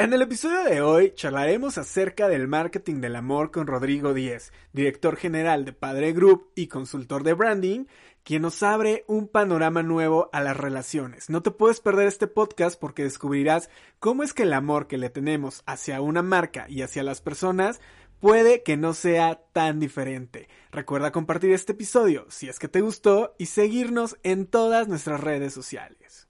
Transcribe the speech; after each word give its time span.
En 0.00 0.14
el 0.14 0.22
episodio 0.22 0.64
de 0.64 0.80
hoy 0.80 1.12
charlaremos 1.14 1.76
acerca 1.76 2.26
del 2.26 2.48
marketing 2.48 3.02
del 3.02 3.16
amor 3.16 3.50
con 3.50 3.66
Rodrigo 3.66 4.14
Díez, 4.14 4.50
director 4.72 5.14
general 5.14 5.66
de 5.66 5.74
Padre 5.74 6.14
Group 6.14 6.52
y 6.54 6.68
consultor 6.68 7.22
de 7.22 7.34
branding, 7.34 7.84
quien 8.24 8.40
nos 8.40 8.62
abre 8.62 9.04
un 9.08 9.28
panorama 9.28 9.82
nuevo 9.82 10.30
a 10.32 10.40
las 10.40 10.56
relaciones. 10.56 11.28
No 11.28 11.42
te 11.42 11.50
puedes 11.50 11.80
perder 11.80 12.08
este 12.08 12.28
podcast 12.28 12.80
porque 12.80 13.02
descubrirás 13.02 13.68
cómo 13.98 14.22
es 14.22 14.32
que 14.32 14.44
el 14.44 14.54
amor 14.54 14.86
que 14.86 14.96
le 14.96 15.10
tenemos 15.10 15.62
hacia 15.66 16.00
una 16.00 16.22
marca 16.22 16.64
y 16.66 16.80
hacia 16.80 17.02
las 17.02 17.20
personas 17.20 17.78
puede 18.20 18.62
que 18.62 18.78
no 18.78 18.94
sea 18.94 19.42
tan 19.52 19.80
diferente. 19.80 20.48
Recuerda 20.72 21.12
compartir 21.12 21.52
este 21.52 21.72
episodio 21.72 22.24
si 22.30 22.48
es 22.48 22.58
que 22.58 22.68
te 22.68 22.80
gustó 22.80 23.34
y 23.36 23.46
seguirnos 23.46 24.16
en 24.22 24.46
todas 24.46 24.88
nuestras 24.88 25.20
redes 25.20 25.52
sociales. 25.52 26.29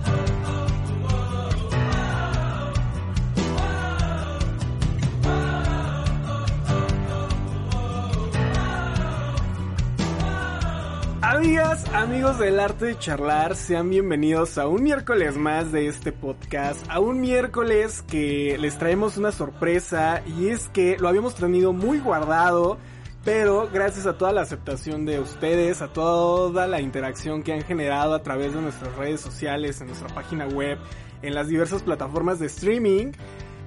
Amigas, 11.23 11.85
amigos 11.93 12.39
del 12.39 12.59
arte 12.59 12.85
de 12.85 12.97
charlar, 12.97 13.55
sean 13.55 13.91
bienvenidos 13.91 14.57
a 14.57 14.67
un 14.67 14.81
miércoles 14.81 15.37
más 15.37 15.71
de 15.71 15.85
este 15.85 16.11
podcast, 16.11 16.83
a 16.89 16.99
un 16.99 17.21
miércoles 17.21 18.01
que 18.01 18.57
les 18.59 18.79
traemos 18.79 19.17
una 19.17 19.31
sorpresa 19.31 20.23
y 20.25 20.47
es 20.47 20.67
que 20.69 20.97
lo 20.97 21.07
habíamos 21.07 21.35
tenido 21.35 21.73
muy 21.73 21.99
guardado, 21.99 22.79
pero 23.23 23.69
gracias 23.71 24.07
a 24.07 24.17
toda 24.17 24.31
la 24.31 24.41
aceptación 24.41 25.05
de 25.05 25.19
ustedes, 25.19 25.83
a 25.83 25.93
toda 25.93 26.65
la 26.65 26.81
interacción 26.81 27.43
que 27.43 27.53
han 27.53 27.61
generado 27.61 28.15
a 28.15 28.23
través 28.23 28.55
de 28.55 28.61
nuestras 28.61 28.95
redes 28.95 29.21
sociales, 29.21 29.79
en 29.79 29.87
nuestra 29.87 30.07
página 30.07 30.47
web, 30.47 30.79
en 31.21 31.35
las 31.35 31.47
diversas 31.47 31.83
plataformas 31.83 32.39
de 32.39 32.47
streaming, 32.47 33.11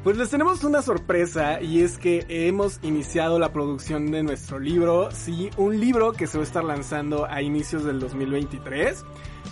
pues 0.04 0.18
les 0.18 0.28
tenemos 0.28 0.62
una 0.64 0.82
sorpresa 0.82 1.62
y 1.62 1.80
es 1.80 1.96
que 1.96 2.26
hemos 2.28 2.78
iniciado 2.82 3.38
la 3.38 3.54
producción 3.54 4.10
de 4.10 4.22
nuestro 4.22 4.58
libro, 4.58 5.08
sí, 5.10 5.48
un 5.56 5.80
libro 5.80 6.12
que 6.12 6.26
se 6.26 6.36
va 6.36 6.44
a 6.44 6.46
estar 6.46 6.62
lanzando 6.62 7.24
a 7.24 7.40
inicios 7.40 7.84
del 7.84 8.00
2023. 8.00 9.02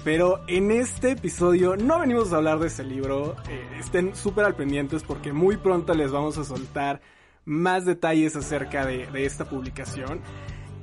Pero 0.04 0.40
en 0.48 0.70
este 0.70 1.12
episodio 1.12 1.76
no 1.76 2.00
venimos 2.00 2.32
a 2.32 2.36
hablar 2.36 2.58
de 2.58 2.66
ese 2.66 2.84
libro, 2.84 3.34
eh, 3.48 3.66
estén 3.80 4.14
súper 4.14 4.44
al 4.44 4.54
pendientes 4.54 5.04
porque 5.04 5.32
muy 5.32 5.56
pronto 5.56 5.94
les 5.94 6.12
vamos 6.12 6.36
a 6.36 6.44
soltar 6.44 7.00
más 7.46 7.86
detalles 7.86 8.36
acerca 8.36 8.84
de, 8.84 9.06
de 9.06 9.24
esta 9.24 9.46
publicación. 9.46 10.20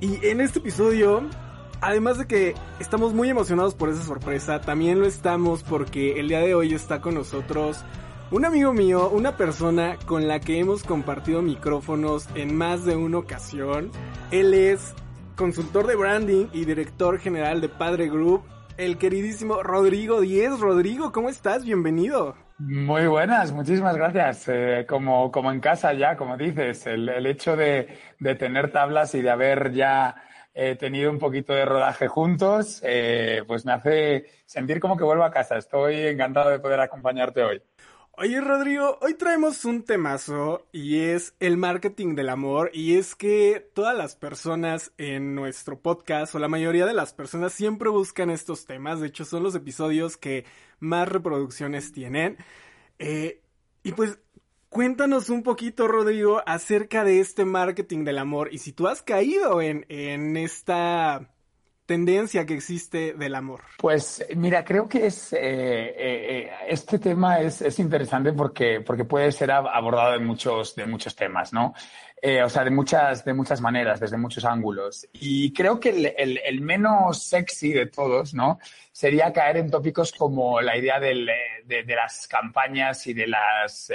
Y 0.00 0.26
en 0.26 0.40
este 0.40 0.58
episodio 0.58 1.28
Además 1.82 2.18
de 2.18 2.26
que 2.26 2.54
estamos 2.78 3.14
muy 3.14 3.30
emocionados 3.30 3.74
por 3.74 3.88
esa 3.88 4.02
sorpresa, 4.02 4.60
también 4.60 5.00
lo 5.00 5.06
estamos 5.06 5.62
porque 5.62 6.20
el 6.20 6.28
día 6.28 6.40
de 6.40 6.54
hoy 6.54 6.74
está 6.74 7.00
con 7.00 7.14
nosotros 7.14 7.86
un 8.30 8.44
amigo 8.44 8.72
mío, 8.72 9.10
una 9.10 9.36
persona 9.36 9.96
con 10.06 10.28
la 10.28 10.38
que 10.38 10.60
hemos 10.60 10.84
compartido 10.84 11.42
micrófonos 11.42 12.28
en 12.36 12.54
más 12.54 12.84
de 12.84 12.94
una 12.94 13.18
ocasión. 13.18 13.90
Él 14.30 14.54
es 14.54 14.94
consultor 15.34 15.88
de 15.88 15.96
branding 15.96 16.46
y 16.52 16.64
director 16.64 17.18
general 17.18 17.60
de 17.60 17.68
Padre 17.68 18.08
Group, 18.08 18.44
el 18.76 18.98
queridísimo 18.98 19.62
Rodrigo 19.64 20.20
Díez. 20.20 20.60
Rodrigo, 20.60 21.10
¿cómo 21.10 21.28
estás? 21.28 21.64
Bienvenido. 21.64 22.36
Muy 22.58 23.06
buenas, 23.08 23.50
muchísimas 23.52 23.96
gracias. 23.96 24.46
Eh, 24.46 24.86
como, 24.88 25.32
como 25.32 25.50
en 25.50 25.58
casa 25.60 25.92
ya, 25.92 26.16
como 26.16 26.36
dices, 26.36 26.86
el, 26.86 27.26
hecho 27.26 27.56
de, 27.56 27.88
tener 28.38 28.70
tablas 28.70 29.12
y 29.16 29.22
de 29.22 29.30
haber 29.30 29.72
ya 29.72 30.14
eh, 30.54 30.76
tenido 30.76 31.10
un 31.10 31.18
poquito 31.18 31.52
de 31.52 31.64
rodaje 31.64 32.06
juntos, 32.06 32.80
eh, 32.84 33.42
pues 33.46 33.64
me 33.64 33.72
hace 33.72 34.26
sentir 34.46 34.78
como 34.78 34.96
que 34.96 35.04
vuelvo 35.04 35.24
a 35.24 35.32
casa. 35.32 35.56
Estoy 35.56 35.96
encantado 36.06 36.50
de 36.50 36.60
poder 36.60 36.80
acompañarte 36.80 37.42
hoy. 37.42 37.62
Oye 38.22 38.38
Rodrigo, 38.42 38.98
hoy 39.00 39.14
traemos 39.14 39.64
un 39.64 39.82
temazo 39.82 40.68
y 40.72 40.98
es 40.98 41.32
el 41.40 41.56
marketing 41.56 42.14
del 42.14 42.28
amor 42.28 42.70
y 42.74 42.96
es 42.96 43.14
que 43.14 43.66
todas 43.72 43.96
las 43.96 44.14
personas 44.14 44.92
en 44.98 45.34
nuestro 45.34 45.80
podcast 45.80 46.34
o 46.34 46.38
la 46.38 46.46
mayoría 46.46 46.84
de 46.84 46.92
las 46.92 47.14
personas 47.14 47.54
siempre 47.54 47.88
buscan 47.88 48.28
estos 48.28 48.66
temas, 48.66 49.00
de 49.00 49.06
hecho 49.06 49.24
son 49.24 49.42
los 49.42 49.54
episodios 49.54 50.18
que 50.18 50.44
más 50.80 51.08
reproducciones 51.08 51.92
tienen. 51.92 52.36
Eh, 52.98 53.40
y 53.84 53.92
pues 53.92 54.18
cuéntanos 54.68 55.30
un 55.30 55.42
poquito 55.42 55.88
Rodrigo 55.88 56.42
acerca 56.44 57.04
de 57.04 57.20
este 57.20 57.46
marketing 57.46 58.04
del 58.04 58.18
amor 58.18 58.50
y 58.52 58.58
si 58.58 58.74
tú 58.74 58.86
has 58.86 59.00
caído 59.00 59.62
en, 59.62 59.86
en 59.88 60.36
esta 60.36 61.30
tendencia 61.90 62.46
que 62.46 62.54
existe 62.54 63.14
del 63.14 63.34
amor? 63.34 63.62
Pues 63.76 64.24
mira, 64.36 64.64
creo 64.64 64.88
que 64.88 65.06
es 65.06 65.32
eh, 65.32 65.38
eh, 65.40 66.50
este 66.68 67.00
tema 67.00 67.40
es, 67.40 67.60
es, 67.62 67.80
interesante 67.80 68.32
porque, 68.32 68.80
porque 68.80 69.04
puede 69.04 69.32
ser 69.32 69.50
abordado 69.50 70.12
de 70.12 70.20
muchos, 70.20 70.76
de 70.76 70.86
muchos 70.86 71.16
temas, 71.16 71.52
¿no? 71.52 71.74
O 72.42 72.48
sea, 72.48 72.64
de 72.64 72.70
muchas, 72.70 73.24
de 73.24 73.32
muchas 73.32 73.60
maneras, 73.60 73.98
desde 74.00 74.16
muchos 74.16 74.44
ángulos. 74.44 75.08
Y 75.12 75.52
creo 75.52 75.80
que 75.80 75.90
el, 75.90 76.14
el, 76.16 76.40
el, 76.44 76.60
menos 76.60 77.22
sexy 77.22 77.72
de 77.72 77.86
todos, 77.86 78.34
¿no? 78.34 78.58
Sería 78.92 79.32
caer 79.32 79.56
en 79.56 79.70
tópicos 79.70 80.12
como 80.12 80.60
la 80.60 80.76
idea 80.76 81.00
del, 81.00 81.30
de, 81.64 81.82
de, 81.82 81.94
las 81.96 82.26
campañas 82.28 83.06
y 83.06 83.14
de 83.14 83.26
las, 83.26 83.90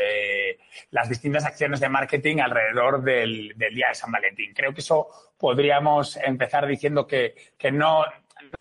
las 0.89 1.09
distintas 1.09 1.45
acciones 1.45 1.79
de 1.79 1.89
marketing 1.89 2.37
alrededor 2.39 3.03
del, 3.03 3.53
del 3.55 3.75
Día 3.75 3.89
de 3.89 3.95
San 3.95 4.11
Valentín. 4.11 4.53
Creo 4.55 4.73
que 4.73 4.81
eso 4.81 5.07
podríamos 5.37 6.17
empezar 6.17 6.65
diciendo 6.65 7.05
que, 7.05 7.35
que 7.57 7.71
no, 7.71 8.03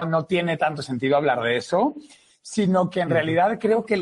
no 0.06 0.26
tiene 0.26 0.56
tanto 0.56 0.82
sentido 0.82 1.16
hablar 1.16 1.40
de 1.40 1.56
eso, 1.56 1.94
sino 2.42 2.90
que 2.90 3.00
en 3.00 3.10
realidad 3.10 3.58
creo 3.58 3.86
que 3.86 3.96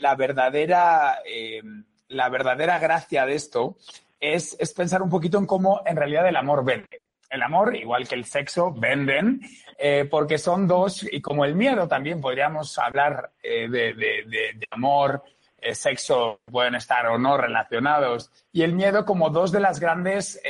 la, 0.00 0.14
verdadera, 0.16 1.20
eh, 1.24 1.62
la 2.08 2.28
verdadera 2.28 2.78
gracia 2.78 3.26
de 3.26 3.34
esto 3.34 3.76
es, 4.20 4.56
es, 4.58 4.72
pensar 4.72 5.02
un 5.02 5.10
poquito 5.10 5.38
en 5.38 5.46
cómo 5.46 5.82
en 5.84 5.96
realidad 5.96 6.28
el 6.28 6.36
amor 6.36 6.64
vende. 6.64 7.02
El 7.28 7.42
amor, 7.42 7.74
igual 7.74 8.06
que 8.06 8.14
el 8.14 8.24
sexo, 8.24 8.72
venden, 8.72 9.40
eh, 9.78 10.06
porque 10.08 10.38
son 10.38 10.68
dos, 10.68 11.04
y 11.10 11.20
como 11.20 11.44
el 11.44 11.56
miedo 11.56 11.88
también 11.88 12.20
podríamos 12.20 12.78
hablar 12.78 13.32
eh, 13.42 13.68
de, 13.68 13.94
de, 13.94 14.24
de, 14.26 14.66
amor, 14.70 15.24
sexo, 15.72 16.40
pueden 16.44 16.76
estar 16.76 17.06
o 17.06 17.18
no 17.18 17.36
relacionados, 17.36 18.30
y 18.52 18.62
el 18.62 18.72
miedo 18.72 19.04
como 19.04 19.30
dos 19.30 19.50
de 19.50 19.58
las 19.58 19.80
grandes 19.80 20.40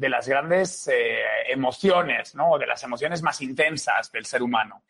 de 0.00 0.08
las 0.08 0.26
grandes 0.26 0.88
eh, 0.88 1.20
emociones, 1.48 2.34
¿no? 2.34 2.56
de 2.56 2.66
las 2.66 2.82
emociones 2.82 3.20
más 3.20 3.42
intensas 3.42 4.10
del 4.10 4.24
ser 4.24 4.42
humano. 4.42 4.84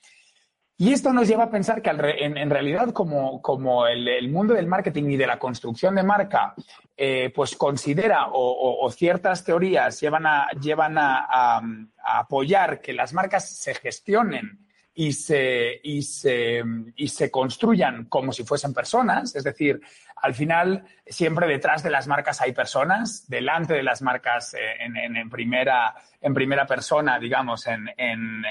Y 0.81 0.95
esto 0.95 1.13
nos 1.13 1.29
lleva 1.29 1.45
a 1.45 1.51
pensar 1.51 1.83
que 1.83 1.91
en, 1.91 2.49
realidad 2.49 2.91
como, 2.95 3.87
el, 3.87 4.31
mundo 4.31 4.55
del 4.55 4.67
marketing 4.67 5.11
y 5.11 5.17
de 5.19 5.27
la 5.27 5.39
construcción 5.39 5.95
de 5.95 6.03
marca 6.03 6.55
eh, 6.97 7.31
pues 7.35 7.55
considera 7.55 8.29
o, 8.33 8.91
ciertas 8.91 9.45
teorías 9.45 10.01
llevan, 10.01 10.25
a, 10.25 10.49
llevan 10.59 10.97
a, 10.97 11.61
apoyar 12.03 12.81
que 12.81 12.95
las 12.95 13.13
marcas 13.13 13.59
se 13.59 13.75
gestionen 13.75 14.67
y 14.95 15.13
se, 15.13 15.81
y 15.83 16.01
se, 16.01 16.63
y 16.97 17.09
se 17.09 17.31
construyan 17.31 18.07
como 18.07 18.33
si 18.33 18.43
fuesen 18.45 18.73
personas, 18.73 19.37
es 19.37 19.45
decir, 19.45 19.83
al 20.17 20.33
final 20.33 20.85
siempre 21.07 21.47
detrás 21.47 21.83
de 21.83 21.91
las 21.91 22.07
marcas 22.07 22.41
hay 22.41 22.53
personas, 22.53 23.29
delante 23.29 23.75
de 23.75 23.83
las 23.83 24.01
marcas 24.01 24.55
eh, 24.55 24.77
en, 24.81 25.29
primera, 25.29 25.95
en 26.23 26.33
primera 26.33 26.67
persona, 26.67 27.19
digamos, 27.19 27.67
en, 27.67 27.87
en, 27.99 28.43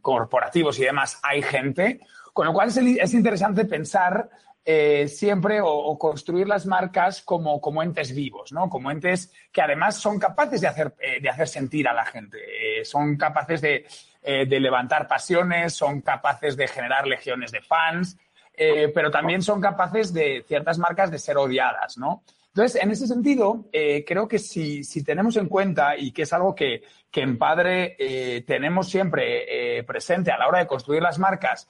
corporativos 0.00 0.78
y 0.78 0.84
demás, 0.84 1.18
hay 1.22 1.42
gente, 1.42 2.00
con 2.32 2.46
lo 2.46 2.52
cual 2.52 2.68
es, 2.68 3.14
interesante 3.14 3.64
pensar 3.64 4.28
eh, 4.64 5.08
siempre 5.08 5.60
o, 5.62 5.98
construir 5.98 6.48
las 6.48 6.66
marcas 6.66 7.22
como, 7.22 7.60
como, 7.60 7.82
entes 7.82 8.14
vivos, 8.14 8.52
¿no? 8.52 8.68
Como 8.68 8.90
entes 8.90 9.32
que 9.52 9.62
además 9.62 9.96
son 9.96 10.18
capaces 10.18 10.60
de 10.60 10.68
hacer, 10.68 10.94
eh, 10.98 11.20
de 11.20 11.28
hacer 11.28 11.48
sentir 11.48 11.86
a 11.88 11.92
la 11.92 12.04
gente, 12.04 12.38
son 12.84 13.16
capaces 13.16 13.60
de, 13.60 13.86
de, 14.22 14.60
levantar 14.60 15.06
pasiones, 15.06 15.74
son 15.74 16.00
capaces 16.00 16.56
de 16.56 16.66
generar 16.66 17.06
legiones 17.06 17.52
de 17.52 17.60
fans, 17.60 18.16
eh, 18.56 18.92
pero 18.94 19.10
también 19.10 19.42
son 19.42 19.60
capaces 19.60 20.12
de 20.12 20.44
ciertas 20.46 20.78
marcas 20.78 21.10
de 21.10 21.18
ser 21.18 21.36
odiadas, 21.36 21.98
¿no? 21.98 22.22
Entonces, 22.54 22.80
en 22.80 22.90
ese 22.92 23.08
sentido, 23.08 23.66
eh, 23.72 24.04
creo 24.06 24.28
que 24.28 24.38
si, 24.38 24.84
si, 24.84 25.02
tenemos 25.02 25.36
en 25.36 25.48
cuenta, 25.48 25.96
y 25.98 26.12
que 26.12 26.22
es 26.22 26.32
algo 26.32 26.54
que, 26.54 26.82
que 27.10 27.22
en 27.22 27.36
Padre 27.36 27.96
eh, 27.98 28.44
tenemos 28.46 28.88
siempre 28.88 29.82
presente 29.84 30.30
a 30.30 30.38
la 30.38 30.46
hora 30.46 30.60
de 30.60 30.66
construir 30.66 31.02
las 31.02 31.18
marcas, 31.18 31.66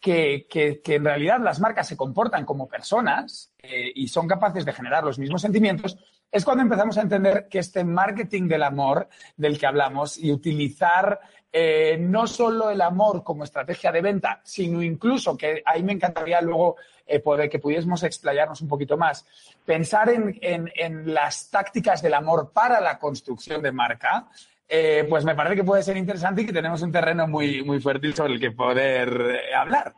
que, 0.00 0.46
que, 0.48 0.94
en 0.94 1.04
realidad 1.04 1.40
las 1.40 1.60
marcas 1.60 1.88
se 1.88 1.96
comportan 1.96 2.44
como 2.44 2.68
personas 2.68 3.52
eh, 3.58 3.92
y 3.94 4.08
son 4.08 4.28
capaces 4.28 4.64
de 4.64 4.72
generar 4.72 5.04
los 5.04 5.18
mismos 5.18 5.42
sentimientos, 5.42 5.96
es 6.30 6.44
cuando 6.44 6.62
empezamos 6.62 6.98
a 6.98 7.02
entender 7.02 7.48
que 7.50 7.58
este 7.58 7.84
marketing 7.84 8.48
del 8.48 8.62
amor 8.62 9.08
del 9.36 9.58
que 9.58 9.66
hablamos 9.66 10.18
y 10.18 10.30
utilizar 10.30 11.18
eh, 11.50 11.96
no 11.98 12.26
solo 12.26 12.70
el 12.70 12.80
amor 12.80 13.24
como 13.24 13.44
estrategia 13.44 13.90
de 13.90 14.02
venta, 14.02 14.40
sino 14.44 14.82
incluso, 14.82 15.36
que 15.36 15.62
ahí 15.64 15.82
me 15.82 15.92
encantaría 15.92 16.42
luego 16.42 16.76
eh, 17.06 17.20
poder 17.20 17.48
que 17.48 17.58
pudiésemos 17.58 18.02
explayarnos 18.02 18.60
un 18.60 18.68
poquito 18.68 18.98
más, 18.98 19.26
pensar 19.64 20.10
en, 20.10 20.38
en, 20.42 21.14
las 21.14 21.50
tácticas 21.50 22.02
del 22.02 22.14
amor 22.14 22.50
para 22.52 22.80
la 22.80 22.98
construcción 22.98 23.62
de 23.62 23.72
marca, 23.72 24.28
eh, 24.68 25.06
pues 25.08 25.24
me 25.24 25.34
parece 25.34 25.56
que 25.56 25.64
puede 25.64 25.82
ser 25.82 25.96
interesante 25.96 26.42
y 26.42 26.46
que 26.46 26.52
tenemos 26.52 26.82
un 26.82 26.92
terreno 26.92 27.26
muy, 27.26 27.64
muy 27.64 27.80
fértil 27.80 28.14
sobre 28.14 28.34
el 28.34 28.40
que 28.40 28.50
poder 28.50 29.40
hablar. 29.56 29.94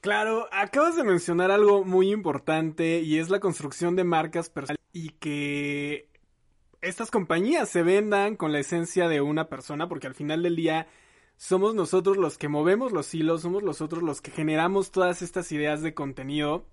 Claro, 0.00 0.48
acabas 0.50 0.96
de 0.96 1.04
mencionar 1.04 1.50
algo 1.50 1.84
muy 1.84 2.10
importante 2.10 3.00
y 3.00 3.18
es 3.18 3.28
la 3.28 3.40
construcción 3.40 3.96
de 3.96 4.04
marcas 4.04 4.48
personales 4.48 4.80
y 4.92 5.10
que 5.10 6.08
estas 6.86 7.10
compañías 7.10 7.68
se 7.68 7.82
vendan 7.82 8.36
con 8.36 8.52
la 8.52 8.60
esencia 8.60 9.08
de 9.08 9.20
una 9.20 9.48
persona, 9.48 9.88
porque 9.88 10.06
al 10.06 10.14
final 10.14 10.42
del 10.42 10.56
día 10.56 10.86
somos 11.36 11.74
nosotros 11.74 12.16
los 12.16 12.38
que 12.38 12.48
movemos 12.48 12.92
los 12.92 13.12
hilos, 13.14 13.42
somos 13.42 13.62
nosotros 13.62 14.02
los 14.02 14.20
que 14.20 14.30
generamos 14.30 14.90
todas 14.90 15.20
estas 15.20 15.50
ideas 15.52 15.82
de 15.82 15.94
contenido. 15.94 16.66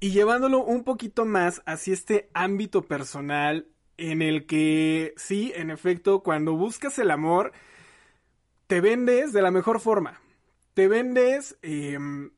Y 0.00 0.10
llevándolo 0.10 0.64
un 0.64 0.82
poquito 0.84 1.24
más 1.24 1.62
hacia 1.64 1.94
este 1.94 2.28
ámbito 2.34 2.82
personal 2.82 3.68
en 3.96 4.20
el 4.20 4.46
que 4.46 5.14
sí, 5.16 5.52
en 5.54 5.70
efecto, 5.70 6.22
cuando 6.22 6.54
buscas 6.54 6.98
el 6.98 7.10
amor, 7.10 7.52
te 8.66 8.80
vendes 8.80 9.32
de 9.32 9.42
la 9.42 9.52
mejor 9.52 9.80
forma. 9.80 10.20
Te 10.74 10.88
vendes 10.88 11.56
em, 11.62 12.32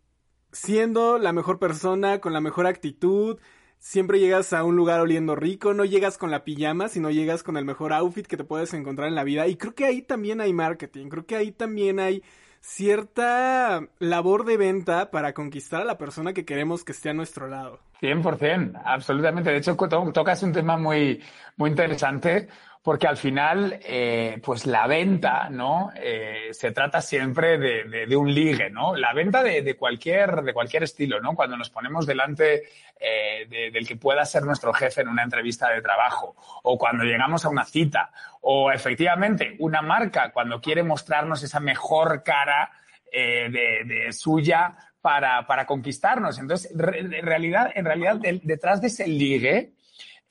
siendo 0.52 1.19
la 1.19 1.32
mejor 1.32 1.58
persona, 1.58 2.20
con 2.20 2.32
la 2.32 2.40
mejor 2.40 2.67
actitud, 2.67 3.38
siempre 3.85 4.19
llegas 4.19 4.55
a 4.55 4.65
un 4.65 4.77
lugar 4.77 5.01
oliendo 5.01 5.37
rico, 5.37 5.75
no 5.75 5.85
llegas 5.85 6.17
con 6.17 6.31
la 6.31 6.43
pijama, 6.43 6.89
sino 6.89 7.11
llegas 7.11 7.43
con 7.43 7.59
el 7.59 7.67
mejor 7.67 7.93
outfit 7.93 8.27
que 8.27 8.39
te 8.39 8.43
puedes 8.43 8.73
encontrar 8.73 9.09
en 9.09 9.15
la 9.15 9.25
vida. 9.25 9.47
Y 9.47 9.57
creo 9.57 9.75
que 9.75 9.85
ahí 9.85 10.01
también 10.01 10.41
hay 10.41 10.55
marketing, 10.55 11.09
creo 11.11 11.27
que 11.27 11.37
ahí 11.37 11.53
también 11.53 12.01
hay 12.01 12.23
cierta 12.61 13.87
labor 13.99 14.47
de 14.47 14.57
venta 14.57 15.11
para 15.11 15.35
conquistar 15.35 15.83
a 15.83 15.85
la 15.85 15.99
persona 15.99 16.33
que 16.33 16.47
queremos 16.47 16.83
que 16.83 16.93
esté 16.93 17.11
a 17.11 17.15
nuestro 17.15 17.47
lado. 17.47 17.79
100%, 18.01 18.81
absolutamente. 18.83 19.51
De 19.51 19.59
hecho, 19.59 19.77
tocas 19.77 20.43
un 20.43 20.53
tema 20.53 20.79
muy, 20.79 21.23
muy 21.59 21.69
interesante 21.69 22.49
porque 22.85 23.09
al 23.09 23.17
final, 23.17 23.81
eh, 23.83 24.39
pues 24.45 24.67
la 24.67 24.87
venta, 24.87 25.49
¿no? 25.49 25.91
Eh, 25.97 26.51
se 26.53 26.71
trata 26.71 27.01
siempre 27.01 27.57
de, 27.57 28.15
un 28.15 28.33
ligue, 28.33 28.69
¿no? 28.69 28.95
La 28.95 29.15
venta 29.15 29.43
de, 29.43 29.75
cualquier, 29.75 30.43
de 30.43 30.53
cualquier 30.53 30.83
estilo, 30.83 31.19
¿no? 31.19 31.35
Cuando 31.35 31.57
nos 31.57 31.71
ponemos 31.71 32.05
delante 32.05 32.65
eh, 33.01 33.71
del 33.73 33.89
que 33.89 33.97
pueda 33.97 34.27
ser 34.27 34.43
nuestro 34.43 34.75
jefe 34.75 35.01
en 35.01 35.09
una 35.09 35.23
entrevista 35.23 35.71
de 35.71 35.81
trabajo, 35.81 36.37
o 36.63 36.77
cuando 36.77 37.05
llegamos 37.05 37.47
a 37.47 37.49
una 37.49 37.65
cita, 37.65 38.13
o 38.43 38.71
efectivamente 38.71 39.57
una 39.61 39.81
marca 39.81 40.31
cuando 40.31 40.61
quiere 40.61 40.83
mostrarnos 40.83 41.43
esa 41.43 41.61
mejor 41.61 42.23
cara 42.23 42.71
de, 43.11 44.09
suya 44.13 44.77
para, 45.01 45.47
para 45.47 45.65
conquistarnos. 45.65 46.39
Entonces, 46.39 46.71
en 46.71 47.23
realidad, 47.25 47.71
en 47.75 47.87
realidad, 47.87 48.17
detrás 48.43 48.83
de 48.83 48.89
ese 48.89 49.07
ligue, 49.07 49.73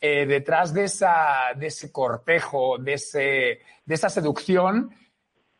eh, 0.05 0.25
detrás 0.25 0.73
de, 0.73 0.83
esa, 0.83 1.53
de 1.55 1.67
ese 1.67 1.89
cortejo, 1.89 2.77
de, 2.77 2.95
ese, 2.95 3.61
de 3.85 3.95
esa 3.95 4.09
seducción, 4.09 4.93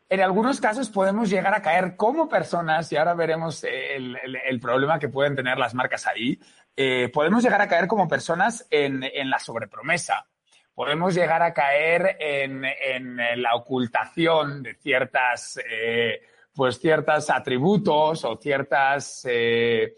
en 0.10 0.19
algunos 0.19 0.60
casos 0.60 0.90
podemos 0.90 1.30
llegar 1.30 1.56
a 1.56 1.62
caer 1.62 1.95
como 1.95 2.28
personas, 2.28 2.92
y 2.92 2.98
ahora 2.98 3.13
veremos 3.13 3.63
el, 3.63 4.18
el, 4.45 4.60
problema 4.60 5.00
que 5.00 5.07
pueden 5.07 5.34
tener 5.34 5.57
las 5.57 5.74
marcas 5.74 6.07
ahí, 6.07 6.38
eh, 6.75 7.10
podemos 7.13 7.42
llegar 7.42 7.62
a 7.62 7.69
caer 7.69 7.88
como 7.88 8.06
personas 8.06 8.68
en, 8.69 9.01
en 9.01 9.30
la 9.30 9.40
sobrepromesa. 9.40 10.28
Podemos 10.75 11.16
llegar 11.16 11.42
a 11.42 11.54
caer 11.54 12.18
en, 12.19 12.66
en 12.66 13.42
la 13.42 13.56
ocultación 13.56 14.62
de 14.62 14.74
ciertas, 14.74 15.57
eh, 15.72 16.22
pues 16.54 16.80
ciertos 16.80 17.30
atributos 17.30 18.25
o 18.25 18.36
ciertas 18.36 19.25
eh, 19.30 19.94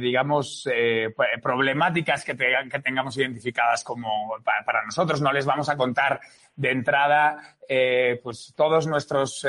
digamos, 0.00 0.68
eh, 0.72 1.14
problemáticas 1.42 2.24
que, 2.24 2.36
que, 2.36 2.78
tengamos 2.80 3.16
identificadas 3.16 3.84
como 3.84 4.36
para, 4.44 4.84
nosotros. 4.84 5.20
No 5.20 5.32
les 5.32 5.44
vamos 5.44 5.68
a 5.68 5.76
contar 5.76 6.20
de 6.54 6.70
entrada 6.70 7.56
eh, 7.68 8.20
pues 8.22 8.52
todos 8.56 8.86
nuestros 8.86 9.46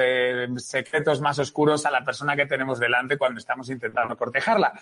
secretos 0.58 1.22
más 1.22 1.40
oscuros 1.40 1.86
a 1.86 1.92
la 1.92 2.04
persona 2.04 2.36
que 2.36 2.46
tenemos 2.46 2.80
delante 2.80 3.18
cuando 3.18 3.40
estamos 3.40 3.70
intentando 3.70 4.18
cortejarla. 4.18 4.74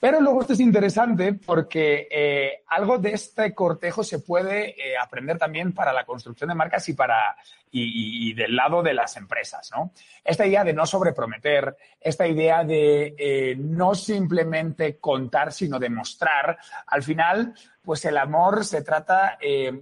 Pero 0.00 0.20
luego 0.20 0.42
esto 0.42 0.52
es 0.52 0.60
interesante 0.60 1.32
porque 1.32 2.06
eh, 2.08 2.62
algo 2.68 2.98
de 2.98 3.10
este 3.10 3.52
cortejo 3.52 4.04
se 4.04 4.20
puede 4.20 4.70
eh, 4.70 4.96
aprender 4.96 5.38
también 5.38 5.72
para 5.72 5.92
la 5.92 6.04
construcción 6.04 6.48
de 6.48 6.54
marcas 6.54 6.88
y 6.88 6.92
para 6.92 7.36
y, 7.70 8.32
del 8.32 8.56
lado 8.56 8.82
de 8.82 8.94
las 8.94 9.16
empresas, 9.18 9.70
¿no? 9.76 9.92
Esta 10.24 10.46
idea 10.46 10.64
de 10.64 10.72
no 10.72 10.86
sobreprometer, 10.86 11.76
esta 12.00 12.26
idea 12.26 12.64
de 12.64 13.14
eh, 13.18 13.56
no 13.58 13.94
simplemente 13.94 14.98
contar, 14.98 15.52
sino 15.52 15.78
demostrar, 15.78 16.56
al 16.86 17.02
final, 17.02 17.52
pues 17.82 18.04
el 18.06 18.16
amor 18.16 18.64
se 18.64 18.82
trata 18.82 19.38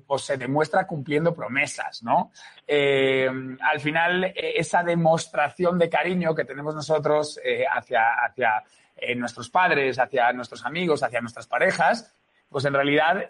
o 0.09 0.19
se 0.19 0.37
demuestra 0.37 0.87
cumpliendo 0.87 1.35
promesas, 1.35 2.03
¿no? 2.03 2.31
al 2.69 3.81
final, 3.81 4.33
esa 4.35 4.83
demostración 4.83 5.79
de 5.79 5.89
cariño 5.89 6.35
que 6.35 6.45
tenemos 6.45 6.75
nosotros 6.75 7.41
hacia, 7.73 8.15
hacia 8.15 8.65
en 8.97 9.19
nuestros 9.19 9.51
padres, 9.51 9.99
hacia 9.99 10.33
nuestros 10.33 10.65
amigos, 10.65 11.03
hacia 11.03 11.21
nuestras 11.21 11.47
parejas, 11.47 12.15
pues 12.49 12.65
en 12.65 12.75
realidad 12.75 13.29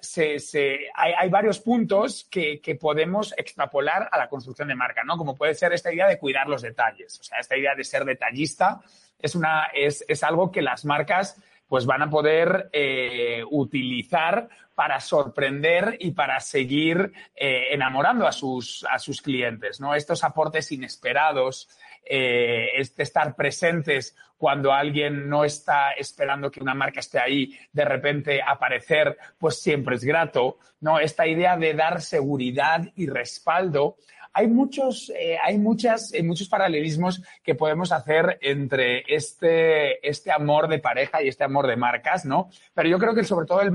hay, 0.95 1.29
varios 1.31 1.59
puntos 1.59 2.29
que, 2.31 2.61
que, 2.61 2.75
podemos 2.75 3.35
extrapolar 3.37 4.09
a 4.13 4.19
la 4.19 4.29
construcción 4.29 4.69
de 4.69 4.75
marca, 4.75 5.05
¿no? 5.05 5.17
Como 5.17 5.35
puede 5.35 5.55
ser 5.55 5.73
esta 5.73 5.93
idea 5.93 6.07
de 6.07 6.19
cuidar 6.19 6.49
los 6.49 6.63
detalles. 6.63 7.19
O 7.19 7.25
sea, 7.25 7.39
esta 7.39 7.57
idea 7.57 7.75
de 7.75 7.83
ser 7.83 8.05
detallista 8.05 8.81
es, 9.19 9.35
una, 9.35 9.69
es, 9.75 10.05
es 10.07 10.23
algo 10.23 10.53
que 10.53 10.63
las 10.63 10.85
marcas 10.85 11.41
pues 11.67 11.87
van 11.87 12.03
a 12.03 12.11
poder 12.11 12.69
eh, 12.73 13.43
utilizar 13.51 14.49
para 14.75 15.01
sorprender 15.01 15.97
y 16.01 16.13
para 16.13 16.39
seguir 16.39 17.13
eh, 17.35 17.69
enamorando 17.71 18.27
a 18.27 18.33
sus, 18.33 18.87
a 18.89 18.99
sus 18.99 19.23
clientes, 19.23 19.81
¿no? 19.81 19.95
Estos 19.95 20.23
aportes 20.23 20.71
inesperados, 20.71 21.69
eh, 22.05 22.69
este 22.77 23.03
estar 23.03 23.35
presentes 23.35 24.15
cuando 24.37 24.73
alguien 24.73 25.29
no 25.29 25.45
está 25.45 25.93
esperando 25.93 26.51
que 26.51 26.61
una 26.61 26.75
marca 26.75 27.01
esté 27.01 27.19
ahí, 27.19 27.59
de 27.73 27.85
repente 27.85 28.41
aparecer, 28.43 29.17
pues 29.39 29.61
siempre 29.61 29.97
es 29.97 30.05
grato, 30.05 30.59
¿no? 30.81 30.99
Esta 30.99 31.27
idea 31.27 31.57
de 31.57 31.75
dar 31.75 32.01
seguridad 32.03 32.83
y 32.95 33.07
respaldo 33.07 33.97
hay 34.39 34.49
muchos, 34.49 35.11
eh, 35.17 35.39
hay 35.43 35.57
muchas, 35.57 36.13
eh, 36.13 36.23
muchos 36.23 36.47
paralelismos 36.47 37.23
que 37.43 37.55
podemos 37.55 37.91
hacer 37.91 38.39
entre 38.43 39.03
este, 39.09 40.07
este 40.07 40.31
amor 40.31 40.69
de 40.69 40.79
pareja 40.79 41.23
y 41.23 41.29
este 41.29 41.45
amor 41.45 41.67
de 41.67 41.77
marcas, 41.77 42.27
¿no? 42.27 42.51
Pero 42.75 42.87
yo 42.87 42.99
creo 42.99 43.15
que 43.15 43.25
sobre 43.25 43.47
todo 43.47 43.63
el, 43.63 43.73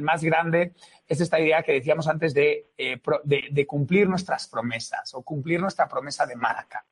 más 0.00 0.24
grande 0.24 0.72
es 1.06 1.20
esta 1.20 1.38
idea 1.38 1.62
que 1.62 1.72
decíamos 1.72 2.08
antes 2.08 2.32
de, 2.32 2.68
de 2.78 3.66
cumplir 3.66 4.08
nuestras 4.08 4.48
promesas 4.48 5.12
o 5.12 5.22
cumplir 5.22 5.60
nuestra 5.60 5.86
promesa 5.86 6.24
de 6.24 6.36
marca. 6.36 6.86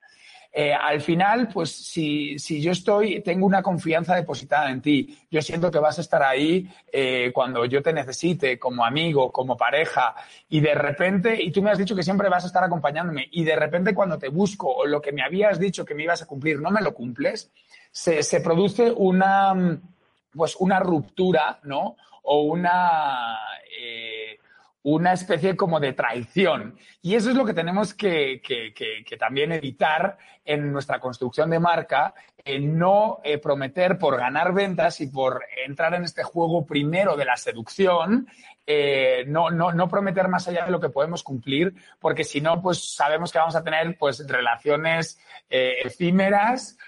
Eh, 0.51 0.73
al 0.73 1.01
final, 1.01 1.49
pues 1.49 1.71
si, 1.71 2.39
si, 2.39 2.61
yo 2.61 2.73
estoy, 2.73 3.21
tengo 3.21 3.47
una 3.47 3.63
confianza 3.63 4.15
depositada 4.15 4.71
en 4.71 4.81
ti, 4.81 5.19
yo 5.31 5.43
siento 5.43 5.71
que 5.71 5.79
vas 5.79 5.99
a 5.99 6.01
estar 6.01 6.23
ahí 6.23 6.69
eh, 6.91 7.31
cuando 7.35 7.65
yo 7.67 7.83
te 7.83 7.93
necesite, 7.93 8.59
como 8.59 8.85
amigo, 8.85 9.31
como 9.31 9.57
pareja, 9.57 10.15
y 10.49 10.61
de 10.61 10.75
repente, 10.75 11.41
y 11.41 11.51
tú 11.51 11.63
me 11.63 11.71
has 11.71 11.79
dicho 11.79 11.95
que 11.95 12.03
siempre 12.03 12.29
vas 12.29 12.45
a 12.45 12.47
estar 12.47 12.65
acompañándome, 12.65 13.29
y 13.31 13.45
de 13.45 13.57
repente 13.57 13.95
cuando 13.95 14.19
te 14.19 14.31
busco 14.31 14.69
o 14.69 14.87
lo 14.87 15.03
que 15.03 15.13
me 15.13 15.23
habías 15.23 15.59
dicho 15.59 15.85
que 15.85 15.95
me 15.95 16.05
ibas 16.05 16.23
a 16.23 16.27
cumplir 16.27 16.61
no 16.61 16.71
me 16.71 16.81
lo 16.81 16.95
cumples, 16.95 17.51
se, 17.91 18.23
se 18.23 18.41
produce 18.41 18.91
una, 18.91 19.55
pues 20.35 20.57
una 20.57 20.81
ruptura, 20.81 21.61
¿no? 21.65 21.97
O 22.23 22.43
una... 22.43 23.39
Eh, 23.79 24.39
una 24.83 25.13
especie 25.13 25.57
como 25.57 25.81
de 25.81 25.93
traición. 25.93 26.77
Y 27.03 27.15
eso 27.15 27.31
es 27.31 27.37
lo 27.37 27.45
que 27.45 27.55
tenemos 27.55 27.95
que, 27.95 28.41
también 29.19 29.53
evitar 29.53 30.17
en 30.45 30.73
nuestra 30.73 31.01
construcción 31.01 31.51
de 31.51 31.59
marca, 31.59 32.15
en 32.45 32.79
no 32.79 33.21
eh, 33.25 33.39
prometer 33.39 33.99
por 33.99 34.17
ganar 34.17 34.55
ventas 34.55 35.01
y 35.01 35.09
por 35.09 35.45
entrar 35.67 35.95
en 35.95 36.05
este 36.05 36.23
juego 36.23 36.65
primero 36.65 37.17
de 37.17 37.25
la 37.25 37.37
seducción, 37.37 38.29
eh, 38.67 39.25
no, 39.27 39.51
no, 39.51 39.73
no, 39.73 39.89
prometer 39.89 40.29
más 40.29 40.47
allá 40.49 40.65
de 40.65 40.71
lo 40.71 40.81
que 40.81 40.91
podemos 40.91 41.23
cumplir, 41.23 41.75
porque 41.99 42.25
si 42.25 42.41
no, 42.41 42.63
pues 42.63 42.95
sabemos 42.95 43.33
que 43.33 43.39
vamos 43.39 43.57
a 43.57 43.65
tener 43.65 43.97
pues 43.99 44.27
relaciones 44.27 45.19
eh, 45.51 45.79
efímeras 45.85 46.79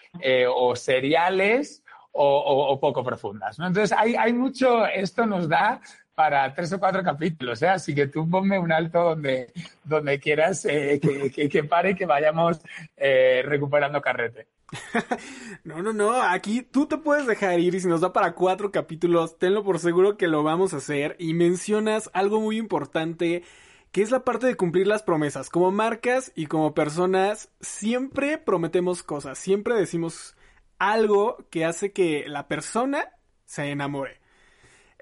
o 0.54 0.76
seriales 0.76 1.82
o, 2.12 2.78
poco 2.80 3.04
profundas. 3.04 3.58
¿no? 3.58 3.66
Entonces, 3.66 3.96
hay, 3.96 4.14
hay 4.16 4.32
mucho, 4.32 4.86
esto 4.86 5.26
nos 5.26 5.48
da 5.48 5.80
para 6.20 6.52
tres 6.52 6.70
o 6.74 6.78
cuatro 6.78 7.02
capítulos, 7.02 7.62
¿eh? 7.62 7.68
así 7.68 7.94
que 7.94 8.06
tú 8.06 8.28
ponme 8.28 8.58
un 8.58 8.70
alto 8.70 9.02
donde, 9.02 9.50
donde 9.82 10.20
quieras 10.20 10.66
eh, 10.66 11.00
que, 11.00 11.48
que, 11.48 11.64
pare 11.64 11.92
y 11.92 11.94
que 11.94 12.04
vayamos 12.04 12.60
eh, 12.98 13.42
recuperando 13.42 14.02
carrete. 14.02 14.46
no, 15.64 15.80
no, 15.80 15.94
no, 15.94 16.20
aquí 16.20 16.60
tú 16.60 16.84
te 16.84 16.98
puedes 16.98 17.26
dejar 17.26 17.58
ir 17.58 17.74
y 17.74 17.80
si 17.80 17.88
nos 17.88 18.02
da 18.02 18.12
para 18.12 18.34
cuatro 18.34 18.70
capítulos, 18.70 19.38
tenlo 19.38 19.64
por 19.64 19.78
seguro 19.78 20.18
que 20.18 20.28
lo 20.28 20.42
vamos 20.42 20.74
a 20.74 20.76
hacer 20.76 21.16
y 21.18 21.32
mencionas 21.32 22.10
algo 22.12 22.38
muy 22.38 22.58
importante 22.58 23.42
que 23.90 24.02
es 24.02 24.10
la 24.10 24.22
parte 24.22 24.46
de 24.46 24.56
cumplir 24.56 24.86
las 24.86 25.02
promesas. 25.02 25.48
Como 25.48 25.70
marcas 25.70 26.32
y 26.34 26.48
como 26.48 26.74
personas, 26.74 27.50
siempre 27.62 28.36
prometemos 28.36 29.02
cosas, 29.02 29.38
siempre 29.38 29.74
decimos 29.74 30.36
algo 30.78 31.46
que 31.48 31.64
hace 31.64 31.92
que 31.92 32.24
la 32.28 32.46
persona 32.46 33.08
se 33.46 33.70
enamore. 33.70 34.19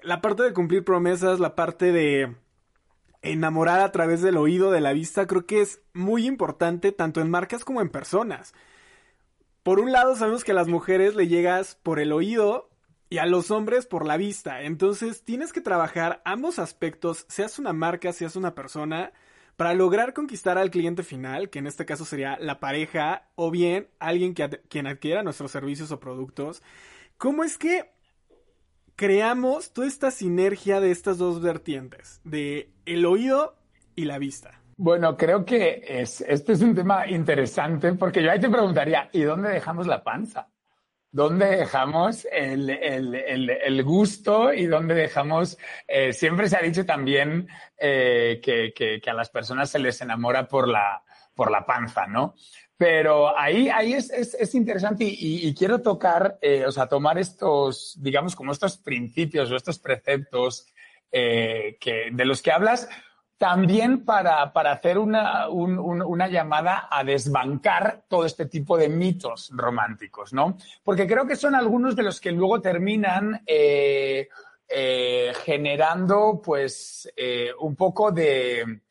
La 0.03 0.21
parte 0.21 0.43
de 0.43 0.53
cumplir 0.53 0.83
promesas, 0.83 1.39
la 1.39 1.55
parte 1.55 1.91
de 1.91 2.35
enamorar 3.21 3.81
a 3.81 3.91
través 3.91 4.21
del 4.21 4.37
oído, 4.37 4.71
de 4.71 4.81
la 4.81 4.93
vista, 4.93 5.27
creo 5.27 5.45
que 5.45 5.61
es 5.61 5.81
muy 5.93 6.25
importante 6.25 6.91
tanto 6.91 7.21
en 7.21 7.29
marcas 7.29 7.65
como 7.65 7.81
en 7.81 7.89
personas. 7.89 8.53
Por 9.63 9.79
un 9.79 9.91
lado 9.91 10.15
sabemos 10.15 10.43
que 10.43 10.51
a 10.51 10.55
las 10.55 10.67
mujeres 10.67 11.15
le 11.15 11.27
llegas 11.27 11.75
por 11.75 11.99
el 11.99 12.13
oído 12.13 12.69
y 13.09 13.17
a 13.17 13.25
los 13.25 13.51
hombres 13.51 13.85
por 13.85 14.05
la 14.05 14.17
vista. 14.17 14.61
Entonces 14.61 15.23
tienes 15.23 15.51
que 15.51 15.61
trabajar 15.61 16.21
ambos 16.23 16.59
aspectos, 16.59 17.25
seas 17.27 17.59
una 17.59 17.73
marca, 17.73 18.13
seas 18.13 18.35
una 18.35 18.55
persona, 18.55 19.11
para 19.57 19.73
lograr 19.73 20.13
conquistar 20.13 20.57
al 20.57 20.71
cliente 20.71 21.03
final, 21.03 21.49
que 21.49 21.59
en 21.59 21.67
este 21.67 21.85
caso 21.85 22.05
sería 22.05 22.37
la 22.39 22.61
pareja 22.61 23.27
o 23.35 23.51
bien 23.51 23.89
alguien 23.99 24.33
que 24.33 24.61
quien 24.69 24.87
adquiera 24.87 25.21
nuestros 25.21 25.51
servicios 25.51 25.91
o 25.91 25.99
productos. 25.99 26.63
¿Cómo 27.17 27.43
es 27.43 27.57
que 27.57 27.91
creamos 28.99 29.71
toda 29.71 29.87
esta 29.87 30.11
sinergia 30.11 30.81
de 30.81 30.91
estas 30.91 31.17
dos 31.17 31.41
vertientes, 31.41 32.19
de 32.25 32.69
el 32.85 33.05
oído 33.05 33.55
y 33.95 34.03
la 34.03 34.17
vista? 34.17 34.59
Bueno, 34.75 35.15
creo 35.15 35.45
que 35.45 35.81
es, 35.87 36.19
este 36.19 36.51
es 36.51 36.61
un 36.61 36.75
tema 36.75 37.07
interesante 37.07 37.93
porque 37.93 38.21
yo 38.21 38.29
ahí 38.29 38.41
te 38.41 38.49
preguntaría, 38.49 39.09
¿y 39.13 39.21
dónde 39.21 39.51
dejamos 39.51 39.87
la 39.87 40.03
panza? 40.03 40.49
¿Dónde 41.09 41.45
dejamos 41.45 42.27
el, 42.29 42.69
el, 42.69 43.49
el, 43.49 43.83
gusto 43.85 44.51
y 44.51 44.65
dónde 44.65 44.95
dejamos... 44.95 45.57
Eh, 45.87 46.11
siempre 46.11 46.49
se 46.49 46.57
ha 46.57 46.61
dicho 46.61 46.85
también 46.85 47.47
eh, 47.77 48.41
que, 48.43 48.73
que, 48.75 48.99
que, 48.99 49.09
a 49.09 49.13
las 49.13 49.29
personas 49.29 49.69
se 49.69 49.79
les 49.79 50.01
enamora 50.01 50.45
por 50.45 50.67
la, 50.67 51.01
por 51.33 51.51
la 51.51 51.65
panza, 51.65 52.05
¿no? 52.05 52.35
Pero 52.79 53.37
ahí, 53.37 53.67
ahí 53.67 53.91
es, 53.91 54.09
es, 54.09 54.33
es 54.35 54.55
interesante 54.55 55.03
y, 55.03 55.45
y, 55.45 55.53
quiero 55.53 55.81
tocar, 55.81 56.39
eh, 56.41 56.63
o 56.65 56.71
sea, 56.71 56.87
tomar 56.87 57.17
estos, 57.17 57.97
digamos, 57.99 58.37
como 58.37 58.53
estos 58.53 58.77
principios 58.77 59.51
o 59.51 59.57
estos 59.57 59.79
preceptos 59.79 60.65
eh, 61.11 61.75
que, 61.81 62.07
de 62.09 62.23
los 62.23 62.41
que 62.41 62.53
hablas, 62.53 62.87
también 63.37 64.05
para, 64.05 64.53
para 64.53 64.71
hacer 64.71 64.97
una, 64.97 65.49
un, 65.49 65.77
un, 65.77 66.01
una, 66.01 66.29
llamada 66.29 66.87
a 66.89 67.03
desbancar 67.03 68.05
todo 68.07 68.23
este 68.25 68.45
tipo 68.45 68.77
de 68.77 68.87
mitos 68.87 69.51
románticos, 69.53 70.31
¿no? 70.31 70.57
Porque 70.81 71.05
creo 71.05 71.27
que 71.27 71.35
son 71.35 71.55
algunos 71.55 71.97
de 71.97 72.03
los 72.03 72.21
que 72.21 72.31
luego 72.31 72.61
terminan 72.61 73.41
eh, 73.45 74.29
eh, 74.69 75.33
generando, 75.43 76.41
pues, 76.41 77.11
eh, 77.17 77.49
un 77.59 77.75
poco 77.75 78.11
de, 78.11 78.83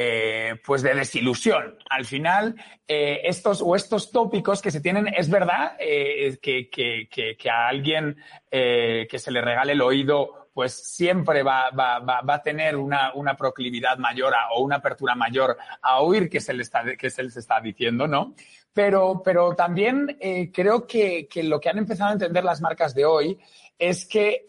eh, 0.00 0.54
pues 0.64 0.82
de 0.82 0.94
desilusión. 0.94 1.76
Al 1.90 2.04
final, 2.04 2.54
eh, 2.86 3.22
estos 3.24 3.60
o 3.60 3.74
estos 3.74 4.12
tópicos 4.12 4.62
que 4.62 4.70
se 4.70 4.80
tienen, 4.80 5.08
es 5.08 5.28
verdad 5.28 5.72
eh, 5.80 6.38
que, 6.40 6.70
que, 6.70 7.08
que, 7.10 7.50
a 7.50 7.66
alguien 7.66 8.16
que 8.48 9.18
se 9.18 9.32
le 9.32 9.40
regale 9.40 9.72
el 9.72 9.80
oído 9.80 10.50
pues 10.54 10.72
siempre 10.72 11.42
va, 11.42 11.70
va, 11.70 11.98
va, 11.98 12.20
va 12.20 12.34
a 12.34 12.42
tener 12.42 12.76
una, 12.76 13.12
una, 13.14 13.36
proclividad 13.36 13.98
mayor 13.98 14.34
o 14.52 14.62
una 14.62 14.76
apertura 14.76 15.16
mayor 15.16 15.56
a 15.82 16.00
oír 16.00 16.30
que 16.30 16.40
se 16.40 16.54
le 16.54 16.62
está, 16.62 16.84
se 16.84 17.22
les 17.24 17.36
está 17.36 17.60
diciendo, 17.60 18.06
¿no? 18.06 18.36
Pero, 18.72 19.20
pero 19.24 19.56
también 19.56 20.16
creo 20.52 20.86
que, 20.86 21.28
lo 21.42 21.58
que 21.58 21.70
han 21.70 21.78
empezado 21.78 22.10
a 22.10 22.12
entender 22.12 22.44
las 22.44 22.60
marcas 22.60 22.94
de 22.94 23.04
hoy 23.04 23.36
es 23.76 24.06
que 24.06 24.44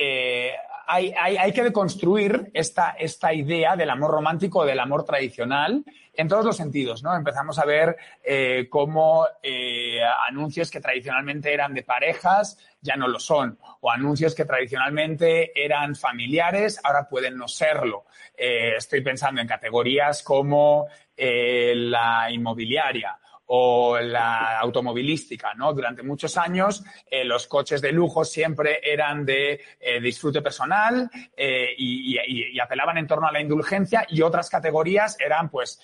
eh, 0.00 0.52
hay, 0.86 1.12
hay, 1.18 1.36
hay, 1.36 1.52
que 1.52 1.64
deconstruir 1.64 2.52
esta, 2.54 2.90
esta 2.90 3.34
idea 3.34 3.74
del 3.74 3.90
amor 3.90 4.12
romántico, 4.12 4.64
del 4.64 4.78
amor 4.78 5.04
tradicional, 5.04 5.84
en 6.14 6.28
todos 6.28 6.44
los 6.44 6.56
sentidos, 6.56 7.02
¿no? 7.02 7.16
Empezamos 7.16 7.58
a 7.58 7.64
ver 7.64 7.96
eh, 8.24 8.68
cómo 8.70 9.26
eh, 9.42 9.98
anuncios 10.28 10.70
que 10.70 10.80
tradicionalmente 10.80 11.52
eran 11.52 11.74
de 11.74 11.82
parejas 11.82 12.58
ya 12.80 12.94
no 12.94 13.08
lo 13.08 13.18
son, 13.18 13.58
o 13.80 13.90
anuncios 13.90 14.36
que 14.36 14.44
tradicionalmente 14.44 15.50
eran 15.60 15.96
familiares 15.96 16.80
ahora 16.84 17.08
pueden 17.08 17.36
no 17.36 17.48
serlo. 17.48 18.06
Estoy 18.36 19.00
pensando 19.00 19.40
en 19.40 19.48
categorías 19.48 20.22
como 20.22 20.86
la 21.16 22.28
inmobiliaria 22.30 23.18
o 23.50 23.98
la 23.98 24.58
automovilística, 24.58 25.54
¿no? 25.54 25.72
Durante 25.72 26.02
muchos 26.02 26.36
años 26.36 26.84
eh, 27.10 27.24
los 27.24 27.46
coches 27.46 27.80
de 27.80 27.92
lujo 27.92 28.24
siempre 28.24 28.80
eran 28.82 29.24
de 29.24 29.60
eh, 29.80 30.00
disfrute 30.00 30.42
personal 30.42 31.10
eh, 31.34 31.70
y, 31.76 32.58
apelaban 32.60 32.98
en 32.98 33.06
torno 33.06 33.26
a 33.26 33.32
la 33.32 33.40
indulgencia 33.40 34.04
y 34.10 34.20
otras 34.20 34.50
categorías 34.50 35.16
eran 35.20 35.48
pues, 35.48 35.80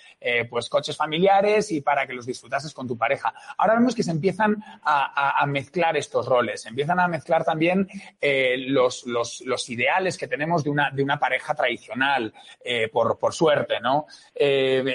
pues 0.50 0.68
coches 0.68 0.96
familiares 0.96 1.70
y 1.70 1.80
para 1.80 2.06
que 2.06 2.12
los 2.12 2.26
disfrutases 2.26 2.74
con 2.74 2.86
tu 2.86 2.98
pareja. 2.98 3.32
Ahora 3.56 3.74
vemos 3.74 3.94
que 3.94 4.02
se 4.02 4.10
empiezan 4.10 4.56
a, 4.82 5.40
a, 5.40 5.46
mezclar 5.46 5.96
estos 5.96 6.26
roles, 6.26 6.66
empiezan 6.66 6.98
a 6.98 7.08
mezclar 7.08 7.44
también 7.44 7.88
los, 8.66 9.06
los, 9.06 9.40
los, 9.42 9.70
ideales 9.70 10.18
que 10.18 10.26
tenemos 10.26 10.64
de 10.64 10.70
una, 10.70 10.90
de 10.90 11.02
una 11.02 11.18
pareja 11.18 11.54
tradicional, 11.54 12.34
por, 12.92 13.18
por 13.18 13.32
suerte, 13.32 13.80
¿no? 13.80 14.06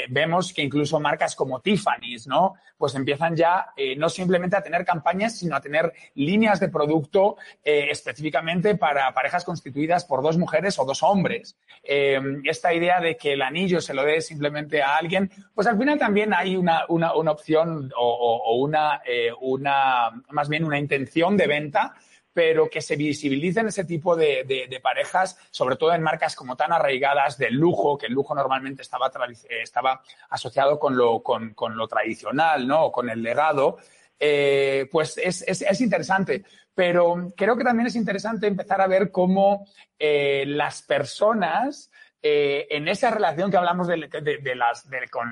vemos 0.09 0.53
que 0.53 0.61
incluso 0.61 0.99
marcas 0.99 1.35
como 1.35 1.61
Tiffany's, 1.61 2.27
¿no? 2.27 2.58
Pues 2.77 2.95
empiezan 2.95 3.35
ya 3.35 3.67
eh, 3.75 3.95
no 3.95 4.09
simplemente 4.09 4.55
a 4.55 4.63
tener 4.63 4.85
campañas, 4.85 5.37
sino 5.37 5.55
a 5.55 5.61
tener 5.61 5.93
líneas 6.15 6.59
de 6.59 6.69
producto 6.69 7.37
eh, 7.63 7.87
específicamente 7.89 8.75
para 8.75 9.13
parejas 9.13 9.43
constituidas 9.43 10.05
por 10.05 10.23
dos 10.23 10.37
mujeres 10.37 10.79
o 10.79 10.85
dos 10.85 11.03
hombres. 11.03 11.57
Eh, 11.83 12.19
esta 12.45 12.73
idea 12.73 12.99
de 12.99 13.17
que 13.17 13.33
el 13.33 13.41
anillo 13.41 13.81
se 13.81 13.93
lo 13.93 14.03
dé 14.03 14.21
simplemente 14.21 14.81
a 14.81 14.95
alguien, 14.95 15.29
pues 15.53 15.67
al 15.67 15.77
final 15.77 15.99
también 15.99 16.33
hay 16.33 16.55
una, 16.55 16.85
una, 16.87 17.13
una 17.15 17.31
opción 17.31 17.91
o, 17.97 18.41
o, 18.45 18.55
una, 18.55 19.01
una, 19.41 20.11
más 20.29 20.49
bien 20.49 20.63
una 20.63 20.79
intención 20.79 21.35
de 21.37 21.47
venta 21.47 21.95
pero 22.33 22.69
que 22.69 22.81
se 22.81 22.95
visibilicen 22.95 23.67
ese 23.67 23.85
tipo 23.85 24.15
de, 24.15 24.43
de, 24.45 24.79
parejas, 24.79 25.37
sobre 25.51 25.75
todo 25.75 25.93
en 25.93 26.01
marcas 26.01 26.35
como 26.35 26.55
tan 26.55 26.71
arraigadas 26.71 27.37
del 27.37 27.55
lujo, 27.55 27.97
que 27.97 28.05
el 28.05 28.13
lujo 28.13 28.35
normalmente 28.35 28.81
estaba, 28.81 29.11
estaba 29.49 30.01
asociado 30.29 30.79
con 30.79 30.95
lo, 30.95 31.21
con, 31.21 31.53
con 31.53 31.75
lo 31.75 31.87
tradicional, 31.87 32.67
¿no? 32.67 32.85
O 32.85 32.91
con 32.91 33.09
el 33.09 33.21
legado. 33.21 33.77
Eh, 34.19 34.87
pues 34.91 35.17
es, 35.17 35.43
es, 35.47 35.61
es, 35.61 35.81
interesante. 35.81 36.43
Pero 36.75 37.29
creo 37.35 37.57
que 37.57 37.63
también 37.63 37.87
es 37.87 37.95
interesante 37.95 38.47
empezar 38.47 38.81
a 38.81 38.87
ver 38.87 39.11
cómo 39.11 39.65
eh, 39.97 40.45
las 40.45 40.81
personas, 40.81 41.91
eh, 42.21 42.67
en 42.69 42.87
esa 42.87 43.11
relación 43.11 43.49
que 43.49 43.57
hablamos 43.57 43.87
de, 43.87 43.97
de, 43.97 44.21
de 44.21 45.09
con, 45.09 45.29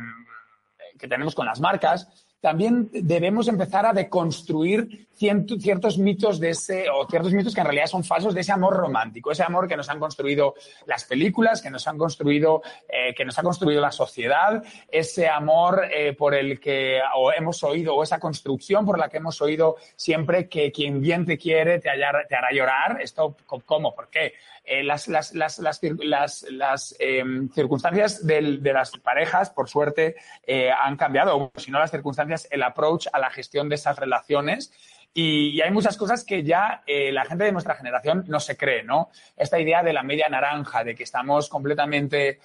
que 0.97 1.07
tenemos 1.07 1.35
con 1.35 1.45
las 1.45 1.59
marcas, 1.59 2.26
también 2.39 2.89
debemos 2.91 3.47
empezar 3.47 3.85
a 3.85 3.93
deconstruir 3.93 5.07
ciertos 5.15 5.97
mitos 5.97 6.39
de 6.39 6.51
ese, 6.51 6.87
o 6.89 7.07
ciertos 7.07 7.33
mitos 7.33 7.55
que 7.55 7.61
en 7.61 7.65
realidad 7.65 7.87
son 7.87 8.03
falsos 8.03 8.35
de 8.35 8.41
ese 8.41 8.51
amor 8.51 8.75
romántico, 8.75 9.31
ese 9.31 9.41
amor 9.41 9.67
que 9.67 9.75
nos 9.75 9.89
han 9.89 9.99
construido 9.99 10.53
las 10.85 11.05
películas, 11.05 11.61
que 11.61 11.71
nos 11.71 11.87
han 11.87 11.97
construido, 11.97 12.61
eh, 12.87 13.15
que 13.15 13.25
nos 13.25 13.37
ha 13.39 13.41
construido 13.41 13.81
la 13.81 13.91
sociedad, 13.91 14.63
ese 14.87 15.27
amor 15.27 15.87
eh, 15.91 16.13
por 16.13 16.35
el 16.35 16.59
que 16.59 16.99
o 17.15 17.31
hemos 17.31 17.63
oído, 17.63 17.95
o 17.95 18.03
esa 18.03 18.19
construcción 18.19 18.85
por 18.85 18.99
la 18.99 19.09
que 19.09 19.17
hemos 19.17 19.41
oído 19.41 19.77
siempre 19.95 20.47
que 20.47 20.71
quien 20.71 21.01
bien 21.01 21.25
te 21.25 21.37
quiere 21.37 21.79
te, 21.79 21.89
te 21.89 22.35
hará 22.35 22.51
llorar. 22.53 23.01
¿Esto 23.01 23.35
cómo? 23.65 23.95
¿Por 23.95 24.09
qué? 24.09 24.33
Eh, 24.69 24.83
las, 24.83 25.07
las, 25.07 25.33
las, 25.33 25.59
las, 25.59 26.45
las 26.51 26.95
eh, 26.99 27.23
circunstancias 27.55 28.27
de 28.27 28.59
las 28.73 28.91
parejas, 28.97 29.49
por 29.49 29.69
suerte, 29.69 30.17
eh, 30.45 30.69
han 30.71 30.97
cambiado, 30.97 31.53
si 31.55 31.71
no 31.71 31.79
las 31.79 31.89
circunstancias, 31.89 32.49
el 32.51 32.61
approach 32.63 33.07
a 33.13 33.19
la 33.19 33.29
gestión 33.29 33.69
de 33.69 33.75
esas 33.75 33.97
relaciones. 33.97 34.73
Y, 35.13 35.61
hay 35.61 35.71
muchas 35.71 35.95
cosas 35.95 36.25
que 36.25 36.43
ya 36.43 36.83
eh, 36.85 37.13
la 37.13 37.23
gente 37.23 37.45
de 37.45 37.53
nuestra 37.53 37.75
generación 37.75 38.25
no 38.27 38.41
se 38.41 38.57
cree, 38.57 38.83
¿no? 38.83 39.09
Esta 39.37 39.57
idea 39.57 39.81
de 39.83 39.93
la 39.93 40.03
media 40.03 40.27
naranja, 40.27 40.83
de 40.83 40.95
que 40.95 41.03
estamos 41.03 41.47
completamente, 41.47 42.39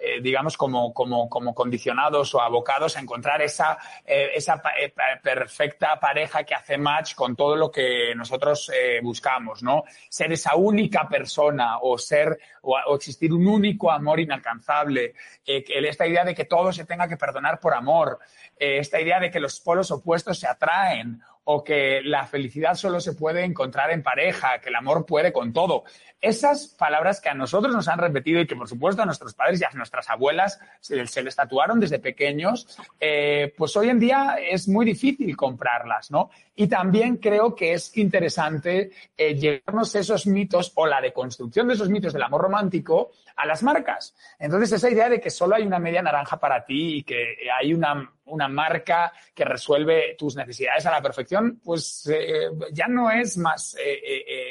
eh, 0.00 0.20
digamos, 0.20 0.56
como, 0.56 0.94
como, 0.94 1.28
como 1.28 1.52
condicionados 1.52 2.32
o 2.32 2.40
abocados 2.40 2.96
a 2.96 3.00
encontrar 3.00 3.42
esa, 3.42 3.76
eh, 4.06 4.30
esa 4.32 4.62
eh, 4.80 4.92
perfecta 5.20 5.98
pareja 5.98 6.44
que 6.44 6.54
hace 6.54 6.78
match 6.78 7.16
con 7.16 7.34
todo 7.34 7.56
lo 7.56 7.68
que 7.68 8.14
nosotros 8.14 8.70
buscamos, 9.02 9.62
¿no? 9.62 9.82
Ser 10.08 10.32
esa 10.32 10.54
única 10.54 11.08
persona 11.08 11.78
o 11.80 11.98
ser, 11.98 12.38
o, 12.62 12.78
o 12.78 12.94
existir 12.94 13.32
un 13.32 13.48
único 13.48 13.90
amor 13.90 14.20
inalcanzable, 14.20 15.14
esta 15.44 16.06
idea 16.06 16.24
de 16.24 16.34
que 16.34 16.44
todo 16.44 16.72
se 16.72 16.84
tenga 16.84 17.08
que 17.08 17.16
perdonar 17.16 17.58
por 17.58 17.74
amor, 17.74 18.20
esta 18.56 19.00
idea 19.00 19.18
de 19.18 19.30
que 19.30 19.40
los 19.40 19.58
polos 19.58 19.90
opuestos 19.90 20.38
se 20.38 20.46
atraen 20.46 21.20
o 21.50 21.64
que 21.64 22.02
la 22.04 22.26
felicidad 22.26 22.74
solo 22.74 23.00
se 23.00 23.14
puede 23.14 23.42
encontrar 23.42 23.90
en 23.90 24.02
pareja, 24.02 24.60
que 24.60 24.68
el 24.68 24.74
amor 24.74 25.06
puede 25.06 25.32
con 25.32 25.54
todo. 25.54 25.84
Esas 26.20 26.66
palabras 26.66 27.22
que 27.22 27.30
a 27.30 27.34
nosotros 27.34 27.74
nos 27.74 27.88
han 27.88 27.98
repetido 27.98 28.42
y 28.42 28.46
que, 28.46 28.54
por 28.54 28.68
supuesto, 28.68 29.00
a 29.00 29.06
nuestros 29.06 29.32
padres 29.32 29.58
y 29.58 29.64
a 29.64 29.70
nuestras 29.70 30.10
abuelas 30.10 30.60
se, 30.80 30.96
les 30.96 31.36
tatuaron 31.36 31.80
desde 31.80 32.00
pequeños, 32.00 32.76
eh, 33.00 33.54
pues 33.56 33.74
hoy 33.78 33.88
en 33.88 33.98
día 33.98 34.36
es 34.38 34.68
muy 34.68 34.84
difícil 34.84 35.34
comprarlas, 35.38 36.10
¿no? 36.10 36.28
Y 36.54 36.66
también 36.66 37.16
creo 37.16 37.54
que 37.54 37.72
es 37.72 37.96
interesante 37.96 38.90
eh, 39.16 39.34
llevarnos 39.34 39.94
esos 39.94 40.26
mitos 40.26 40.72
o 40.74 40.86
la 40.86 41.00
deconstrucción 41.00 41.66
de 41.68 41.74
esos 41.74 41.88
mitos 41.88 42.12
del 42.12 42.24
amor 42.24 42.42
romántico 42.42 43.12
a 43.36 43.46
las 43.46 43.62
marcas. 43.62 44.14
Entonces, 44.38 44.72
esa 44.72 44.90
idea 44.90 45.08
de 45.08 45.18
que 45.18 45.30
solo 45.30 45.54
hay 45.54 45.62
una 45.62 45.78
media 45.78 46.02
naranja 46.02 46.38
para 46.38 46.66
ti 46.66 46.96
y 46.96 47.02
que 47.04 47.36
hay 47.58 47.72
una, 47.72 48.12
una 48.28 48.48
marca 48.48 49.12
que 49.34 49.44
resuelve 49.44 50.16
tus 50.18 50.36
necesidades 50.36 50.86
a 50.86 50.90
la 50.90 51.02
perfección, 51.02 51.60
pues 51.64 52.08
eh, 52.12 52.48
ya 52.72 52.88
no 52.88 53.10
es 53.10 53.36
más 53.36 53.76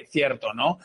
cierto, 0.09 0.53
¿no? 0.53 0.79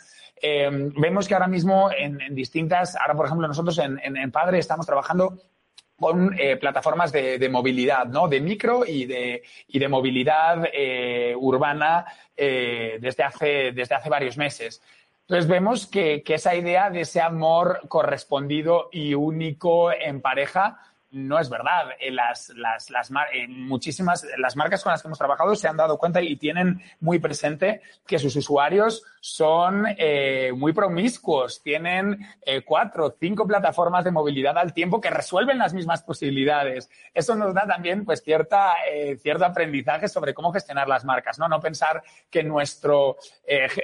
Eh, 0.44 0.68
vemos 0.96 1.28
que 1.28 1.34
ahora 1.34 1.46
mismo 1.46 1.88
en, 1.96 2.34
distintas, 2.34 2.96
ahora 2.96 3.14
por 3.14 3.26
ejemplo 3.26 3.46
nosotros 3.46 3.78
en, 3.78 4.32
Padre 4.32 4.58
estamos 4.58 4.84
trabajando 4.84 5.38
con 5.96 6.36
eh, 6.36 6.56
plataformas 6.56 7.12
de, 7.12 7.48
movilidad, 7.48 8.06
¿no? 8.06 8.26
De 8.26 8.40
micro 8.40 8.84
y 8.84 9.06
de, 9.06 9.44
y 9.68 9.78
de 9.78 9.88
movilidad 9.88 10.64
eh, 10.72 11.32
urbana 11.38 12.04
desde, 12.36 13.22
hace, 13.22 13.70
desde 13.70 13.94
hace 13.94 14.08
varios 14.08 14.36
meses. 14.36 14.82
Entonces 15.20 15.48
vemos 15.48 15.86
que, 15.86 16.24
que, 16.24 16.34
esa 16.34 16.56
idea 16.56 16.90
de 16.90 17.02
ese 17.02 17.20
amor 17.20 17.82
correspondido 17.86 18.88
y 18.90 19.14
único 19.14 19.92
en 19.92 20.20
pareja 20.20 20.80
no 21.12 21.38
es 21.38 21.48
verdad. 21.48 21.90
Eh, 22.00 22.10
las, 22.10 22.48
las, 22.56 22.90
las, 22.90 23.10
eh, 23.32 23.46
muchísimas, 23.48 24.26
las 24.38 24.56
marcas 24.56 24.82
con 24.82 24.92
las 24.92 25.02
que 25.02 25.08
hemos 25.08 25.18
trabajado 25.18 25.54
se 25.54 25.68
han 25.68 25.76
dado 25.76 25.98
cuenta 25.98 26.20
y 26.20 26.36
tienen 26.36 26.82
muy 27.00 27.18
presente 27.18 27.82
que 28.06 28.18
sus 28.18 28.34
usuarios 28.34 29.04
son 29.20 29.86
eh, 29.98 30.52
muy 30.56 30.72
promiscuos, 30.72 31.62
tienen 31.62 32.26
cuatro 32.66 33.14
cinco 33.20 33.46
plataformas 33.46 34.04
de 34.04 34.10
movilidad 34.10 34.58
al 34.58 34.72
tiempo 34.72 35.00
que 35.00 35.10
resuelven 35.10 35.58
las 35.58 35.74
mismas 35.74 36.02
posibilidades. 36.02 36.90
Eso 37.14 37.36
nos 37.36 37.54
da 37.54 37.66
también 37.66 38.04
pues 38.04 38.22
cierta, 38.22 38.74
cierto 39.20 39.44
aprendizaje 39.44 40.08
sobre 40.08 40.34
cómo 40.34 40.52
gestionar 40.52 40.88
las 40.88 41.04
marcas, 41.04 41.38
¿no? 41.38 41.46
No 41.46 41.60
pensar 41.60 42.02
que 42.30 42.42
nuestro 42.42 43.16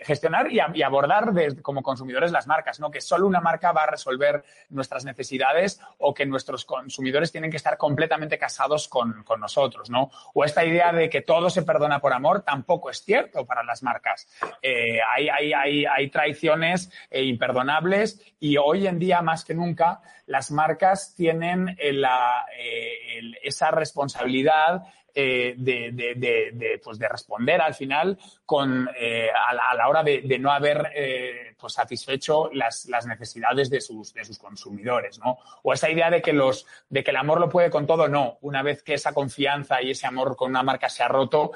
gestionar 0.03 0.51
y, 0.51 0.83
abordar 0.83 1.33
como 1.63 1.83
consumidores 1.83 2.33
las 2.33 2.49
marcas, 2.49 2.81
¿no? 2.81 2.91
Que 2.91 3.01
solo 3.01 3.27
una 3.27 3.41
marca 3.41 3.71
va 3.71 3.85
a 3.85 3.91
resolver 3.91 4.43
nuestras 4.71 5.05
necesidades 5.05 5.81
o 5.99 6.13
que 6.15 6.27
nuestros 6.27 6.65
consumidores 6.65 7.18
tienen 7.27 7.51
que 7.51 7.57
estar 7.57 7.77
completamente 7.77 8.39
casados 8.39 8.89
con, 8.89 9.25
nosotros, 9.39 9.91
¿no? 9.91 10.11
O 10.35 10.45
esta 10.45 10.65
idea 10.65 10.93
de 10.93 11.09
que 11.09 11.23
todo 11.23 11.51
se 11.51 11.63
perdona 11.63 12.01
por 12.01 12.13
amor 12.13 12.43
tampoco 12.43 12.91
es 12.91 13.03
cierto 13.05 13.45
para 13.45 13.63
las 13.63 13.83
marcas. 13.83 14.29
Eh, 14.63 14.99
hay, 15.09 15.29
hay, 15.29 15.85
hay, 15.85 16.11
traiciones 16.11 16.91
eh, 17.11 17.25
imperdonables 17.25 18.21
y 18.41 18.57
hoy 18.57 18.87
en 18.87 18.99
día, 18.99 19.23
más 19.23 19.45
que 19.45 19.55
nunca, 19.55 20.01
las 20.27 20.51
marcas 20.51 21.15
tienen 21.15 21.77
la, 21.79 22.47
eh, 22.59 23.33
esa 23.43 23.71
responsabilidad 23.71 24.85
eh, 25.21 25.57
de, 25.57 26.81
pues 26.81 26.97
de, 26.97 27.09
responder 27.09 27.61
al 27.61 27.75
final 27.75 28.17
con, 28.47 28.89
eh, 28.97 29.29
a, 29.35 29.75
la, 29.75 29.89
hora 29.89 30.05
de, 30.05 30.39
no 30.39 30.53
haber 30.53 30.93
eh, 30.95 31.57
pues 31.59 31.73
satisfecho 31.73 32.51
las, 32.53 32.87
las, 32.87 33.05
necesidades 33.05 33.69
de 33.69 33.81
sus, 33.81 34.15
de 34.15 34.25
sus 34.25 34.39
consumidores, 34.39 35.19
¿no? 35.19 35.39
O 35.65 35.73
esa 35.73 35.91
idea 35.91 36.09
de 36.09 36.23
que, 36.23 36.33
los, 36.33 36.67
de 36.89 37.03
que 37.03 37.11
el 37.11 37.17
amor 37.17 37.41
lo 37.41 37.49
puede 37.49 37.69
con 37.69 37.85
todo, 37.85 38.07
no. 38.07 38.39
Una 38.43 38.63
vez 38.63 38.85
que 38.85 38.95
esa 38.95 39.13
confianza 39.13 39.83
y 39.83 39.91
ese 39.91 40.07
amor 40.07 40.37
con 40.37 40.51
una 40.51 40.63
marca 40.63 40.89
se 40.89 41.03
ha 41.03 41.09
roto, 41.09 41.51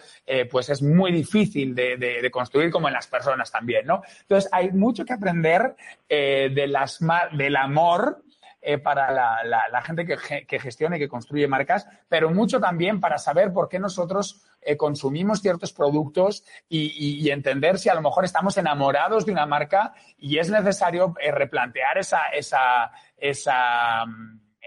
pues 0.50 0.68
es 0.68 0.82
muy 0.82 1.12
difícil 1.12 1.72
de, 1.72 2.28
construir 2.32 2.72
como 2.72 2.88
en 2.88 2.94
las 2.94 3.06
personas 3.06 3.52
también, 3.52 3.86
¿no? 3.86 4.02
Entonces, 4.22 4.50
hay 4.52 4.72
mucho 4.72 5.04
que 5.04 5.12
aprender 5.12 5.76
de 6.08 6.66
las, 6.66 6.98
del 7.32 7.54
amor 7.54 8.24
eh, 8.64 8.78
para 8.78 9.10
la, 9.42 9.82
gente 9.82 10.06
que, 10.06 10.60
gestiona 10.60 10.96
y 10.96 11.00
que 11.00 11.08
construye 11.08 11.48
marcas, 11.48 11.84
pero 12.08 12.30
mucho 12.30 12.60
también 12.60 13.00
para 13.00 13.18
saber 13.18 13.52
por 13.52 13.68
qué 13.68 13.80
nosotros 13.80 14.40
eh, 14.60 14.76
consumimos 14.76 15.40
ciertos 15.40 15.72
productos 15.72 16.44
y, 16.68 17.28
entender 17.28 17.76
si 17.80 17.88
a 17.88 17.94
lo 17.94 18.02
mejor 18.02 18.24
estamos 18.24 18.56
enamorados 18.58 19.26
de 19.26 19.32
una 19.32 19.46
marca 19.46 19.94
y 20.16 20.38
es 20.38 20.48
necesario 20.48 21.12
eh, 21.20 21.32
replantear 21.32 21.98
esa, 21.98 22.28
esa, 22.32 22.92
esa, 23.16 24.04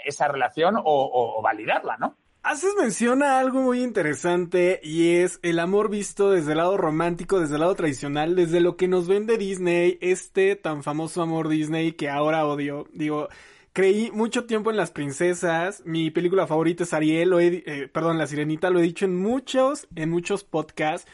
esa 0.03 0.27
relación 0.27 0.75
o, 0.83 1.41
validarla, 1.41 1.95
¿no? 1.95 2.17
Haces 2.43 2.73
mención 2.77 3.23
a 3.23 3.39
algo 3.39 3.61
muy 3.61 3.81
interesante 3.81 4.81
y 4.83 5.15
es 5.15 5.39
el 5.41 5.57
amor 5.57 5.89
visto 5.89 6.31
desde 6.31 6.51
el 6.51 6.57
lado 6.57 6.75
romántico, 6.75 7.39
desde 7.39 7.55
el 7.55 7.61
lado 7.61 7.75
tradicional, 7.75 8.35
desde 8.35 8.59
lo 8.59 8.75
que 8.75 8.89
nos 8.89 9.07
vende 9.07 9.37
Disney, 9.37 9.97
este 10.01 10.57
tan 10.57 10.83
famoso 10.83 11.21
amor 11.21 11.47
Disney 11.47 11.93
que 11.93 12.09
ahora 12.09 12.45
odio. 12.45 12.87
Digo, 12.91 13.29
creí 13.75 14.09
mucho 14.11 14.45
tiempo 14.45 14.71
en 14.71 14.77
las 14.77 14.91
princesas. 14.91 15.83
Mi 15.85 16.09
película 16.09 16.47
favorita 16.47 16.83
es 16.83 16.93
Ariel, 16.93 17.29
lo 17.29 17.41
eh, 17.41 17.89
perdón, 17.91 18.17
La 18.17 18.25
Sirenita, 18.25 18.69
lo 18.69 18.79
he 18.79 18.83
dicho 18.83 19.03
en 19.03 19.17
muchos, 19.17 19.89
en 19.97 20.09
muchos 20.09 20.45
podcasts. 20.45 21.11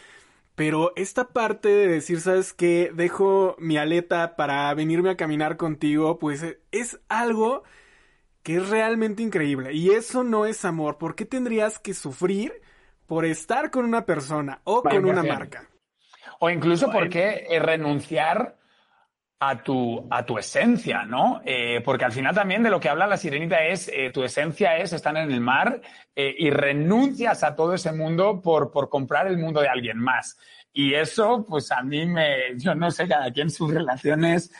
Pero 0.54 0.94
esta 0.96 1.30
parte 1.30 1.70
de 1.70 1.88
decir, 1.88 2.22
¿sabes 2.22 2.54
qué? 2.54 2.92
Dejo 2.94 3.56
mi 3.58 3.78
aleta 3.78 4.36
para 4.36 4.72
venirme 4.76 5.10
a 5.10 5.18
caminar 5.18 5.58
contigo, 5.58 6.20
pues 6.20 6.44
eh, 6.44 6.60
es 6.72 7.00
algo 7.10 7.64
que 8.44 8.58
es 8.58 8.70
realmente 8.70 9.24
increíble. 9.24 9.74
Y 9.74 9.90
eso 9.90 10.24
no 10.24 10.46
es 10.46 10.64
amor. 10.64 11.00
¿Por 11.00 11.16
qué 11.16 11.26
tendrías 11.26 11.80
que 11.80 11.96
sufrir 11.96 12.54
por 13.08 13.26
estar 13.26 13.72
con 13.72 13.86
una 13.86 14.06
persona 14.06 14.62
o 14.66 14.84
con 14.84 15.04
una 15.04 15.24
marca? 15.24 15.68
O 16.40 16.48
incluso 16.52 16.92
por 16.92 17.10
qué 17.10 17.48
eh, 17.50 17.60
renunciar 17.60 18.61
a 19.44 19.64
tu, 19.64 20.08
a 20.12 20.24
tu 20.24 20.38
esencia, 20.38 21.04
¿no? 21.04 21.42
Eh, 21.44 21.82
porque 21.84 22.06
al 22.06 22.12
final 22.12 22.36
también 22.36 22.62
de 22.62 22.70
lo 22.70 22.80
que 22.80 22.90
habla 22.90 23.08
la 23.08 23.18
sirenita 23.18 23.66
es, 23.66 23.88
eh, 23.88 24.12
tu 24.14 24.24
esencia 24.24 24.78
es 24.78 24.94
estar 24.94 25.18
en 25.18 25.32
el 25.32 25.42
mar 25.42 25.82
eh, 26.16 26.36
y 26.38 26.52
renuncias 26.52 27.44
a 27.44 27.56
todo 27.56 27.74
ese 27.74 27.92
mundo 27.92 28.40
por, 28.40 28.72
por 28.72 28.88
comprar 28.88 29.26
el 29.26 29.40
mundo 29.40 29.60
de 29.62 29.68
alguien 29.68 29.98
más. 29.98 30.38
Y 30.72 30.94
eso, 30.94 31.44
pues 31.50 31.72
a 31.72 31.82
mí 31.82 32.06
me, 32.06 32.56
yo 32.56 32.76
no 32.76 32.92
sé, 32.92 33.08
cada 33.08 33.32
quien 33.32 33.50
sus 33.50 33.74
relaciones 33.74 34.54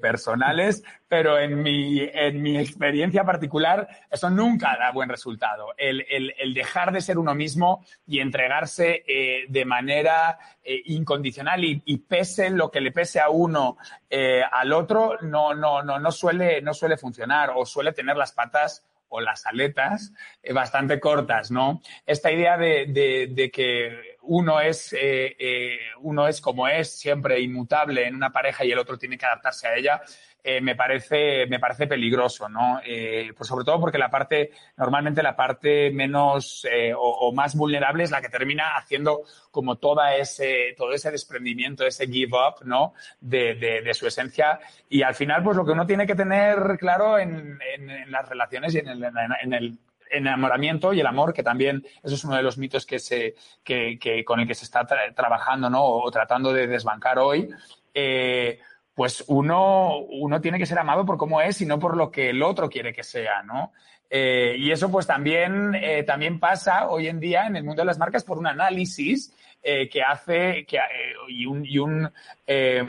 personales, 0.00 0.84
pero 1.12 1.38
en 1.38 1.62
mi, 1.62 2.00
en 2.00 2.40
mi 2.40 2.56
experiencia 2.56 3.22
particular, 3.22 3.86
eso 4.10 4.30
nunca 4.30 4.74
da 4.78 4.92
buen 4.92 5.10
resultado. 5.10 5.74
El, 5.76 6.06
el, 6.08 6.54
dejar 6.54 6.90
de 6.90 7.02
ser 7.02 7.18
uno 7.18 7.34
mismo 7.34 7.84
y 8.06 8.20
entregarse 8.20 9.04
eh, 9.06 9.44
de 9.46 9.64
manera 9.66 10.38
eh, 10.64 10.80
incondicional 10.86 11.62
y, 11.64 11.98
pese 11.98 12.48
lo 12.48 12.70
que 12.70 12.80
le 12.80 12.92
pese 12.92 13.20
a 13.20 13.28
uno 13.28 13.76
eh, 14.08 14.40
al 14.50 14.72
otro, 14.72 15.18
no, 15.20 15.52
no, 15.52 15.82
no, 15.82 15.98
no, 15.98 16.10
suele, 16.10 16.62
no 16.62 16.72
suele 16.72 16.96
funcionar 16.96 17.52
o 17.54 17.66
suele 17.66 17.92
tener 17.92 18.16
las 18.16 18.32
patas 18.32 18.82
o 19.10 19.20
las 19.20 19.44
aletas 19.44 20.14
bastante 20.54 20.98
cortas, 20.98 21.50
¿no? 21.50 21.82
Esta 22.06 22.32
idea 22.32 22.56
de, 22.56 22.86
de, 22.86 23.28
de 23.30 23.50
que 23.50 24.16
uno 24.22 24.58
es, 24.58 24.96
uno 26.00 26.26
es 26.26 26.40
como 26.40 26.66
es, 26.66 26.98
siempre 26.98 27.38
inmutable 27.40 28.06
en 28.06 28.14
una 28.14 28.32
pareja 28.32 28.64
y 28.64 28.72
el 28.72 28.78
otro 28.78 28.96
tiene 28.96 29.18
que 29.18 29.26
adaptarse 29.26 29.68
a 29.68 29.76
ella, 29.76 30.02
eh, 30.44 30.60
me, 30.60 30.74
parece, 30.74 31.46
me 31.46 31.60
parece 31.60 31.86
peligroso, 31.86 32.48
¿no? 32.48 32.80
Eh, 32.84 33.32
pues 33.36 33.48
sobre 33.48 33.64
todo 33.64 33.80
porque 33.80 33.98
la 33.98 34.10
parte, 34.10 34.50
normalmente 34.76 35.22
la 35.22 35.36
parte 35.36 35.90
menos 35.90 36.66
eh, 36.70 36.92
o, 36.92 37.00
o, 37.00 37.32
más 37.32 37.54
vulnerable 37.54 38.04
es 38.04 38.10
la 38.10 38.20
que 38.20 38.28
termina 38.28 38.76
haciendo 38.76 39.22
como 39.50 39.76
toda 39.76 40.16
ese, 40.16 40.74
todo 40.76 40.92
ese 40.92 41.10
desprendimiento, 41.10 41.86
ese 41.86 42.06
give 42.06 42.36
up, 42.36 42.64
¿no? 42.64 42.94
De, 43.20 43.54
de, 43.54 43.82
de 43.82 43.94
su 43.94 44.06
esencia. 44.06 44.58
Y 44.88 45.02
al 45.02 45.14
final, 45.14 45.42
pues 45.42 45.56
lo 45.56 45.64
que 45.64 45.72
uno 45.72 45.86
tiene 45.86 46.06
que 46.06 46.14
tener 46.14 46.76
claro 46.78 47.18
en, 47.18 47.58
en, 47.74 47.90
en 47.90 48.10
las 48.10 48.28
relaciones 48.28 48.74
y 48.74 48.78
en 48.78 48.88
el, 48.88 49.04
en 49.42 49.52
el 49.52 49.78
enamoramiento 50.12 50.92
y 50.92 51.00
el 51.00 51.06
amor, 51.06 51.32
que 51.32 51.42
también 51.42 51.84
eso 52.02 52.14
es 52.14 52.24
uno 52.24 52.36
de 52.36 52.42
los 52.42 52.58
mitos 52.58 52.86
que 52.86 52.98
se, 52.98 53.34
que, 53.64 53.98
que 53.98 54.24
con 54.24 54.40
el 54.40 54.46
que 54.46 54.54
se 54.54 54.64
está 54.64 54.84
tra 54.84 55.12
trabajando, 55.14 55.70
¿no? 55.70 55.84
O 55.84 56.10
tratando 56.10 56.52
de 56.52 56.66
desbancar 56.66 57.18
hoy. 57.18 57.48
Eh, 57.94 58.60
pues 58.94 59.24
uno, 59.28 59.98
uno 59.98 60.40
tiene 60.40 60.58
que 60.58 60.66
ser 60.66 60.78
amado 60.78 61.04
por 61.06 61.16
cómo 61.16 61.40
es 61.40 61.60
y 61.60 61.66
no 61.66 61.78
por 61.78 61.96
lo 61.96 62.10
que 62.10 62.30
el 62.30 62.42
otro 62.42 62.68
quiere 62.68 62.92
que 62.92 63.02
sea, 63.02 63.42
¿no? 63.42 63.72
Eh, 64.10 64.56
y 64.58 64.70
eso 64.70 64.90
pues 64.90 65.06
también, 65.06 65.74
eh, 65.74 66.02
también 66.02 66.38
pasa 66.38 66.88
hoy 66.88 67.06
en 67.08 67.18
día 67.18 67.46
en 67.46 67.56
el 67.56 67.64
mundo 67.64 67.80
de 67.80 67.86
las 67.86 67.98
marcas 67.98 68.24
por 68.24 68.36
un 68.36 68.46
análisis 68.46 69.34
eh, 69.62 69.88
que 69.88 70.02
hace 70.02 70.66
que, 70.66 70.78
y 71.28 71.46
un, 71.46 71.64
y 71.64 71.78
un 71.78 72.12
eh, 72.46 72.84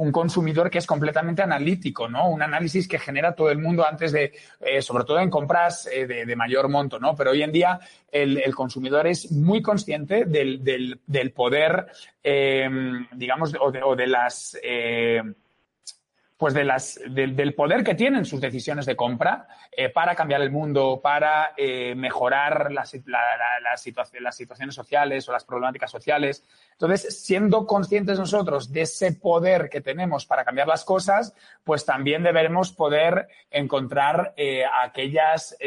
un 0.00 0.12
consumidor 0.12 0.70
que 0.70 0.78
es 0.78 0.86
completamente 0.86 1.42
analítico, 1.42 2.08
¿no? 2.08 2.30
Un 2.30 2.40
análisis 2.40 2.88
que 2.88 2.98
genera 2.98 3.34
todo 3.34 3.50
el 3.50 3.58
mundo 3.58 3.86
antes 3.86 4.12
de, 4.12 4.32
eh, 4.60 4.80
sobre 4.80 5.04
todo 5.04 5.20
en 5.20 5.28
compras 5.28 5.86
eh, 5.92 6.06
de, 6.06 6.36
mayor 6.36 6.70
monto, 6.70 6.98
¿no? 6.98 7.14
Pero 7.14 7.32
hoy 7.32 7.42
en 7.42 7.52
día 7.52 7.78
el, 8.10 8.54
consumidor 8.54 9.06
es 9.06 9.30
muy 9.30 9.60
consciente 9.60 10.24
del, 10.24 10.62
del, 11.06 11.32
poder, 11.32 11.86
eh, 12.24 12.68
digamos, 13.12 13.54
o 13.60 13.94
de 13.94 14.06
las 14.06 14.56
pues 16.40 16.54
de 16.54 16.64
las, 16.64 16.98
del 17.10 17.54
poder 17.54 17.84
que 17.84 17.94
tienen 17.94 18.24
sus 18.24 18.40
decisiones 18.40 18.86
de 18.86 18.96
compra 18.96 19.46
eh, 19.70 19.90
para 19.90 20.14
cambiar 20.14 20.40
el 20.40 20.50
mundo, 20.50 20.98
para 21.02 21.52
eh, 21.54 21.94
mejorar 21.94 22.72
las, 22.72 22.96
las 23.04 23.82
situaciones 23.82 24.74
sociales 24.74 25.28
o 25.28 25.32
las 25.32 25.44
problemáticas 25.44 25.90
sociales. 25.90 26.42
Entonces, 26.72 27.22
siendo 27.22 27.66
conscientes 27.66 28.18
nosotros 28.18 28.72
de 28.72 28.80
ese 28.80 29.12
poder 29.12 29.68
que 29.68 29.82
tenemos 29.82 30.24
para 30.24 30.42
cambiar 30.42 30.66
las 30.66 30.82
cosas, 30.86 31.34
pues 31.62 31.84
también 31.84 32.22
deberemos 32.22 32.72
poder 32.72 33.28
encontrar 33.50 34.32
eh, 34.38 34.64
aquellas 34.82 35.58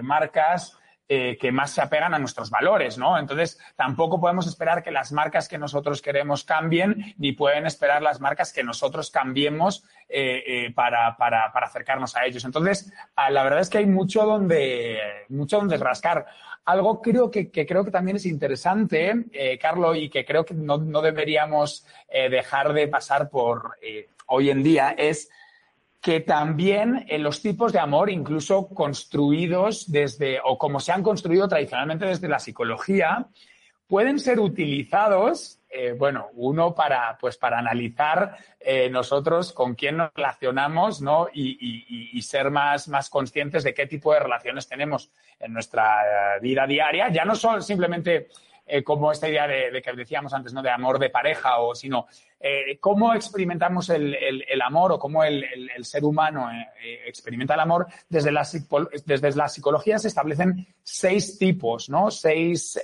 marcas 0.00 0.78
eh, 1.12 1.36
que 1.40 1.50
más 1.50 1.72
se 1.72 1.82
apegan 1.82 2.14
a 2.14 2.20
nuestros 2.20 2.50
valores, 2.50 2.96
¿no? 2.96 3.18
Entonces, 3.18 3.58
tampoco 3.74 4.20
podemos 4.20 4.46
esperar 4.46 4.80
que 4.80 4.92
las 4.92 5.10
marcas 5.10 5.48
que 5.48 5.58
nosotros 5.58 6.00
queremos 6.00 6.44
cambien, 6.44 7.16
ni 7.18 7.32
pueden 7.32 7.66
esperar 7.66 8.00
las 8.00 8.20
marcas 8.20 8.52
que 8.52 8.62
nosotros 8.62 9.10
cambiemos 9.10 9.82
eh, 10.08 10.44
eh, 10.46 10.72
para, 10.72 11.16
para, 11.16 11.52
para, 11.52 11.66
acercarnos 11.66 12.14
a 12.14 12.26
ellos. 12.26 12.44
Entonces, 12.44 12.92
la 13.16 13.42
verdad 13.42 13.58
es 13.58 13.68
que 13.68 13.78
hay 13.78 13.86
mucho 13.86 14.24
donde, 14.24 15.00
mucho 15.28 15.56
donde 15.56 15.78
rascar. 15.78 16.26
Algo 16.64 17.02
creo 17.02 17.28
que, 17.28 17.50
que 17.50 17.66
creo 17.66 17.84
que 17.84 17.90
también 17.90 18.16
es 18.16 18.26
interesante, 18.26 19.24
Carlos, 19.60 19.96
y 19.96 20.10
que 20.10 20.24
creo 20.24 20.44
que 20.44 20.54
no, 20.54 20.78
no 20.78 21.02
deberíamos 21.02 21.84
dejar 22.08 22.72
de 22.72 22.86
pasar 22.86 23.30
por 23.30 23.72
hoy 24.28 24.50
en 24.50 24.62
día 24.62 24.94
es 24.96 25.28
que 26.00 26.20
también 26.20 27.04
en 27.08 27.22
los 27.22 27.42
tipos 27.42 27.72
de 27.72 27.78
amor, 27.78 28.10
incluso 28.10 28.68
construidos 28.68 29.90
desde, 29.90 30.40
o 30.42 30.56
como 30.56 30.80
se 30.80 30.92
han 30.92 31.02
construido 31.02 31.46
tradicionalmente 31.46 32.06
desde 32.06 32.28
la 32.28 32.38
psicología, 32.38 33.26
pueden 33.86 34.18
ser 34.18 34.40
utilizados, 34.40 35.58
eh, 35.68 35.94
bueno, 35.98 36.28
uno 36.34 36.74
para, 36.74 37.18
pues 37.20 37.36
para 37.36 37.58
analizar 37.58 38.36
eh, 38.58 38.88
nosotros 38.88 39.52
con 39.52 39.74
quién 39.74 39.98
nos 39.98 40.14
relacionamos, 40.14 41.02
¿no? 41.02 41.28
Y, 41.32 42.22
ser 42.22 42.50
más, 42.50 42.86
más 42.86 43.10
conscientes 43.10 43.64
de 43.64 43.74
qué 43.74 43.86
tipo 43.86 44.12
de 44.12 44.20
relaciones 44.20 44.68
tenemos 44.68 45.10
en 45.40 45.52
nuestra 45.52 46.38
vida 46.40 46.66
diaria, 46.66 47.08
ya 47.08 47.24
no 47.24 47.34
son 47.34 47.62
simplemente 47.62 48.28
eh, 48.72 48.84
como 48.84 49.10
esta 49.10 49.28
idea 49.28 49.48
de, 49.48 49.82
que 49.82 49.92
decíamos 49.94 50.32
antes, 50.32 50.52
¿no? 50.52 50.62
De 50.62 50.70
amor 50.70 51.00
de 51.00 51.10
pareja 51.10 51.58
o 51.58 51.74
sino 51.74 52.06
eh, 52.40 52.78
cómo 52.80 53.12
experimentamos 53.14 53.90
el, 53.90 54.16
amor 54.64 54.92
o 54.92 54.98
cómo 54.98 55.22
el, 55.22 55.44
ser 55.82 56.04
humano 56.04 56.50
eh, 56.50 57.00
experimenta 57.06 57.54
el 57.54 57.60
amor. 57.60 57.86
Desde 58.08 58.32
la, 58.32 58.46
desde 59.04 59.36
la 59.36 59.48
psicología 59.48 59.98
se 59.98 60.08
establecen 60.08 60.66
seis 60.82 61.38
tipos, 61.38 61.90
¿no? 61.90 62.10
Seis, 62.10 62.80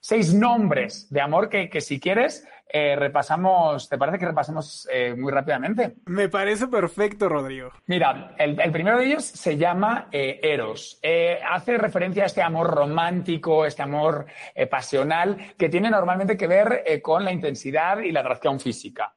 seis 0.00 0.34
nombres 0.34 1.10
de 1.10 1.20
amor 1.20 1.48
que, 1.48 1.68
que 1.68 1.80
si 1.80 1.98
quieres 1.98 2.46
eh, 2.70 2.96
repasamos, 2.96 3.88
¿te 3.88 3.96
parece 3.96 4.18
que 4.18 4.26
repasemos 4.26 4.88
eh, 4.92 5.14
muy 5.16 5.32
rápidamente? 5.32 5.96
Me 6.06 6.28
parece 6.28 6.68
perfecto, 6.68 7.28
Rodrigo. 7.28 7.70
Mira, 7.86 8.34
el, 8.38 8.56
primero 8.70 8.98
de 8.98 9.06
ellos 9.06 9.24
se 9.24 9.56
llama 9.56 10.08
eh, 10.12 10.40
Eros. 10.42 11.00
hace 11.48 11.78
referencia 11.78 12.24
a 12.24 12.26
este 12.26 12.42
amor 12.42 12.70
romántico, 12.74 13.64
este 13.64 13.82
amor 13.82 14.26
pasional, 14.70 15.54
que 15.56 15.68
tiene 15.68 15.90
normalmente 15.90 16.36
que 16.36 16.46
ver 16.46 17.00
con 17.02 17.24
la 17.24 17.32
intensidad 17.32 18.00
y 18.00 18.12
la 18.12 18.20
atracción 18.20 18.60
física. 18.60 19.14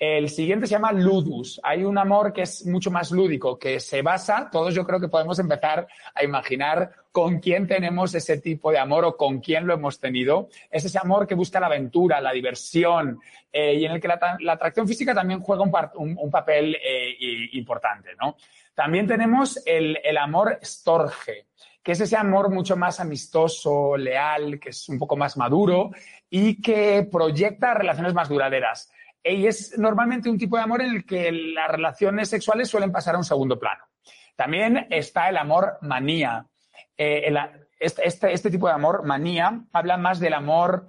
El 0.00 0.30
siguiente 0.30 0.66
se 0.66 0.72
llama 0.72 0.92
ludus. 0.92 1.60
Hay 1.62 1.84
un 1.84 1.98
amor 1.98 2.32
que 2.32 2.42
es 2.42 2.64
mucho 2.64 2.90
más 2.90 3.10
lúdico, 3.10 3.58
que 3.58 3.78
se 3.80 4.00
basa, 4.00 4.48
todos 4.50 4.74
yo 4.74 4.86
creo 4.86 4.98
que 4.98 5.08
podemos 5.08 5.38
empezar 5.38 5.86
a 6.14 6.24
imaginar 6.24 6.90
con 7.12 7.40
quién 7.40 7.66
tenemos 7.66 8.14
ese 8.14 8.38
tipo 8.38 8.70
de 8.70 8.78
amor 8.78 9.04
o 9.04 9.16
con 9.16 9.40
quién 9.40 9.66
lo 9.66 9.74
hemos 9.74 9.98
tenido. 9.98 10.48
Es 10.70 10.84
ese 10.84 10.98
amor 10.98 11.26
que 11.26 11.34
busca 11.34 11.60
la 11.60 11.66
aventura, 11.66 12.20
la 12.20 12.32
diversión 12.32 13.20
eh, 13.52 13.74
y 13.74 13.84
en 13.84 13.92
el 13.92 14.00
que 14.00 14.08
la, 14.08 14.52
atracción 14.52 14.86
física 14.86 15.14
también 15.14 15.40
juega 15.40 15.62
un, 15.62 16.30
papel 16.30 16.76
eh, 16.76 17.16
importante, 17.52 18.10
¿no? 18.20 18.36
También 18.74 19.06
tenemos 19.06 19.60
el, 19.66 19.98
el 20.02 20.16
amor 20.16 20.58
storge, 20.62 21.46
que 21.82 21.92
es 21.92 22.00
ese 22.00 22.16
amor 22.16 22.50
mucho 22.50 22.76
más 22.76 23.00
amistoso, 23.00 23.96
leal, 23.96 24.60
que 24.60 24.70
es 24.70 24.88
un 24.88 24.98
poco 24.98 25.16
más 25.16 25.36
maduro 25.36 25.90
y 26.28 26.60
que 26.62 27.08
proyecta 27.10 27.74
relaciones 27.74 28.14
más 28.14 28.28
duraderas. 28.28 28.90
Y 29.22 29.46
es 29.46 29.78
normalmente 29.78 30.30
un 30.30 30.38
tipo 30.38 30.56
de 30.56 30.62
amor 30.62 30.82
en 30.82 30.94
el 30.94 31.04
que 31.04 31.30
las 31.30 31.70
relaciones 31.70 32.28
sexuales 32.28 32.68
suelen 32.68 32.92
pasar 32.92 33.14
a 33.14 33.18
un 33.18 33.24
segundo 33.24 33.58
plano. 33.58 33.84
También 34.34 34.86
está 34.88 35.28
el 35.28 35.36
amor 35.36 35.78
manía. 35.82 36.46
Eh, 37.02 37.32
este, 37.78 38.06
este, 38.06 38.30
este, 38.30 38.50
tipo 38.50 38.66
de 38.66 38.74
amor, 38.74 39.06
manía, 39.06 39.64
habla 39.72 39.96
más 39.96 40.20
del 40.20 40.34
amor 40.34 40.86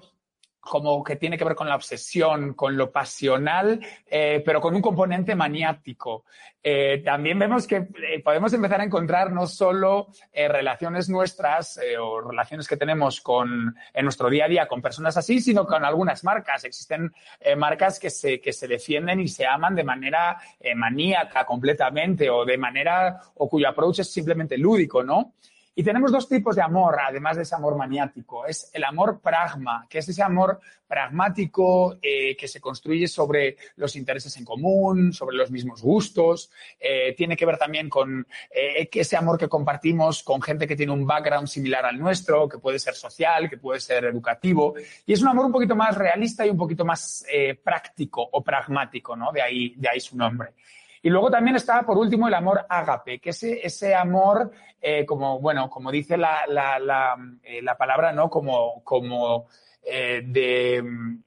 como 0.59 1.03
que 1.03 1.15
tiene 1.15 1.37
que 1.37 1.43
ver 1.45 1.55
con 1.55 1.69
la 1.69 1.75
obsesión, 1.75 2.53
con 2.53 2.75
lo 2.77 2.91
pasional, 2.91 3.79
eh, 4.05 4.43
pero 4.45 4.59
con 4.59 4.75
un 4.75 4.81
componente 4.81 5.35
maniático. 5.35 6.25
Eh, 6.61 7.01
también 7.03 7.39
vemos 7.39 7.65
que 7.65 7.77
eh, 7.77 8.21
podemos 8.21 8.53
empezar 8.53 8.81
a 8.81 8.83
encontrar 8.83 9.31
no 9.31 9.47
solo 9.47 10.09
relaciones 10.33 11.09
nuestras 11.09 11.79
o 11.99 12.21
relaciones 12.21 12.67
que 12.67 12.77
tenemos 12.77 13.21
con, 13.21 13.75
en 13.93 14.03
nuestro 14.03 14.29
día 14.29 14.45
a 14.45 14.49
día 14.49 14.67
con 14.67 14.81
personas 14.81 15.15
así, 15.15 15.39
sino 15.39 15.65
con 15.65 15.85
algunas 15.85 16.25
marcas. 16.25 16.65
Existen 16.65 17.11
marcas 17.57 17.99
que 17.99 18.09
se, 18.09 18.39
que 18.41 18.53
se 18.53 18.67
defienden 18.67 19.21
y 19.21 19.29
se 19.29 19.47
aman 19.47 19.75
de 19.75 19.83
manera 19.83 20.37
maníaca 20.75 21.45
completamente 21.45 22.29
o 22.29 22.45
de 22.45 22.57
manera, 22.57 23.19
o 23.35 23.49
cuyo 23.49 23.69
approach 23.69 23.99
es 23.99 24.11
simplemente 24.11 24.57
lúdico, 24.57 25.03
¿no? 25.03 25.33
Y 25.73 25.83
tenemos 25.83 26.11
dos 26.11 26.27
tipos 26.27 26.57
de 26.57 26.61
amor, 26.61 26.97
además 27.01 27.37
de 27.37 27.43
ese 27.43 27.55
amor 27.55 27.77
maniático. 27.77 28.45
Es 28.45 28.69
el 28.73 28.83
amor 28.83 29.21
pragma, 29.21 29.87
que 29.89 29.99
es 29.99 30.09
ese 30.09 30.21
amor 30.21 30.59
pragmático 30.85 31.97
eh, 32.01 32.35
que 32.35 32.49
se 32.49 32.59
construye 32.59 33.07
sobre 33.07 33.55
los 33.77 33.95
intereses 33.95 34.35
en 34.35 34.43
común, 34.43 35.13
sobre 35.13 35.37
los 35.37 35.49
mismos 35.49 35.81
gustos. 35.81 36.51
Eh, 36.77 37.15
tiene 37.15 37.37
que 37.37 37.45
ver 37.45 37.57
también 37.57 37.87
con 37.87 38.27
eh, 38.53 38.89
ese 38.91 39.15
amor 39.15 39.37
que 39.37 39.47
compartimos 39.47 40.23
con 40.23 40.41
gente 40.41 40.67
que 40.67 40.75
tiene 40.75 40.91
un 40.91 41.07
background 41.07 41.47
similar 41.47 41.85
al 41.85 41.97
nuestro, 41.97 42.49
que 42.49 42.57
puede 42.57 42.77
ser 42.77 42.93
social, 42.93 43.49
que 43.49 43.57
puede 43.57 43.79
ser 43.79 44.03
educativo. 44.03 44.73
Y 45.05 45.13
es 45.13 45.21
un 45.21 45.29
amor 45.29 45.45
un 45.45 45.53
poquito 45.53 45.75
más 45.77 45.97
realista 45.97 46.45
y 46.45 46.49
un 46.49 46.57
poquito 46.57 46.83
más 46.83 47.25
práctico 47.63 48.27
o 48.29 48.43
pragmático, 48.43 49.15
¿no? 49.15 49.31
De 49.31 49.41
ahí, 49.41 49.73
de 49.77 49.87
ahí 49.87 50.01
su 50.01 50.17
nombre. 50.17 50.53
Y 51.01 51.09
luego 51.09 51.31
también 51.31 51.55
está, 51.55 51.81
por 51.83 51.97
último, 51.97 52.27
el 52.27 52.33
amor 52.33 52.65
ágape, 52.69 53.19
que 53.19 53.31
es 53.31 53.43
ese 53.43 53.95
amor, 53.95 54.51
eh, 54.79 55.05
como, 55.05 55.39
bueno, 55.39 55.69
como 55.69 55.91
dice 55.91 56.15
la, 56.15 56.41
la, 56.47 56.77
la, 56.77 57.15
eh, 57.43 57.61
la 57.61 57.75
palabra, 57.75 58.11
¿no? 58.11 58.29
Como, 58.29 58.83
como 58.83 59.47
eh, 59.83 60.21
de, 60.23 60.83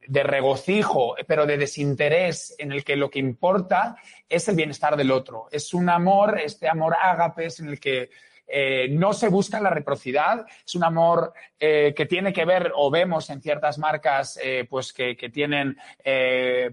de, 0.06 0.22
regocijo, 0.22 1.16
pero 1.26 1.44
de 1.44 1.58
desinterés, 1.58 2.54
en 2.58 2.70
el 2.70 2.84
que 2.84 2.94
lo 2.94 3.10
que 3.10 3.18
importa 3.18 3.96
es 4.28 4.48
el 4.48 4.54
bienestar 4.54 4.96
del 4.96 5.10
otro. 5.10 5.48
Es 5.50 5.74
un 5.74 5.88
amor, 5.88 6.38
este 6.38 6.68
amor 6.68 6.94
ágape, 7.00 7.46
es 7.46 7.58
en 7.58 7.68
el 7.68 7.80
que 7.80 8.10
eh, 8.46 8.88
no 8.90 9.12
se 9.12 9.28
busca 9.28 9.60
la 9.60 9.70
reciprocidad, 9.70 10.46
es 10.64 10.74
un 10.74 10.84
amor 10.84 11.32
eh, 11.58 11.94
que 11.96 12.06
tiene 12.06 12.32
que 12.32 12.44
ver, 12.44 12.72
o 12.76 12.90
vemos 12.90 13.30
en 13.30 13.40
ciertas 13.40 13.78
marcas, 13.78 14.38
eh, 14.42 14.66
pues 14.68 14.92
que, 14.92 15.14
tienen, 15.32 15.76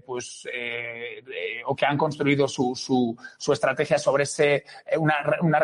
pues, 0.04 0.46
o 1.66 1.76
que 1.76 1.86
han 1.86 1.96
construido 1.96 2.46
su 2.46 3.16
estrategia 3.52 3.98
sobre 3.98 4.24
ese, 4.24 4.64
una, 4.98 5.14
una, 5.40 5.62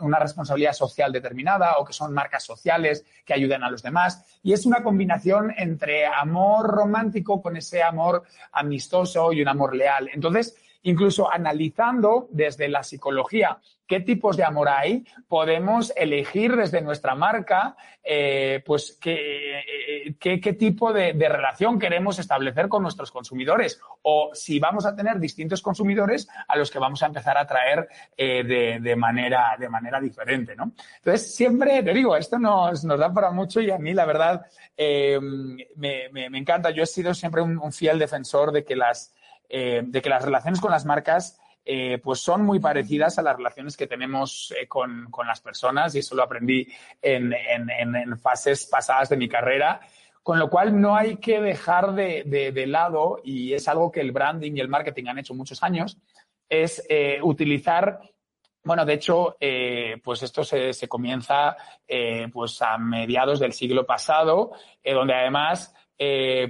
una 0.00 0.18
responsabilidad 0.18 0.72
social 0.72 1.12
determinada, 1.12 1.76
o 1.78 1.84
que 1.84 1.92
son 1.92 2.12
marcas 2.12 2.44
sociales 2.44 3.04
que 3.24 3.34
ayudan 3.34 3.62
a 3.62 3.70
los 3.70 3.82
demás. 3.82 4.38
Y 4.42 4.52
es 4.52 4.66
una 4.66 4.82
combinación 4.82 5.54
entre 5.56 6.06
amor 6.06 6.66
romántico 6.68 7.40
con 7.40 7.56
ese 7.56 7.82
amor 7.82 8.24
amistoso 8.52 9.32
y 9.32 9.40
un 9.40 9.48
amor 9.48 9.74
leal. 9.74 10.10
Entonces, 10.12 10.56
incluso 10.84 11.32
analizando 11.32 12.28
desde 12.30 12.68
la 12.68 12.82
psicología 12.82 13.58
qué 13.86 14.00
tipos 14.00 14.36
de 14.36 14.44
amor 14.44 14.68
hay, 14.68 15.04
podemos 15.28 15.92
elegir 15.96 16.56
desde 16.56 16.80
nuestra 16.80 17.14
marca, 17.14 17.76
eh, 18.02 18.62
pues 18.64 18.96
qué, 19.00 19.58
eh, 19.58 20.14
qué, 20.18 20.40
qué 20.40 20.52
tipo 20.54 20.92
de, 20.92 21.12
relación 21.12 21.78
queremos 21.78 22.18
establecer 22.18 22.68
con 22.68 22.82
nuestros 22.82 23.10
consumidores 23.10 23.80
o 24.02 24.30
si 24.32 24.58
vamos 24.58 24.86
a 24.86 24.94
tener 24.94 25.18
distintos 25.18 25.60
consumidores 25.60 26.28
a 26.48 26.56
los 26.56 26.70
que 26.70 26.78
vamos 26.78 27.02
a 27.02 27.06
empezar 27.06 27.36
a 27.36 27.42
atraer 27.42 27.88
eh, 28.16 28.42
de, 28.44 28.78
de, 28.80 28.96
manera, 28.96 29.56
de 29.58 29.68
manera 29.68 30.00
diferente, 30.00 30.54
¿no? 30.56 30.72
Entonces, 30.96 31.34
siempre, 31.34 31.82
te 31.82 31.92
digo, 31.92 32.16
esto 32.16 32.38
nos, 32.38 32.84
nos 32.84 32.98
da 32.98 33.12
para 33.12 33.30
mucho 33.30 33.60
y 33.60 33.70
a 33.70 33.78
mí, 33.78 33.92
la 33.92 34.06
verdad, 34.06 34.46
me, 34.78 36.08
me, 36.10 36.38
encanta. 36.38 36.70
Yo 36.70 36.82
he 36.82 36.86
sido 36.86 37.14
siempre 37.14 37.42
un 37.42 37.72
fiel 37.72 37.98
defensor 37.98 38.52
de 38.52 38.64
que 38.64 38.76
las 38.76 39.14
eh, 39.48 39.82
de 39.84 40.02
que 40.02 40.08
las 40.08 40.24
relaciones 40.24 40.60
con 40.60 40.70
las 40.70 40.84
marcas 40.84 41.38
eh, 41.66 41.98
pues 42.02 42.20
son 42.20 42.44
muy 42.44 42.60
parecidas 42.60 43.18
a 43.18 43.22
las 43.22 43.36
relaciones 43.36 43.76
que 43.76 43.86
tenemos 43.86 44.52
eh, 44.58 44.66
con, 44.66 45.08
las 45.26 45.40
personas 45.40 45.94
y 45.94 46.00
eso 46.00 46.14
lo 46.14 46.22
aprendí 46.22 46.66
en, 47.00 47.32
fases 48.18 48.66
pasadas 48.66 49.08
de 49.08 49.16
mi 49.16 49.28
carrera. 49.28 49.80
Con 50.22 50.38
lo 50.38 50.48
cual 50.48 50.80
no 50.80 50.96
hay 50.96 51.16
que 51.16 51.40
dejar 51.40 51.94
de, 51.94 52.64
lado, 52.66 53.20
y 53.22 53.52
es 53.52 53.68
algo 53.68 53.92
que 53.92 54.00
el 54.00 54.12
branding 54.12 54.52
y 54.54 54.60
el 54.60 54.68
marketing 54.68 55.06
han 55.08 55.18
hecho 55.18 55.34
muchos 55.34 55.62
años, 55.62 55.98
es 56.48 56.82
utilizar 57.22 58.00
bueno, 58.62 58.86
de 58.86 58.94
hecho, 58.94 59.36
pues 60.02 60.22
esto 60.22 60.42
se, 60.42 60.72
se 60.72 60.88
comienza 60.88 61.54
pues 62.32 62.62
a 62.62 62.78
mediados 62.78 63.38
del 63.38 63.52
siglo 63.52 63.84
pasado, 63.84 64.52
donde 64.82 65.12
además, 65.12 65.74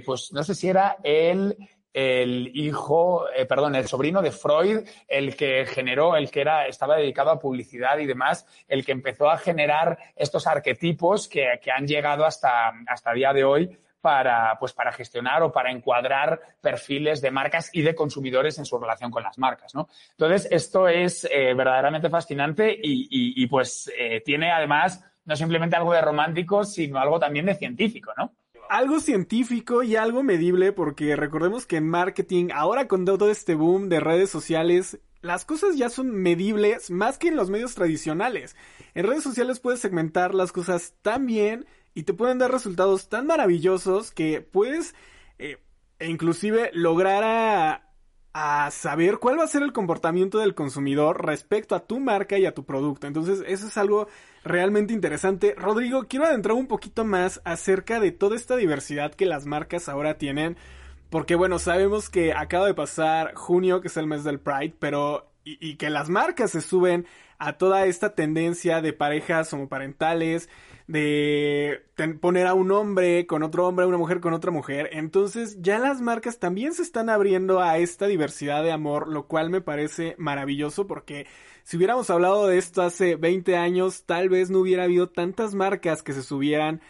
pues 0.05 0.31
no 0.31 0.41
sé 0.41 0.55
si 0.55 0.69
era 0.69 0.95
el 1.03 1.57
el 1.95 2.51
hijo, 2.53 3.25
eh, 3.29 3.45
perdón, 3.45 3.73
el 3.75 3.87
sobrino 3.87 4.21
de 4.21 4.31
Freud, 4.31 4.79
el 5.07 5.33
que 5.37 5.65
generó, 5.65 6.17
el 6.17 6.29
que 6.29 6.41
era, 6.41 6.67
estaba 6.67 6.97
dedicado 6.97 7.31
a 7.31 7.39
publicidad 7.39 7.97
y 7.99 8.05
demás, 8.05 8.45
el 8.67 8.83
que 8.83 8.91
empezó 8.91 9.29
a 9.29 9.37
generar 9.37 9.97
estos 10.13 10.45
arquetipos 10.45 11.29
que, 11.29 11.57
que 11.63 11.71
han 11.71 11.87
llegado 11.87 12.25
hasta, 12.25 12.73
hasta 12.87 13.13
día 13.13 13.31
de 13.31 13.45
hoy 13.45 13.77
para, 14.01 14.57
pues, 14.59 14.73
para 14.73 14.91
gestionar 14.91 15.41
o 15.41 15.53
para 15.53 15.71
encuadrar 15.71 16.39
perfiles 16.59 17.21
de 17.21 17.31
marcas 17.31 17.69
y 17.71 17.81
de 17.81 17.95
consumidores 17.95 18.59
en 18.59 18.65
su 18.65 18.77
relación 18.77 19.09
con 19.09 19.23
las 19.23 19.37
marcas, 19.37 19.73
¿no? 19.73 19.87
Entonces, 20.11 20.49
esto 20.51 20.89
es 20.89 21.25
eh, 21.31 21.53
verdaderamente 21.53 22.09
fascinante 22.09 22.71
y, 22.71 23.07
y, 23.09 23.47
pues 23.47 23.89
eh, 23.97 24.21
tiene 24.23 24.51
además 24.51 25.01
no 25.23 25.35
simplemente 25.37 25.77
algo 25.77 25.93
de 25.93 26.01
romántico, 26.01 26.65
sino 26.65 26.99
algo 26.99 27.19
también 27.19 27.45
de 27.45 27.55
científico, 27.55 28.11
¿no? 28.17 28.33
Algo 28.69 28.99
científico 28.99 29.83
y 29.83 29.95
algo 29.95 30.23
medible, 30.23 30.71
porque 30.71 31.15
recordemos 31.15 31.65
que 31.65 31.77
en 31.77 31.87
marketing, 31.87 32.49
ahora 32.53 32.87
con 32.87 33.05
todo 33.05 33.29
este 33.29 33.55
boom 33.55 33.89
de 33.89 33.99
redes 33.99 34.29
sociales, 34.29 34.99
las 35.21 35.45
cosas 35.45 35.75
ya 35.75 35.89
son 35.89 36.11
medibles 36.11 36.91
más 36.91 37.17
que 37.17 37.29
en 37.29 37.35
los 37.35 37.49
medios 37.49 37.75
tradicionales. 37.75 38.55
En 38.93 39.07
redes 39.07 39.23
sociales 39.23 39.59
puedes 39.59 39.79
segmentar 39.79 40.35
las 40.35 40.51
cosas 40.51 40.93
tan 41.01 41.25
bien 41.25 41.65
y 41.93 42.03
te 42.03 42.13
pueden 42.13 42.37
dar 42.37 42.51
resultados 42.51 43.09
tan 43.09 43.25
maravillosos 43.25 44.11
que 44.11 44.41
puedes 44.41 44.93
eh, 45.39 45.57
e 45.97 46.09
inclusive 46.09 46.69
lograr 46.73 47.23
a, 47.23 47.85
a 48.33 48.69
saber 48.69 49.17
cuál 49.17 49.39
va 49.39 49.45
a 49.45 49.47
ser 49.47 49.63
el 49.63 49.73
comportamiento 49.73 50.39
del 50.39 50.55
consumidor 50.55 51.25
respecto 51.25 51.73
a 51.73 51.87
tu 51.87 51.99
marca 51.99 52.37
y 52.37 52.45
a 52.45 52.53
tu 52.53 52.65
producto. 52.65 53.07
Entonces, 53.07 53.43
eso 53.47 53.67
es 53.67 53.77
algo 53.77 54.07
realmente 54.45 54.93
interesante. 54.93 55.55
Rodrigo, 55.57 56.05
quiero 56.07 56.25
adentrar 56.25 56.55
un 56.55 56.67
poquito 56.67 57.03
más 57.03 57.41
acerca 57.43 57.99
de 57.99 58.11
toda 58.11 58.35
esta 58.35 58.55
diversidad 58.55 59.13
que 59.13 59.25
las 59.25 59.45
marcas 59.45 59.89
ahora 59.89 60.17
tienen. 60.17 60.55
Porque 61.09 61.35
bueno, 61.35 61.59
sabemos 61.59 62.09
que 62.09 62.33
acaba 62.33 62.67
de 62.67 62.73
pasar 62.73 63.33
junio, 63.35 63.81
que 63.81 63.87
es 63.89 63.97
el 63.97 64.07
mes 64.07 64.23
del 64.23 64.39
Pride, 64.39 64.75
pero 64.79 65.31
y, 65.43 65.75
que 65.75 65.89
las 65.89 66.09
marcas 66.09 66.51
se 66.51 66.61
suben 66.61 67.05
a 67.37 67.57
toda 67.57 67.85
esta 67.85 68.15
tendencia 68.15 68.81
de 68.81 68.93
parejas 68.93 69.51
homoparentales, 69.53 70.49
de 70.87 71.81
poner 72.21 72.47
a 72.47 72.53
un 72.53 72.71
hombre 72.71 73.25
con 73.25 73.43
otro 73.43 73.67
hombre, 73.67 73.85
a 73.85 73.87
una 73.87 73.97
mujer 73.97 74.19
con 74.19 74.33
otra 74.33 74.51
mujer. 74.51 74.89
Entonces 74.93 75.57
ya 75.61 75.79
las 75.79 76.01
marcas 76.01 76.39
también 76.39 76.73
se 76.73 76.83
están 76.83 77.09
abriendo 77.09 77.61
a 77.61 77.77
esta 77.77 78.07
diversidad 78.07 78.63
de 78.63 78.71
amor, 78.71 79.07
lo 79.07 79.27
cual 79.27 79.49
me 79.49 79.61
parece 79.61 80.15
maravilloso 80.17 80.85
porque 80.87 81.25
si 81.63 81.77
hubiéramos 81.77 82.09
hablado 82.09 82.47
de 82.47 82.59
esto 82.59 82.83
hace 82.83 83.15
20 83.15 83.57
años, 83.57 84.03
tal 84.05 84.29
vez 84.29 84.51
no 84.51 84.59
hubiera 84.59 84.83
habido 84.83 85.09
tantas 85.09 85.55
marcas 85.55 86.03
que 86.03 86.13
se 86.13 86.21
subieran 86.21 86.81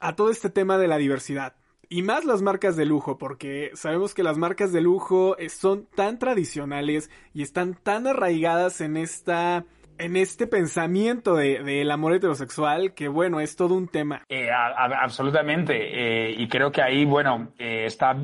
a 0.00 0.16
todo 0.16 0.30
este 0.30 0.50
tema 0.50 0.78
de 0.78 0.88
la 0.88 0.98
diversidad. 0.98 1.54
Y 1.92 2.02
más 2.02 2.24
las 2.24 2.40
marcas 2.40 2.76
de 2.76 2.86
lujo, 2.86 3.18
porque 3.18 3.72
sabemos 3.74 4.14
que 4.14 4.22
las 4.22 4.38
marcas 4.38 4.72
de 4.72 4.80
lujo 4.80 5.36
eh, 5.38 5.48
son 5.48 5.86
tan 5.86 6.20
tradicionales 6.20 7.10
y 7.34 7.42
están 7.42 7.74
tan 7.74 8.06
arraigadas 8.06 8.80
en 8.80 8.96
esta 8.96 9.64
en 9.98 10.16
este 10.16 10.46
pensamiento 10.46 11.34
del 11.34 11.64
de, 11.64 11.92
amor 11.92 12.14
heterosexual 12.14 12.94
que 12.94 13.08
bueno, 13.08 13.40
es 13.40 13.56
todo 13.56 13.74
un 13.74 13.88
tema. 13.88 14.24
Eh, 14.28 14.48
absolutamente. 14.52 16.28
Eh, 16.28 16.30
y 16.38 16.46
creo 16.46 16.70
que 16.70 16.80
ahí, 16.80 17.04
bueno, 17.04 17.48
está, 17.58 18.16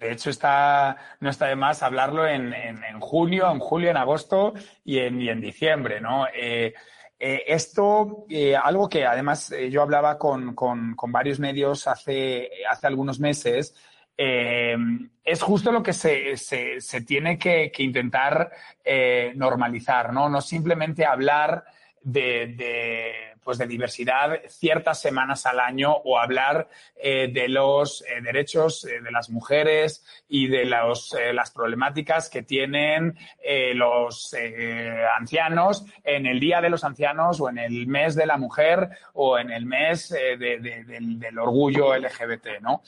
de 0.00 0.12
hecho 0.12 0.28
está, 0.28 0.96
no 1.20 1.30
está 1.30 1.46
de 1.46 1.54
más 1.54 1.84
hablarlo 1.84 2.26
en, 2.26 2.52
en, 2.52 2.82
en 2.82 2.98
junio, 2.98 3.48
en 3.52 3.60
julio, 3.60 3.88
en 3.90 3.98
agosto 3.98 4.52
y 4.84 4.98
en, 4.98 5.22
y 5.22 5.28
en 5.28 5.40
diciembre, 5.40 6.00
¿no? 6.00 6.26
Eh, 7.24 7.44
esto, 7.46 8.26
eh, 8.28 8.56
algo 8.56 8.88
que 8.88 9.06
además 9.06 9.52
eh, 9.52 9.70
yo 9.70 9.82
hablaba 9.82 10.18
con, 10.18 10.56
con, 10.56 10.96
varios 11.12 11.38
medios 11.38 11.86
hace, 11.86 12.50
hace 12.68 12.88
algunos 12.88 13.20
meses, 13.20 13.76
es 14.16 15.42
justo 15.42 15.70
lo 15.70 15.84
que 15.84 15.92
se, 15.92 16.36
se, 16.36 16.80
se 16.80 17.00
tiene 17.02 17.38
que, 17.38 17.70
intentar 17.78 18.50
normalizar, 19.36 20.12
¿no? 20.12 20.28
No 20.28 20.40
simplemente 20.40 21.04
hablar 21.04 21.64
de 22.02 23.31
pues 23.42 23.58
de 23.58 23.66
diversidad 23.66 24.40
ciertas 24.48 25.00
semanas 25.00 25.46
al 25.46 25.60
año 25.60 25.92
o 25.92 26.18
hablar 26.18 26.68
eh, 26.96 27.28
de 27.32 27.48
los 27.48 28.02
eh, 28.02 28.20
derechos 28.22 28.84
eh, 28.84 29.00
de 29.00 29.10
las 29.10 29.30
mujeres 29.30 30.04
y 30.28 30.46
de 30.46 30.64
las 30.64 31.50
problemáticas 31.54 32.30
que 32.30 32.42
tienen 32.42 33.16
los 33.74 34.34
ancianos 35.18 35.84
en 36.04 36.26
el 36.26 36.40
Día 36.40 36.60
de 36.60 36.70
los 36.70 36.84
Ancianos 36.84 37.40
o 37.40 37.48
en 37.48 37.58
el 37.58 37.86
mes 37.86 38.14
de 38.14 38.26
la 38.26 38.36
mujer 38.38 38.88
o 39.14 39.38
en 39.38 39.50
el 39.50 39.66
mes 39.66 40.08
de, 40.08 40.36
de, 40.36 40.84
del, 40.84 41.18
del, 41.18 41.38
orgullo 41.38 41.94
LGBT, 41.96 42.60
¿no? 42.60 42.82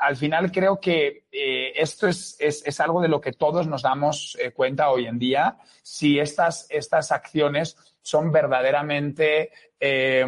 al 0.00 0.16
final 0.16 0.52
creo 0.52 0.78
que 0.78 1.24
esto 1.30 2.06
es, 2.06 2.36
es, 2.38 2.62
es, 2.66 2.80
algo 2.80 3.00
de 3.00 3.08
lo 3.08 3.20
que 3.20 3.32
todos 3.32 3.66
nos 3.66 3.82
damos 3.82 4.36
cuenta 4.54 4.90
hoy 4.90 5.06
en 5.06 5.18
día. 5.18 5.56
Si 5.82 6.18
estas, 6.18 6.66
estas 6.70 7.12
acciones 7.12 7.76
son 8.06 8.30
verdaderamente 8.30 9.50
eh, 9.80 10.24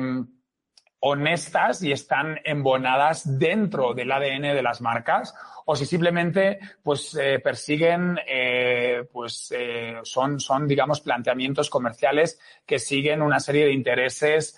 honestas 1.01 1.83
y 1.83 1.93
están 1.93 2.41
embonadas 2.45 3.38
dentro 3.38 3.95
del 3.95 4.11
ADN 4.11 4.43
de 4.43 4.62
las 4.62 4.81
marcas 4.81 5.33
o 5.64 5.77
si 5.77 5.87
simplemente 5.87 6.59
pues 6.83 7.14
eh, 7.14 7.38
persiguen 7.38 8.19
eh, 8.27 9.05
pues 9.12 9.55
eh, 9.57 9.99
son 10.03 10.41
son 10.41 10.67
digamos 10.67 11.01
planteamientos 11.01 11.71
comerciales 11.71 12.41
que 12.67 12.81
siguen 12.81 13.23
una 13.23 13.38
serie 13.38 13.67
de 13.67 13.73
intereses 13.73 14.57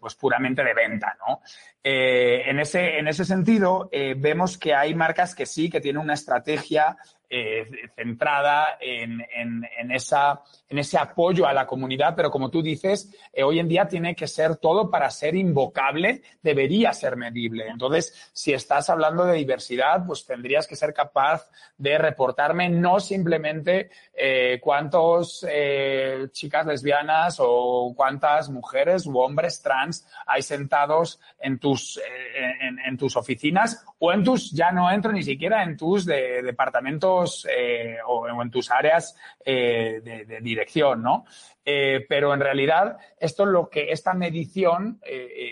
pues 0.00 0.14
puramente 0.14 0.62
de 0.62 0.74
venta 0.74 1.16
no 1.26 1.40
en 1.82 2.58
ese 2.60 2.98
en 2.98 3.08
ese 3.08 3.24
sentido 3.24 3.88
vemos 4.16 4.58
que 4.58 4.74
hay 4.74 4.94
marcas 4.94 5.34
que 5.34 5.46
sí 5.46 5.70
que 5.70 5.80
tienen 5.80 6.02
una 6.02 6.14
estrategia 6.14 6.96
eh, 7.34 7.66
centrada 7.96 8.76
en, 8.78 9.22
esa, 9.90 10.42
en 10.68 10.78
ese 10.78 10.98
apoyo 10.98 11.46
a 11.46 11.54
la 11.54 11.66
comunidad, 11.66 12.14
pero 12.14 12.30
como 12.30 12.50
tú 12.50 12.60
dices, 12.60 13.10
eh, 13.32 13.42
hoy 13.42 13.58
en 13.58 13.68
día 13.68 13.88
tiene 13.88 14.14
que 14.14 14.28
ser 14.28 14.56
todo 14.56 14.90
para 14.90 15.10
ser 15.10 15.34
invocable, 15.34 16.20
debería 16.42 16.92
ser 16.92 17.16
medible. 17.16 17.68
Entonces, 17.68 18.30
si 18.34 18.52
estás 18.52 18.90
hablando 18.90 19.24
de 19.24 19.38
diversidad, 19.38 20.04
pues 20.06 20.26
tendrías 20.26 20.66
que 20.66 20.76
ser 20.76 20.92
capaz 20.92 21.48
de 21.78 21.96
reportarme 21.96 22.68
no 22.68 23.00
simplemente 23.00 23.88
eh, 24.12 24.60
cuántos 24.60 25.46
eh, 25.48 26.28
chicas 26.32 26.66
lesbianas 26.66 27.38
o 27.38 27.94
cuántas 27.96 28.50
mujeres 28.50 29.06
u 29.06 29.18
hombres 29.18 29.62
trans 29.62 30.06
hay 30.26 30.42
sentados 30.42 31.18
en 31.40 31.58
tus, 31.58 31.98
en, 32.86 32.98
tus 32.98 33.16
oficinas 33.16 33.86
o 33.98 34.12
en 34.12 34.22
tus, 34.22 34.50
ya 34.52 34.70
no 34.70 34.90
entro 34.90 35.12
ni 35.12 35.22
siquiera 35.22 35.62
en 35.62 35.78
tus 35.78 36.04
de, 36.04 36.42
departamentos 36.42 37.21
eh, 37.50 37.96
o, 38.06 38.26
o, 38.26 38.42
en 38.42 38.50
tus 38.50 38.70
áreas 38.70 39.16
eh, 39.44 40.00
de, 40.02 40.24
de, 40.24 40.40
dirección, 40.40 41.02
¿no? 41.02 41.24
Eh, 41.64 42.04
pero 42.08 42.34
en 42.34 42.40
realidad, 42.40 42.98
esto 43.18 43.46
lo 43.46 43.68
que, 43.68 43.92
esta 43.92 44.14
medición, 44.14 45.00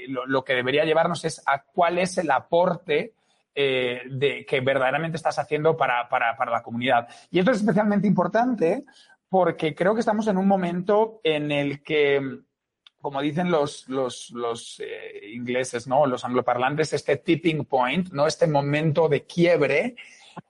lo, 0.09 0.27
lo, 0.27 0.45
que 0.45 0.55
debería 0.55 0.85
llevarnos 0.85 1.25
es 1.25 1.43
a 1.47 1.63
cuál 1.63 1.99
es 1.99 2.19
el 2.19 2.31
aporte 2.31 3.15
eh, 3.53 4.03
de, 4.09 4.47
que 4.47 4.61
verdaderamente 4.61 5.17
estás 5.17 5.39
haciendo 5.41 5.77
para, 5.77 6.09
para, 6.09 6.37
para, 6.37 6.53
la 6.53 6.63
comunidad. 6.63 7.09
Y 7.33 7.41
esto 7.41 7.51
es 7.51 7.59
especialmente 7.59 8.07
importante 8.07 8.85
porque 9.29 9.75
creo 9.75 9.93
que 9.93 10.01
estamos 10.01 10.29
en 10.29 10.37
un 10.37 10.47
momento 10.47 11.21
en 11.25 11.51
el 11.51 11.83
que, 11.83 12.43
como 13.01 13.21
dicen 13.21 13.51
los, 13.51 13.89
los, 13.89 14.31
los 14.31 14.81
eh, 14.81 15.33
ingleses, 15.33 15.89
¿no? 15.89 16.07
los 16.07 16.25
angloparlantes, 16.25 16.93
este 16.93 17.17
tipping 17.17 17.65
point, 17.65 18.11
¿no? 18.13 18.29
este 18.29 18.47
momento 18.47 19.09
de 19.09 19.27
quiebre 19.27 19.97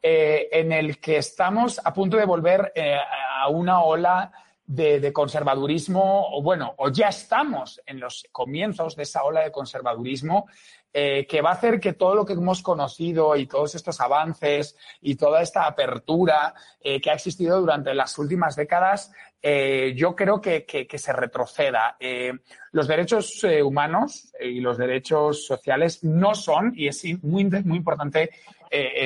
eh, 0.02 0.48
en 0.52 0.72
el 0.72 0.98
que 0.98 1.18
estamos 1.18 1.80
a 1.84 1.92
punto 1.92 2.16
de 2.16 2.24
volver 2.24 2.72
eh, 2.74 2.96
a 2.96 3.48
una 3.48 3.82
ola 3.82 4.32
de, 4.66 5.12
conservadurismo, 5.12 6.28
o 6.32 6.42
bueno, 6.42 6.74
o 6.78 6.90
ya 6.90 7.08
estamos 7.08 7.80
en 7.86 7.98
los 7.98 8.24
comienzos 8.30 8.94
de 8.94 9.02
esa 9.02 9.24
ola 9.24 9.40
de 9.40 9.50
conservadurismo 9.50 10.46
eh, 10.92 11.26
que 11.28 11.42
va 11.42 11.50
a 11.50 11.54
hacer 11.54 11.80
que 11.80 11.94
todo 11.94 12.14
lo 12.14 12.24
que 12.24 12.34
hemos 12.34 12.62
conocido 12.62 13.34
y 13.34 13.46
todos 13.46 13.74
estos 13.74 14.00
avances 14.00 14.76
y 15.00 15.16
toda 15.16 15.42
esta 15.42 15.66
apertura 15.66 16.54
que 16.80 17.10
ha 17.10 17.14
existido 17.14 17.60
durante 17.60 17.94
las 17.94 18.16
últimas 18.18 18.54
décadas, 18.54 19.10
eh, 19.42 19.94
yo 19.96 20.14
creo 20.14 20.40
que, 20.40 20.64
que, 20.64 20.98
se 20.98 21.12
retroceda. 21.12 21.96
Eh, 21.98 22.32
los 22.72 22.86
derechos 22.86 23.42
eh, 23.44 23.62
humanos 23.62 24.32
y 24.38 24.60
los 24.60 24.76
derechos 24.76 25.46
sociales 25.46 26.04
no 26.04 26.34
son, 26.34 26.72
y 26.76 26.88
es 26.88 27.04
muy, 27.22 27.44
muy 27.44 27.78
importante 27.78 28.30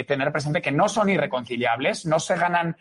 tener 0.06 0.30
presente 0.30 0.60
que 0.60 0.70
no 0.70 0.90
son 0.90 1.08
irreconciliables, 1.08 2.04
no 2.04 2.20
se 2.20 2.36
ganan 2.36 2.76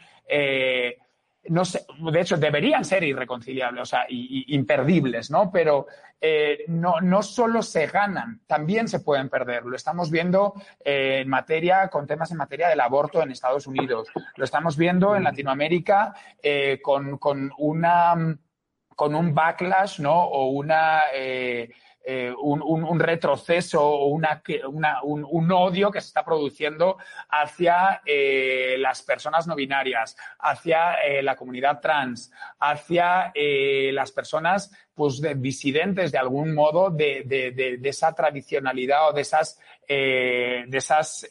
no 1.50 1.66
sé, 1.66 1.86
de 2.00 2.22
hecho, 2.22 2.38
deberían 2.38 2.86
ser 2.86 3.04
irreconciliables, 3.04 3.82
o 3.82 3.86
sea, 3.86 4.06
y, 4.08 4.46
y, 4.48 4.56
imperdibles, 4.56 5.30
¿no? 5.30 5.52
Pero 5.52 5.88
eh, 6.22 6.64
no, 6.68 7.02
no 7.02 7.22
solo 7.22 7.62
se 7.62 7.88
ganan, 7.88 8.40
también 8.48 8.88
se 8.88 9.02
pueden 9.02 9.28
perder. 9.28 9.66
Lo 9.66 9.76
estamos 9.76 10.10
viendo 10.10 10.54
eh, 10.84 11.20
en 11.22 11.30
materia, 11.30 11.90
con 11.90 12.08
temas 12.08 12.32
en 12.32 12.38
materia 12.38 12.70
del 12.70 12.80
aborto 12.80 13.22
en 13.22 13.32
Estados 13.32 13.68
Unidos. 13.68 14.08
Lo 14.38 14.46
estamos 14.46 14.78
viendo 14.78 15.18
en 15.18 15.24
Latinoamérica 15.26 16.14
eh, 16.42 16.80
con, 16.82 17.18
con 17.18 17.52
una 17.58 18.38
con 18.96 19.16
un 19.16 19.34
backlash, 19.34 20.00
¿no? 20.00 20.24
O 20.24 20.50
una, 20.52 21.02
eh, 22.06 22.28
eh, 22.28 22.34
un, 22.38 23.00
retroceso 23.00 23.82
o 23.82 24.08
una, 24.08 24.42
un, 25.04 25.52
odio 25.52 25.90
que 25.90 26.02
se 26.02 26.08
está 26.08 26.26
produciendo 26.26 26.98
hacia 27.30 28.02
eh, 28.06 28.76
las 28.78 29.02
personas 29.04 29.48
no 29.48 29.56
binarias, 29.56 30.18
hacia 30.40 30.96
la 31.22 31.36
comunidad 31.36 31.80
trans, 31.80 32.32
hacia 32.60 33.32
las 33.36 34.12
personas 34.12 34.72
pues, 34.94 35.22
disidentes 35.38 36.12
de 36.12 36.18
algún 36.18 36.54
modo 36.54 36.90
de, 36.90 37.24
de, 37.26 37.80
esa 37.84 38.14
tradicionalidad 38.14 39.10
o 39.10 39.14
de 39.14 39.22
esas, 39.22 39.60
de 39.88 40.68
esas 40.72 41.28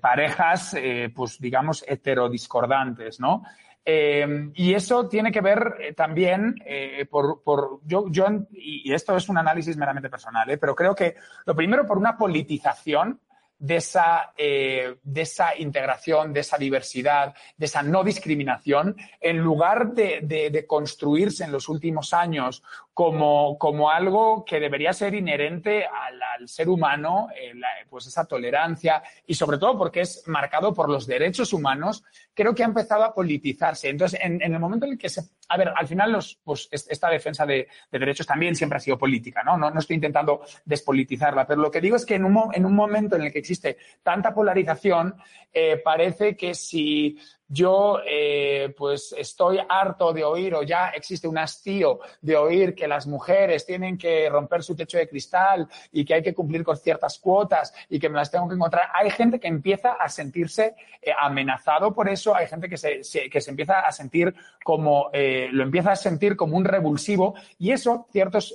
parejas, 0.00 0.76
pues 1.14 1.38
digamos, 1.38 1.84
heterodiscordantes, 1.86 3.20
¿no? 3.20 3.42
Eh, 3.86 4.50
y 4.54 4.72
eso 4.72 5.08
tiene 5.08 5.30
que 5.30 5.42
ver 5.42 5.76
eh, 5.78 5.92
también 5.92 6.54
eh, 6.64 7.06
por, 7.10 7.42
por, 7.42 7.80
yo, 7.84 8.06
yo, 8.08 8.26
y 8.50 8.90
esto 8.92 9.14
es 9.14 9.28
un 9.28 9.36
análisis 9.36 9.76
meramente 9.76 10.08
personal, 10.08 10.58
pero 10.58 10.74
creo 10.74 10.94
que 10.94 11.16
lo 11.44 11.54
primero 11.54 11.86
por 11.86 11.98
una 11.98 12.16
politización 12.16 13.20
de 13.56 13.76
esa, 13.76 14.32
de 14.36 14.98
esa 15.14 15.56
integración, 15.56 16.32
de 16.32 16.40
esa 16.40 16.58
diversidad, 16.58 17.34
de 17.56 17.64
esa 17.64 17.82
no 17.82 18.02
discriminación, 18.04 18.96
en 19.20 19.38
lugar 19.38 19.92
de, 19.92 20.20
de 20.22 20.66
construirse 20.66 21.44
en 21.44 21.52
los 21.52 21.68
últimos 21.68 22.12
años 22.12 22.62
como, 22.94 23.58
como 23.58 23.90
algo 23.90 24.44
que 24.44 24.60
debería 24.60 24.92
ser 24.92 25.14
inherente 25.14 25.84
al, 25.84 26.48
ser 26.48 26.68
humano, 26.68 27.28
eh, 27.34 27.52
pues 27.88 28.06
esa 28.06 28.24
tolerancia 28.24 29.02
y 29.26 29.34
sobre 29.34 29.58
todo 29.58 29.78
porque 29.78 30.02
es 30.02 30.22
marcado 30.26 30.74
por 30.74 30.90
los 30.90 31.06
derechos 31.06 31.52
humanos, 31.52 32.04
creo 32.34 32.54
que 32.54 32.62
ha 32.62 32.66
empezado 32.66 33.02
a 33.02 33.14
politizarse. 33.14 33.88
Entonces, 33.88 34.20
en, 34.22 34.40
el 34.42 34.58
momento 34.60 34.86
en 34.86 34.92
el 34.92 34.98
que 34.98 35.08
se... 35.08 35.22
A 35.48 35.56
ver, 35.56 35.72
al 35.74 35.86
final 35.86 36.12
los, 36.12 36.38
pues, 36.44 36.68
esta 36.70 37.08
defensa 37.08 37.46
de, 37.46 37.66
derechos 37.90 38.26
también 38.26 38.54
siempre 38.54 38.76
ha 38.76 38.80
sido 38.80 38.98
política, 38.98 39.42
¿no? 39.42 39.56
¿no? 39.56 39.78
estoy 39.78 39.94
intentando 39.94 40.42
despolitizarla, 40.64 41.46
pero 41.46 41.62
lo 41.62 41.70
que 41.70 41.80
digo 41.80 41.96
es 41.96 42.04
que 42.04 42.14
en 42.16 42.24
un, 42.24 42.50
en 42.52 42.66
un 42.66 42.74
momento 42.74 43.16
en 43.16 43.22
el 43.22 43.32
que 43.32 43.38
existe 43.40 43.76
tanta 44.02 44.34
polarización, 44.34 45.14
eh, 45.52 45.78
parece 45.78 46.36
que 46.36 46.54
si 46.54 47.18
yo 47.54 48.00
eh, 48.04 48.74
pues 48.76 49.14
estoy 49.16 49.60
harto 49.68 50.12
de 50.12 50.24
oír 50.24 50.54
o 50.54 50.62
ya 50.64 50.88
existe 50.88 51.28
un 51.28 51.38
hastío 51.38 52.00
de 52.20 52.36
oír 52.36 52.74
que 52.74 52.88
las 52.88 53.06
mujeres 53.06 53.64
tienen 53.64 53.96
que 53.96 54.28
romper 54.28 54.64
su 54.64 54.74
techo 54.74 54.98
de 54.98 55.08
cristal 55.08 55.68
y 55.92 56.04
que 56.04 56.14
hay 56.14 56.22
que 56.22 56.34
cumplir 56.34 56.64
con 56.64 56.76
ciertas 56.76 57.18
cuotas 57.20 57.72
y 57.88 58.00
que 58.00 58.08
me 58.08 58.16
las 58.16 58.30
tengo 58.30 58.48
que 58.48 58.56
encontrar. 58.56 58.88
Hay 58.92 59.08
gente 59.10 59.38
que 59.38 59.46
empieza 59.46 59.92
a 59.92 60.08
sentirse 60.08 60.74
eh, 61.00 61.12
amenazado 61.16 61.94
por 61.94 62.08
eso, 62.08 62.34
hay 62.34 62.48
gente 62.48 62.68
que 62.68 62.76
se, 62.76 63.00
que 63.30 63.40
se 63.40 63.50
empieza 63.50 63.80
a 63.80 63.92
sentir 63.92 64.34
como, 64.64 65.10
eh, 65.12 65.48
lo 65.52 65.62
empieza 65.62 65.92
a 65.92 65.96
sentir 65.96 66.36
como 66.36 66.56
un 66.56 66.64
revulsivo 66.64 67.34
y 67.58 67.70
eso 67.70 68.08
ciertos 68.10 68.52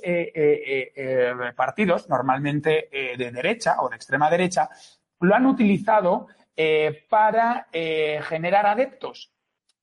partidos, 1.56 2.08
normalmente 2.08 2.88
de 2.90 3.30
derecha 3.30 3.76
o 3.80 3.88
de 3.88 3.96
extrema 3.96 4.30
derecha, 4.30 4.68
lo 5.20 5.34
han 5.34 5.46
utilizado 5.46 6.28
eh, 6.56 7.06
para 7.08 7.68
eh, 7.72 8.20
generar 8.22 8.66
adeptos. 8.66 9.32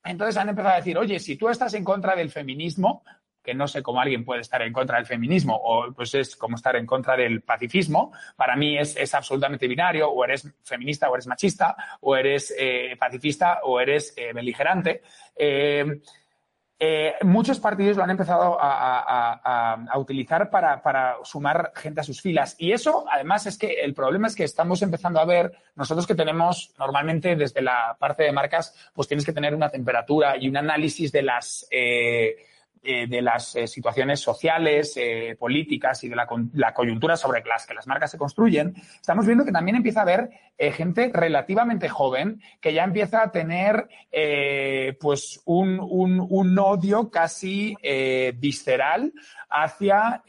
Entonces 0.04 0.38
han 0.38 0.50
empezado 0.50 0.76
a 0.76 0.78
decir, 0.78 0.98
oye, 0.98 1.20
si 1.20 1.36
tú 1.36 1.50
estás 1.50 1.74
en 1.74 1.84
contra 1.84 2.16
del 2.16 2.30
feminismo, 2.30 3.04
que 3.44 3.54
no 3.54 3.68
sé 3.68 3.82
cómo 3.82 4.02
alguien 4.02 4.26
puede 4.26 4.42
estar 4.42 4.62
en 4.62 4.74
contra 4.74 4.98
del 4.98 5.06
feminismo, 5.06 5.56
o 5.56 5.94
pues 5.94 6.14
es 6.16 6.36
como 6.36 6.56
estar 6.56 6.76
en 6.76 6.86
contra 6.86 7.16
del 7.16 7.42
pacifismo, 7.42 8.12
para 8.36 8.56
mí 8.56 8.78
es, 8.78 8.96
es 8.98 9.14
absolutamente 9.14 9.68
binario, 9.68 10.10
o 10.10 10.24
eres 10.24 10.48
feminista 10.64 11.10
o 11.10 11.16
eres 11.16 11.28
machista, 11.28 11.76
o 12.02 12.16
eres 12.16 12.54
eh, 12.58 12.96
pacifista 13.00 13.60
o 13.64 13.80
eres 13.80 14.14
beligerante. 14.34 15.02
Muchos 17.24 17.60
partidos 17.60 17.98
lo 17.98 18.04
han 18.04 18.12
empezado 18.12 18.58
a, 18.60 19.80
utilizar 19.96 20.50
para, 20.50 21.18
sumar 21.24 21.72
gente 21.76 22.02
a 22.02 22.04
sus 22.04 22.22
filas. 22.22 22.56
Y 22.60 22.72
eso, 22.72 23.06
además, 23.12 23.48
es 23.48 23.58
que 23.58 23.82
el 23.82 23.94
problema 23.94 24.28
es 24.28 24.36
que 24.36 24.44
estamos 24.44 24.82
empezando 24.82 25.20
a 25.20 25.26
ver, 25.26 25.54
nosotros 25.76 26.06
que 26.06 26.16
tenemos 26.16 26.72
normalmente 26.78 27.36
desde 27.36 27.62
la 27.62 27.96
parte 28.00 28.24
de 28.24 28.32
marcas, 28.32 28.76
pues 28.94 29.08
tienes 29.08 29.26
que 29.26 29.34
tener 29.34 29.56
una 29.56 29.70
temperatura 29.70 30.38
y 30.38 30.50
un 30.50 30.58
análisis 30.58 31.12
de 31.12 31.22
las... 31.24 31.68
Eh, 31.72 32.36
eh, 32.90 33.06
de 33.06 33.22
las 33.22 33.54
eh, 33.58 33.68
situaciones 33.68 34.22
sociales, 34.22 34.94
eh, 34.96 35.36
políticas 35.38 36.02
y 36.06 36.08
de 36.08 36.16
la, 36.16 36.74
coyuntura 36.74 37.18
sobre 37.18 37.44
las 37.44 37.68
que 37.68 37.74
las 37.74 37.86
marcas 37.86 38.12
se 38.12 38.18
construyen, 38.18 38.76
estamos 38.78 39.26
viendo 39.26 39.44
que 39.44 39.52
también 39.52 39.76
empieza 39.76 40.00
a 40.00 40.04
haber 40.04 40.30
gente 40.58 41.12
relativamente 41.14 41.90
joven 41.90 42.42
que 42.62 42.74
ya 42.74 42.86
empieza 42.86 43.24
a 43.24 43.32
tener 43.34 43.90
pues 45.02 45.42
un, 45.44 45.80
un, 45.82 46.60
odio 46.60 47.12
casi 47.12 47.76
visceral 48.36 49.12
hacia 49.50 50.24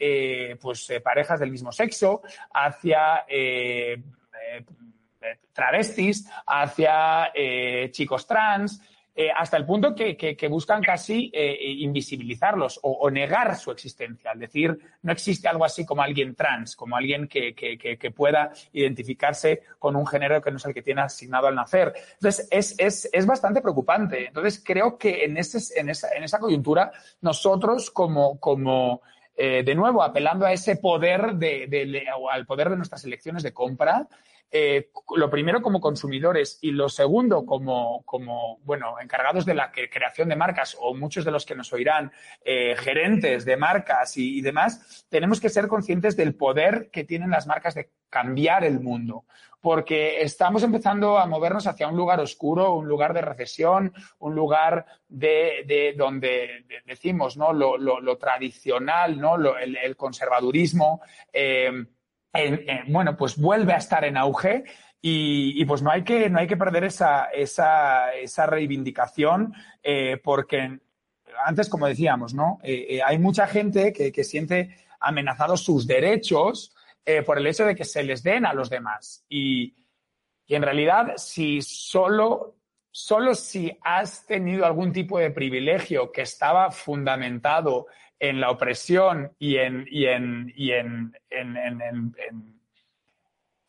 pues 0.61 0.91
parejas 1.01 1.39
del 1.39 1.51
mismo 1.51 1.71
sexo, 1.71 2.21
hacia 2.53 3.25
travestis, 5.53 6.29
hacia 6.45 7.31
chicos 7.91 8.27
trans, 8.27 8.81
eh, 9.21 9.29
hasta 9.35 9.57
el 9.57 9.65
punto 9.65 9.93
que, 9.93 10.47
buscan 10.49 10.81
casi 10.81 11.29
eh, 11.33 11.57
invisibilizarlos 11.79 12.79
o, 12.83 13.11
negar 13.11 13.57
su 13.57 13.69
existencia. 13.69 14.31
Es 14.31 14.39
decir, 14.39 14.79
no 15.01 15.11
existe 15.11 15.49
algo 15.49 15.65
así 15.65 15.85
como 15.85 16.01
alguien 16.01 16.35
trans, 16.35 16.73
como 16.73 16.95
alguien 16.95 17.27
que, 17.27 18.13
pueda 18.15 18.53
identificarse 18.71 19.63
con 19.77 19.97
un 19.97 20.07
género 20.07 20.41
que 20.41 20.51
no 20.51 20.55
es 20.55 20.65
el 20.65 20.73
que 20.73 20.81
tiene 20.81 21.01
asignado 21.01 21.47
al 21.47 21.55
nacer. 21.55 21.93
Entonces, 22.13 22.47
es, 23.11 23.25
bastante 23.25 23.59
preocupante. 23.59 24.27
Entonces, 24.27 24.63
creo 24.65 24.97
que 24.97 25.25
en, 25.25 25.31
en, 25.35 25.89
esa, 25.89 26.39
coyuntura, 26.39 26.89
nosotros 27.19 27.91
como, 27.91 28.39
como 28.39 29.01
eh, 29.35 29.63
de 29.65 29.75
nuevo, 29.75 30.01
apelando 30.01 30.45
a 30.45 30.53
ese 30.53 30.77
poder 30.77 31.33
de, 31.33 32.07
al 32.31 32.45
poder 32.45 32.69
de 32.69 32.77
nuestras 32.77 33.03
elecciones 33.03 33.43
de 33.43 33.51
compra, 33.51 34.07
eh, 34.51 34.89
lo 35.15 35.29
primero 35.29 35.61
como 35.61 35.79
consumidores 35.79 36.57
y 36.61 36.71
lo 36.71 36.89
segundo 36.89 37.45
como, 37.45 38.03
como 38.03 38.57
bueno, 38.63 38.95
encargados 38.99 39.45
de 39.45 39.53
la 39.53 39.71
creación 39.71 40.29
de 40.29 40.35
marcas 40.35 40.75
o 40.79 40.95
muchos 40.95 41.23
de 41.23 41.31
los 41.31 41.45
que 41.45 41.53
nos 41.53 41.71
oirán 41.71 42.11
eh, 42.43 42.75
gerentes 42.77 43.45
de 43.45 43.57
marcas 43.57 44.17
y, 44.17 44.41
demás, 44.41 45.05
tenemos 45.09 45.39
que 45.39 45.49
ser 45.49 45.67
conscientes 45.67 46.17
del 46.17 46.33
poder 46.33 46.89
que 46.91 47.03
tienen 47.03 47.29
las 47.29 47.45
marcas 47.45 47.75
de 47.75 47.91
cambiar 48.09 48.63
el 48.63 48.79
mundo. 48.79 49.25
Porque 49.61 50.21
estamos 50.21 50.63
empezando 50.63 51.19
a 51.19 51.25
movernos 51.25 51.67
hacia 51.67 51.89
un 51.89 51.97
lugar 51.97 52.21
oscuro, 52.21 52.73
un 52.75 52.87
lugar 52.87 53.13
de 53.13 53.21
recesión, 53.21 53.93
un 54.19 54.33
lugar 54.33 54.85
de, 55.09 55.93
donde 55.97 56.65
decimos, 56.85 57.35
¿no? 57.35 57.51
Lo, 57.51 58.17
tradicional, 58.17 59.19
¿no? 59.19 59.35
el, 59.57 59.97
conservadurismo. 59.97 61.01
Eh, 61.33 61.85
bueno, 62.87 63.17
pues 63.17 63.37
vuelve 63.37 63.73
a 63.73 63.77
estar 63.77 64.03
en 64.03 64.17
auge 64.17 64.63
y, 65.01 65.63
pues 65.65 65.81
no 65.81 65.91
hay 65.91 66.03
que, 66.03 66.29
no 66.29 66.39
hay 66.39 66.47
que 66.47 66.57
perder 66.57 66.83
esa, 66.83 67.25
esa, 67.25 68.13
esa 68.13 68.45
reivindicación 68.45 69.53
eh, 69.81 70.19
porque 70.23 70.79
antes, 71.45 71.69
como 71.69 71.87
decíamos, 71.87 72.33
¿no? 72.33 72.59
Eh, 72.63 72.87
eh, 72.89 73.03
hay 73.03 73.17
mucha 73.17 73.47
gente 73.47 73.93
que, 73.93 74.11
que 74.11 74.23
siente 74.23 74.75
amenazados 74.99 75.63
sus 75.63 75.87
derechos 75.87 76.75
por 77.25 77.39
el 77.39 77.47
hecho 77.47 77.65
de 77.65 77.75
que 77.75 77.85
se 77.85 78.03
les 78.03 78.21
den 78.21 78.45
a 78.45 78.53
los 78.53 78.69
demás. 78.69 79.25
Y, 79.27 79.73
y 80.45 80.53
en 80.53 80.61
realidad, 80.61 81.13
si 81.15 81.59
solo 81.63 82.59
solo 82.91 83.35
si 83.35 83.75
has 83.81 84.25
tenido 84.25 84.65
algún 84.65 84.91
tipo 84.91 85.19
de 85.19 85.31
privilegio 85.31 86.11
que 86.11 86.21
estaba 86.21 86.71
fundamentado 86.71 87.87
en 88.19 88.41
la 88.41 88.51
opresión 88.51 89.31
y 89.39 89.57
en, 89.57 89.85
y 89.89 90.05
en, 90.05 90.53
y 90.55 90.71
en, 90.71 91.13
en, 91.29 91.57
en 91.57 92.58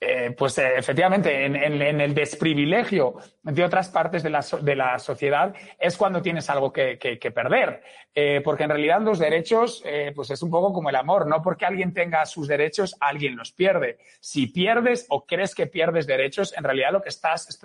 eh, 0.02 0.34
pues 0.36 0.56
eh, 0.56 0.72
efectivamente, 0.78 1.44
en, 1.44 1.56
el 2.00 2.14
desprivilegio 2.14 3.16
de 3.42 3.62
otras 3.62 3.90
partes 3.90 4.22
de 4.22 4.30
la, 4.30 4.42
de 4.62 4.74
la 4.74 4.98
sociedad 4.98 5.54
es 5.78 5.98
cuando 5.98 6.22
tienes 6.22 6.48
algo 6.48 6.72
que, 6.72 6.96
perder. 7.34 7.82
Eh, 8.14 8.40
porque 8.42 8.64
en 8.64 8.70
realidad 8.70 9.02
los 9.02 9.18
derechos, 9.18 9.84
pues 10.14 10.30
es 10.30 10.42
un 10.42 10.50
poco 10.50 10.72
como 10.72 10.88
el 10.88 10.96
amor, 10.96 11.26
no 11.26 11.42
porque 11.42 11.66
alguien 11.66 11.92
tenga 11.92 12.24
sus 12.24 12.48
derechos, 12.48 12.96
alguien 12.98 13.36
los 13.36 13.52
pierde. 13.52 13.98
Si 14.20 14.46
pierdes 14.46 15.06
o 15.10 15.26
crees 15.26 15.54
que 15.54 15.66
pierdes 15.66 16.06
derechos, 16.06 16.56
en 16.56 16.64
realidad 16.64 16.92
lo 16.92 17.02
que 17.02 17.10
estás 17.10 17.48
es 17.48 17.60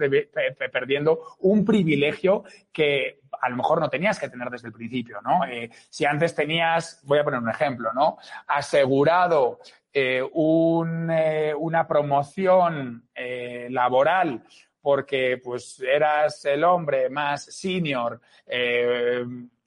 perdiendo 0.71 1.35
un 1.39 1.63
privilegio 1.63 2.43
que 2.73 3.21
a 3.41 3.49
lo 3.49 3.55
mejor 3.55 3.79
no 3.79 3.89
tenías 3.89 4.19
que 4.19 4.29
tener 4.29 4.49
desde 4.49 4.67
el 4.67 4.73
principio, 4.73 5.19
¿no? 5.21 5.41
si 5.89 6.05
antes 6.05 6.33
tenías, 6.35 7.01
voy 7.03 7.19
a 7.19 7.23
poner 7.23 7.39
un 7.39 7.49
ejemplo, 7.49 7.91
¿no? 7.93 8.17
Asegurado 8.47 9.59
eh, 9.97 10.21
eh, 10.21 11.53
una 11.57 11.87
promoción 11.87 13.07
eh, 13.15 13.69
laboral 13.71 14.43
porque 14.81 15.39
pues 15.41 15.79
eras 15.79 16.43
el 16.43 16.65
hombre 16.65 17.09
más 17.09 17.45
senior, 17.45 18.19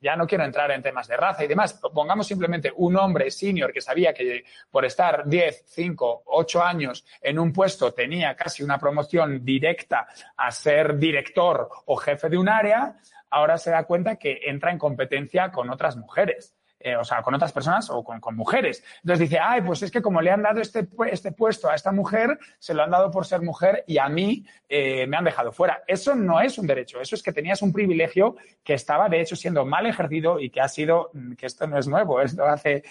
ya 0.00 0.14
no 0.16 0.26
quiero 0.26 0.44
entrar 0.44 0.70
en 0.70 0.82
temas 0.82 1.08
de 1.08 1.16
raza 1.16 1.44
y 1.44 1.48
demás, 1.48 1.80
pongamos 1.92 2.26
simplemente 2.26 2.70
un 2.76 2.96
hombre 2.96 3.30
senior 3.30 3.72
que 3.72 3.80
sabía 3.80 4.12
que 4.12 4.44
por 4.70 4.84
estar 4.84 5.26
10, 5.26 5.64
5, 5.66 6.22
8 6.26 6.62
años 6.62 7.06
en 7.22 7.38
un 7.38 7.50
puesto 7.50 7.92
tenía 7.94 8.36
casi 8.36 8.62
una 8.62 8.78
promoción 8.78 9.42
directa 9.44 10.06
a 10.36 10.50
ser 10.52 10.98
director 10.98 11.68
o 11.86 11.96
jefe 11.96 12.28
de 12.28 12.36
un 12.36 12.50
área, 12.50 12.96
ahora 13.30 13.56
se 13.56 13.70
da 13.70 13.84
cuenta 13.84 14.16
que 14.16 14.40
entra 14.44 14.70
en 14.70 14.78
competencia 14.78 15.50
con 15.50 15.70
otras 15.70 15.96
mujeres. 15.96 16.57
Eh, 16.80 16.94
o 16.94 17.02
sea, 17.02 17.22
con 17.22 17.34
otras 17.34 17.52
personas 17.52 17.90
o 17.90 18.04
con, 18.04 18.36
mujeres. 18.36 18.84
Entonces 19.02 19.28
dice, 19.28 19.40
ay, 19.42 19.62
pues 19.62 19.82
es 19.82 19.90
que 19.90 20.00
como 20.00 20.20
le 20.20 20.30
han 20.30 20.42
dado 20.42 20.60
este, 20.60 20.86
este 21.10 21.32
puesto 21.32 21.68
a 21.68 21.74
esta 21.74 21.90
mujer, 21.90 22.38
se 22.58 22.72
lo 22.72 22.84
han 22.84 22.90
dado 22.90 23.10
por 23.10 23.26
ser 23.26 23.42
mujer 23.42 23.82
y 23.86 23.98
a 23.98 24.08
mí 24.08 24.44
eh, 24.68 25.06
me 25.08 25.16
han 25.16 25.24
dejado 25.24 25.50
fuera. 25.50 25.82
Eso 25.88 26.14
no 26.14 26.40
es 26.40 26.56
un 26.56 26.68
derecho, 26.68 27.00
eso 27.00 27.16
es 27.16 27.22
que 27.22 27.32
tenías 27.32 27.62
un 27.62 27.72
privilegio 27.72 28.36
que 28.62 28.74
estaba 28.74 29.08
de 29.08 29.20
hecho 29.20 29.34
siendo 29.34 29.64
mal 29.64 29.86
ejercido 29.86 30.38
y 30.38 30.50
que 30.50 30.60
ha 30.60 30.68
sido, 30.68 31.10
mm, 31.14 31.32
que 31.32 31.46
esto 31.46 31.66
no 31.66 31.78
es 31.78 31.88
nuevo, 31.88 32.20
esto 32.20 32.44
hace 32.44 32.84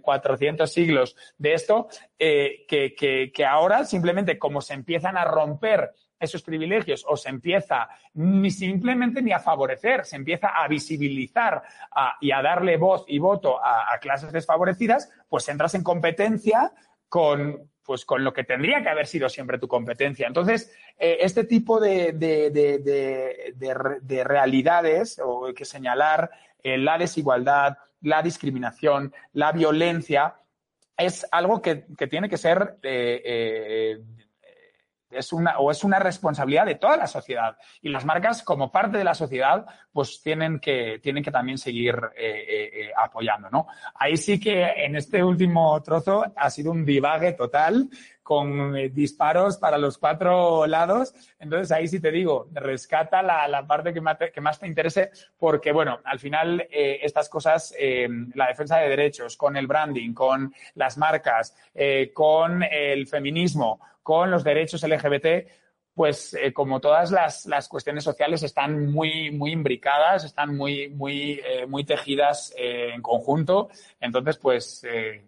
400 0.00 0.70
mm, 0.70 0.72
siglos 0.72 1.16
de 1.36 1.54
esto, 1.54 1.88
eh, 2.18 2.64
que, 2.68 2.94
que, 2.94 3.32
que 3.32 3.44
ahora 3.44 3.84
simplemente 3.84 4.38
como 4.38 4.60
se 4.60 4.74
empiezan 4.74 5.16
a 5.16 5.24
romper 5.24 5.92
esos 6.24 6.42
privilegios 6.42 7.04
o 7.08 7.16
se 7.16 7.28
empieza 7.28 7.88
ni 8.14 8.50
simplemente 8.50 9.22
ni 9.22 9.32
a 9.32 9.38
favorecer, 9.38 10.04
se 10.04 10.16
empieza 10.16 10.48
a 10.48 10.66
visibilizar 10.68 11.62
y 12.20 12.32
a 12.32 12.42
darle 12.42 12.76
voz 12.76 13.04
y 13.06 13.18
voto 13.18 13.58
a, 13.64 13.98
clases 14.00 14.32
desfavorecidas, 14.32 15.10
pues 15.28 15.48
entras 15.48 15.74
en 15.74 15.82
competencia 15.82 16.72
con, 17.08 17.70
pues 17.84 18.04
con 18.04 18.24
lo 18.24 18.32
que 18.32 18.44
tendría 18.44 18.82
que 18.82 18.88
haber 18.88 19.06
sido 19.06 19.28
siempre 19.28 19.58
tu 19.58 19.68
competencia. 19.68 20.26
Entonces, 20.26 20.72
eh, 20.98 21.18
este 21.20 21.44
tipo 21.44 21.80
de, 21.80 22.12
de, 22.12 24.24
realidades 24.24 25.20
o 25.24 25.52
que 25.54 25.64
señalar 25.64 26.30
eh, 26.62 26.78
la 26.78 26.98
desigualdad, 26.98 27.78
la 28.00 28.22
discriminación, 28.22 29.12
la 29.32 29.52
violencia, 29.52 30.36
es 30.96 31.26
algo 31.32 31.60
que, 31.60 31.86
tiene 32.08 32.28
que 32.28 32.36
ser 32.36 32.76
eh, 32.82 33.98
es 35.14 35.32
una, 35.32 35.58
o 35.58 35.70
es 35.70 35.84
una 35.84 35.98
responsabilidad 35.98 36.66
de 36.66 36.74
toda 36.76 36.96
la 36.96 37.06
sociedad. 37.06 37.56
Y 37.82 37.88
las 37.88 38.04
marcas, 38.04 38.42
como 38.42 38.70
parte 38.70 38.98
de 38.98 39.04
la 39.04 39.14
sociedad, 39.14 39.64
pues 39.92 40.20
tienen 40.22 40.58
que, 40.58 40.98
tienen 41.02 41.22
que 41.22 41.30
también 41.30 41.56
seguir 41.58 41.94
eh, 42.16 42.44
eh, 42.48 42.70
eh, 42.72 42.92
apoyando, 42.96 43.48
¿no? 43.50 43.66
Ahí 43.94 44.16
sí 44.16 44.40
que 44.40 44.64
en 44.64 44.96
este 44.96 45.22
último 45.22 45.80
trozo 45.82 46.24
ha 46.36 46.50
sido 46.50 46.72
un 46.72 46.84
divague 46.84 47.32
total 47.32 47.88
con 48.22 48.72
disparos 48.94 49.58
para 49.58 49.76
los 49.76 49.98
cuatro 49.98 50.66
lados. 50.66 51.14
Entonces 51.38 51.70
ahí 51.70 51.86
sí 51.86 52.00
te 52.00 52.10
digo, 52.10 52.48
rescata 52.52 53.22
la, 53.22 53.46
la 53.46 53.66
parte 53.66 53.92
que 53.92 54.00
más, 54.00 54.18
te, 54.18 54.32
que 54.32 54.40
más 54.40 54.58
te 54.58 54.66
interese 54.66 55.10
porque, 55.38 55.72
bueno, 55.72 56.00
al 56.04 56.18
final 56.18 56.66
estas 56.70 57.28
cosas, 57.28 57.74
la 58.34 58.46
defensa 58.46 58.78
de 58.78 58.88
derechos, 58.88 59.36
con 59.36 59.58
el 59.58 59.66
branding, 59.66 60.14
con 60.14 60.54
las 60.74 60.96
marcas, 60.96 61.54
con 62.14 62.62
el 62.62 63.06
feminismo, 63.06 63.78
con 64.04 64.30
los 64.30 64.44
derechos 64.44 64.84
LGBT, 64.84 65.26
pues 65.94 66.34
eh, 66.34 66.52
como 66.52 66.80
todas 66.80 67.12
las, 67.12 67.46
las, 67.46 67.68
cuestiones 67.68 68.02
sociales 68.02 68.42
están 68.42 68.90
muy, 68.90 69.30
muy 69.30 69.52
imbricadas, 69.52 70.24
están 70.24 70.56
muy, 70.56 70.88
muy, 70.88 71.40
eh, 71.44 71.66
muy 71.66 71.84
tejidas 71.84 72.52
eh, 72.58 72.90
en 72.94 73.00
conjunto. 73.00 73.68
Entonces, 74.00 74.36
pues 74.36 74.82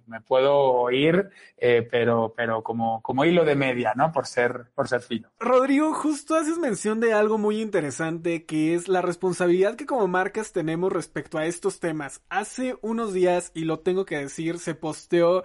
me 0.07 0.21
puedo 0.21 0.91
ir, 0.91 1.31
pero, 1.57 2.35
pero 2.37 2.63
como, 2.63 3.01
como 3.01 3.25
hilo 3.25 3.45
de 3.45 3.55
media, 3.55 3.93
¿no? 3.97 4.13
Por 4.13 4.27
ser, 4.27 4.67
por 4.75 4.89
ser 4.89 5.01
fino. 5.01 5.31
Rodrigo, 5.39 5.95
justo 5.95 6.35
haces 6.35 6.59
mención 6.59 7.01
de 7.01 7.13
algo 7.13 7.39
muy 7.39 7.63
interesante 7.63 8.45
que 8.45 8.75
es 8.75 8.89
la 8.89 9.03
responsabilidad 9.03 9.77
que 9.77 9.87
como 9.87 10.09
marcas 10.09 10.53
tenemos 10.53 10.93
respecto 10.93 11.39
a 11.39 11.47
estos 11.47 11.81
temas. 11.81 12.23
Hace 12.29 12.77
unos 12.83 13.15
días, 13.15 13.53
y 13.55 13.65
lo 13.65 13.79
tengo 13.79 14.05
que 14.05 14.19
decir, 14.19 14.59
se 14.59 14.75
posteó 14.75 15.45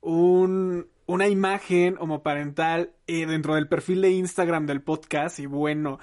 un, 0.00 0.88
una 1.06 1.28
imagen 1.28 1.96
homoparental 1.98 2.92
eh, 3.06 3.26
dentro 3.26 3.54
del 3.54 3.68
perfil 3.68 4.02
de 4.02 4.10
Instagram 4.10 4.66
del 4.66 4.82
podcast 4.82 5.38
y 5.38 5.46
bueno, 5.46 5.98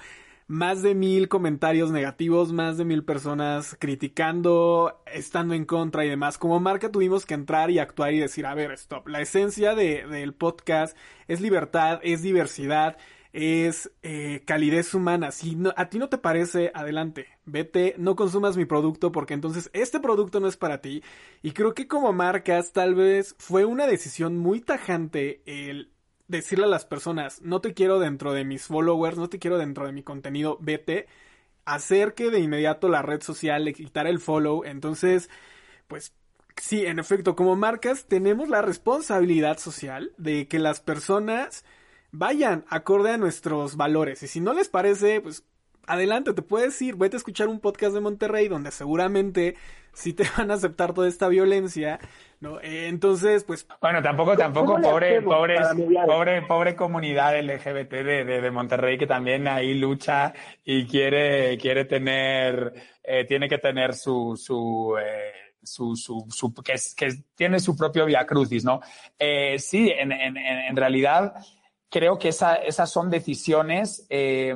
más 0.46 0.82
de 0.82 0.96
mil 0.96 1.28
comentarios 1.28 1.92
negativos, 1.92 2.52
más 2.52 2.76
de 2.76 2.84
mil 2.84 3.04
personas 3.04 3.76
criticando, 3.78 5.00
estando 5.06 5.54
en 5.54 5.64
contra 5.64 6.04
y 6.04 6.08
demás. 6.08 6.38
Como 6.38 6.58
marca 6.58 6.90
tuvimos 6.90 7.24
que 7.24 7.34
entrar 7.34 7.70
y 7.70 7.78
actuar 7.78 8.12
y 8.14 8.18
decir, 8.18 8.46
a 8.46 8.54
ver, 8.54 8.72
stop. 8.72 9.06
La 9.06 9.20
esencia 9.20 9.76
de, 9.76 10.06
del 10.08 10.34
podcast 10.34 10.96
es 11.28 11.40
libertad, 11.40 12.00
es 12.02 12.22
diversidad 12.22 12.98
es 13.32 13.90
eh, 14.02 14.42
calidez 14.44 14.94
humana. 14.94 15.30
Si 15.30 15.56
a 15.76 15.88
ti 15.88 15.98
no 15.98 16.08
te 16.08 16.18
parece, 16.18 16.72
adelante, 16.74 17.28
vete, 17.44 17.94
no 17.98 18.16
consumas 18.16 18.56
mi 18.56 18.64
producto 18.64 19.12
porque 19.12 19.34
entonces 19.34 19.70
este 19.72 20.00
producto 20.00 20.40
no 20.40 20.48
es 20.48 20.56
para 20.56 20.80
ti. 20.80 21.02
Y 21.42 21.52
creo 21.52 21.74
que 21.74 21.88
como 21.88 22.12
marcas 22.12 22.72
tal 22.72 22.94
vez 22.94 23.36
fue 23.38 23.64
una 23.64 23.86
decisión 23.86 24.36
muy 24.36 24.60
tajante 24.60 25.42
el 25.46 25.92
decirle 26.28 26.64
a 26.66 26.68
las 26.68 26.86
personas, 26.86 27.42
no 27.42 27.60
te 27.60 27.74
quiero 27.74 27.98
dentro 27.98 28.32
de 28.32 28.44
mis 28.44 28.64
followers, 28.66 29.18
no 29.18 29.28
te 29.28 29.38
quiero 29.38 29.58
dentro 29.58 29.86
de 29.86 29.92
mi 29.92 30.02
contenido, 30.02 30.58
vete. 30.60 31.06
Hacer 31.64 32.14
que 32.14 32.30
de 32.30 32.40
inmediato 32.40 32.88
la 32.88 33.02
red 33.02 33.22
social 33.22 33.64
le 33.64 33.74
quitara 33.74 34.10
el 34.10 34.20
follow. 34.20 34.64
Entonces, 34.64 35.30
pues 35.88 36.14
sí, 36.56 36.86
en 36.86 36.98
efecto, 36.98 37.36
como 37.36 37.56
marcas 37.56 38.06
tenemos 38.06 38.48
la 38.48 38.62
responsabilidad 38.62 39.58
social 39.58 40.12
de 40.18 40.48
que 40.48 40.58
las 40.58 40.80
personas 40.80 41.64
vayan 42.12 42.64
acorde 42.68 43.12
a 43.12 43.18
nuestros 43.18 43.76
valores. 43.76 44.22
Y 44.22 44.28
si 44.28 44.40
no 44.40 44.52
les 44.52 44.68
parece, 44.68 45.20
pues 45.20 45.44
adelante, 45.86 46.32
te 46.32 46.42
puedes 46.42 46.80
ir, 46.82 46.96
vete 46.96 47.16
a 47.16 47.18
escuchar 47.18 47.48
un 47.48 47.60
podcast 47.60 47.94
de 47.94 48.00
Monterrey 48.00 48.48
donde 48.48 48.70
seguramente 48.70 49.56
sí 49.92 50.12
te 50.12 50.24
van 50.36 50.50
a 50.50 50.54
aceptar 50.54 50.94
toda 50.94 51.08
esta 51.08 51.28
violencia, 51.28 51.98
¿no? 52.40 52.60
Eh, 52.60 52.88
entonces, 52.88 53.44
pues... 53.44 53.66
Bueno, 53.80 54.02
tampoco, 54.02 54.36
tampoco, 54.36 54.80
pobre, 54.80 55.20
pobre, 55.20 55.58
pobre, 56.06 56.42
pobre 56.42 56.76
comunidad 56.76 57.38
LGBT 57.40 57.90
de, 57.90 58.24
de, 58.24 58.50
Monterrey 58.50 58.96
que 58.98 59.06
también 59.06 59.48
ahí 59.48 59.74
lucha 59.74 60.32
y 60.64 60.86
quiere, 60.86 61.58
quiere 61.58 61.84
tener, 61.84 62.72
eh, 63.02 63.24
tiene 63.24 63.48
que 63.48 63.58
tener 63.58 63.94
su, 63.94 64.36
su, 64.36 64.96
eh, 65.00 65.32
su, 65.62 65.96
su, 65.96 66.24
su 66.30 66.54
que, 66.54 66.74
que, 66.96 67.14
tiene 67.34 67.58
su 67.58 67.76
propio 67.76 68.06
via 68.06 68.24
crucis, 68.24 68.64
¿no? 68.64 68.80
sí, 69.58 69.90
en, 69.90 70.12
en, 70.12 70.36
en 70.36 70.76
realidad, 70.76 71.34
creo 71.90 72.18
que 72.18 72.28
esas 72.28 72.90
son 72.90 73.10
decisiones 73.10 74.06
eh, 74.08 74.54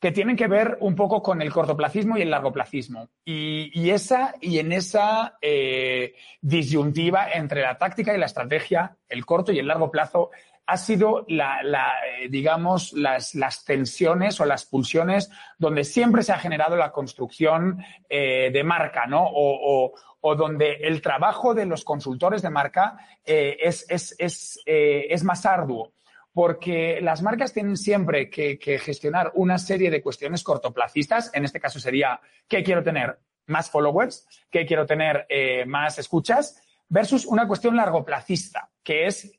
que 0.00 0.12
tienen 0.12 0.36
que 0.36 0.46
ver 0.46 0.78
un 0.80 0.94
poco 0.94 1.22
con 1.22 1.42
el 1.42 1.52
cortoplacismo 1.52 2.16
y 2.16 2.22
el 2.22 2.30
largoplacismo. 2.30 3.08
Y, 3.24 3.70
y, 3.78 3.90
esa, 3.90 4.34
y 4.40 4.58
en 4.60 4.72
esa 4.72 5.36
eh, 5.42 6.14
disyuntiva 6.40 7.30
entre 7.32 7.62
la 7.62 7.76
táctica 7.76 8.14
y 8.14 8.18
la 8.18 8.26
estrategia, 8.26 8.96
el 9.08 9.26
corto 9.26 9.52
y 9.52 9.58
el 9.58 9.66
largo 9.66 9.90
plazo, 9.90 10.30
ha 10.68 10.76
sido 10.76 11.24
la, 11.28 11.60
eh, 11.60 12.28
digamos, 12.28 12.92
las, 12.92 13.34
las, 13.34 13.64
tensiones 13.64 14.40
o 14.40 14.44
las 14.44 14.64
pulsiones 14.64 15.30
donde 15.58 15.84
siempre 15.84 16.22
se 16.22 16.32
ha 16.32 16.38
generado 16.38 16.76
la 16.76 16.92
construcción 16.92 17.78
de 18.08 18.62
marca, 18.64 19.06
¿no? 19.06 19.26
O, 19.28 19.94
donde 20.36 20.72
el 20.82 21.00
trabajo 21.02 21.54
de 21.54 21.66
los 21.66 21.84
consultores 21.84 22.42
de 22.42 22.50
marca 22.50 22.96
es, 23.24 23.86
es, 23.88 24.16
es, 24.18 24.60
es 24.66 25.22
más 25.22 25.46
arduo 25.46 25.92
porque 26.36 27.00
las 27.00 27.22
marcas 27.22 27.54
tienen 27.54 27.78
siempre 27.78 28.28
que, 28.28 28.58
gestionar 28.78 29.32
una 29.36 29.56
serie 29.56 29.90
de 29.90 30.02
cuestiones 30.02 30.42
cortoplacistas. 30.42 31.30
En 31.32 31.46
este 31.46 31.58
caso 31.58 31.80
sería, 31.80 32.20
¿qué 32.46 32.62
quiero 32.62 32.82
tener? 32.82 33.18
Más 33.46 33.70
followers, 33.70 34.28
¿qué 34.50 34.66
quiero 34.66 34.84
tener? 34.84 35.24
Eh, 35.30 35.64
más 35.64 35.98
escuchas, 35.98 36.60
versus 36.90 37.24
una 37.24 37.48
cuestión 37.48 37.74
largoplacista, 37.74 38.68
que 38.82 39.06
es, 39.06 39.32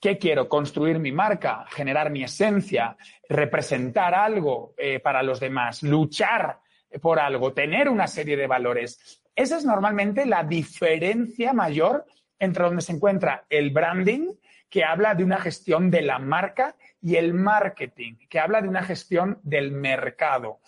¿qué 0.00 0.18
quiero? 0.18 0.48
Construir 0.48 0.98
mi 0.98 1.12
marca, 1.12 1.66
generar 1.68 2.10
mi 2.10 2.24
esencia, 2.24 2.96
representar 3.28 4.12
algo 4.12 4.74
eh, 4.76 4.98
para 4.98 5.22
los 5.22 5.38
demás, 5.38 5.84
luchar 5.84 6.58
por 7.00 7.20
algo, 7.20 7.52
tener 7.52 7.88
una 7.88 8.08
serie 8.08 8.36
de 8.36 8.48
valores. 8.48 9.22
Esa 9.36 9.56
es 9.56 9.64
normalmente 9.64 10.26
la 10.26 10.42
diferencia 10.42 11.52
mayor 11.52 12.04
entre 12.40 12.64
donde 12.64 12.82
se 12.82 12.90
encuentra 12.90 13.46
el 13.48 13.70
branding 13.70 14.32
que 14.68 14.84
habla 14.84 15.14
de 15.14 15.24
una 15.24 15.38
gestión 15.38 15.90
de 15.90 16.02
la 16.02 16.18
marca 16.18 16.76
y 17.00 17.16
el 17.16 17.34
marketing, 17.34 18.16
que 18.28 18.40
habla 18.40 18.60
de 18.60 18.68
una 18.68 18.82
gestión 18.82 19.38
del 19.42 19.72
mercado. 19.72 20.60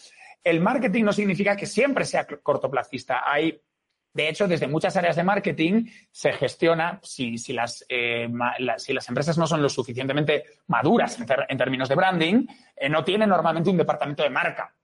El 0.44 0.61
marketing 0.61 1.05
no 1.05 1.12
significa 1.12 1.57
que 1.57 1.66
siempre 1.66 2.05
sea 2.05 2.26
cortoplacista. 2.26 3.22
Hay 3.24 3.61
de 4.16 4.30
hecho, 4.30 4.49
desde 4.49 4.66
muchas 4.66 4.97
áreas 4.97 5.14
de 5.14 5.24
marketing 5.24 5.90
se 6.11 6.32
gestiona, 6.32 6.99
si, 7.03 7.36
las, 7.53 7.84
eh, 7.86 8.26
si 8.78 8.94
las 8.94 9.09
empresas 9.11 9.36
no 9.36 9.47
son 9.47 9.61
lo 9.61 9.68
suficientemente 9.68 10.44
maduras 10.68 11.20
en, 11.20 11.59
términos 11.59 11.90
de 11.90 11.97
branding, 11.97 12.47
eh, 12.74 12.88
no 12.88 13.05
tienen 13.05 13.28
normalmente 13.28 13.68
un 13.68 13.76
departamento 13.76 14.22
de 14.22 14.30
marca 14.30 14.74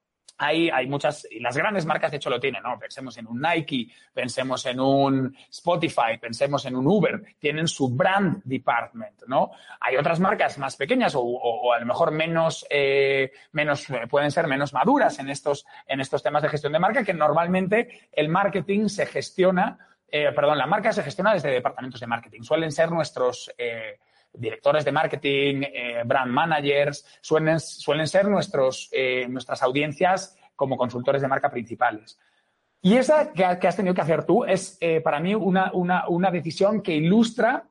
hay, 0.43 0.87
muchas, 0.87 1.27
y 1.31 1.39
las 1.41 1.57
grandes 1.57 1.87
marcas 1.87 2.11
de 2.11 2.17
hecho 2.17 2.31
lo 2.31 2.41
tienen, 2.41 2.63
¿no? 2.63 2.79
Pensemos 2.79 3.17
en 3.17 3.27
un 3.27 3.41
Nike, 3.41 3.89
pensemos 4.13 4.67
en 4.67 4.81
un 4.81 5.37
Spotify, 5.51 6.19
pensemos 6.21 6.65
en 6.67 6.77
un 6.77 6.87
Uber, 6.87 7.23
tienen 7.39 7.69
su 7.69 7.89
brand 7.89 8.43
department, 8.45 9.23
¿no? 9.29 9.53
Hay 9.81 9.97
otras 9.97 10.21
marcas 10.21 10.59
más 10.59 10.77
pequeñas 10.77 11.15
o, 11.17 11.73
a 11.73 11.79
lo 11.79 11.87
mejor 11.87 12.11
menos, 12.11 12.67
eh, 12.69 13.33
menos, 13.53 13.89
eh, 13.91 14.07
pueden 14.09 14.31
ser 14.31 14.47
menos 14.47 14.73
maduras 14.73 15.19
en 15.19 15.31
estos, 15.31 15.65
en 15.87 16.01
estos 16.01 16.23
temas 16.23 16.43
de 16.43 16.49
gestión 16.49 16.73
de 16.73 16.79
marca 16.79 17.05
que 17.05 17.15
normalmente 17.15 18.09
el 18.13 18.29
marketing 18.29 18.89
se 18.89 19.07
gestiona, 19.07 19.79
eh, 20.09 20.33
perdón, 20.35 20.59
la 20.59 20.67
marca 20.67 20.93
se 20.93 21.03
gestiona 21.03 21.33
desde 21.33 21.51
departamentos 21.51 22.01
de 22.01 22.07
marketing. 22.07 22.43
Suelen 22.43 22.73
ser 22.73 22.91
nuestros, 22.91 23.51
directores 24.33 24.85
de 24.85 24.93
marketing, 24.93 25.63
eh, 25.63 26.03
brand 26.05 26.31
managers, 26.31 27.05
suelen, 27.21 27.61
suelen 27.61 28.07
ser 28.07 28.29
nuestros, 28.29 28.89
eh, 28.93 29.27
nuestras 29.29 29.63
audiencias 29.63 30.37
como 30.57 30.77
consultores 30.77 31.23
de 31.23 31.29
marca 31.29 31.51
principales. 31.51 32.19
Y 32.81 32.97
esa 32.97 33.33
que, 33.33 33.45
has 33.45 33.77
tenido 33.77 33.95
que 33.95 34.01
hacer 34.01 34.25
tú 34.25 34.45
es 34.45 34.77
eh, 34.81 35.01
para 35.01 35.21
mí 35.21 35.35
una, 35.35 35.71
una, 35.73 36.31
decisión 36.31 36.83
que 36.83 36.95
ilustra 36.95 37.65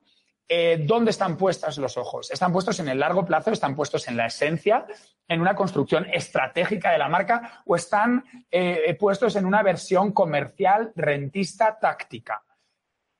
dónde 0.86 1.12
están 1.12 1.38
puestos 1.38 1.78
los 1.78 1.96
ojos. 1.96 2.30
Están 2.30 2.52
puestos 2.52 2.78
en 2.82 2.90
el 2.90 3.00
largo 3.00 3.26
plazo, 3.26 3.52
están 3.52 3.74
puestos 3.74 4.10
en 4.10 4.18
la 4.18 4.26
esencia, 4.26 4.86
en 5.26 5.40
una 5.40 5.56
construcción 5.56 6.06
estratégica 6.12 6.92
de 6.92 6.98
la 6.98 7.08
marca 7.08 7.64
o 7.66 7.78
están 7.78 8.26
puestos 9.00 9.38
en 9.38 9.46
una 9.46 9.64
versión 9.64 10.12
comercial, 10.12 10.92
rentista, 10.94 11.80
táctica 11.80 12.44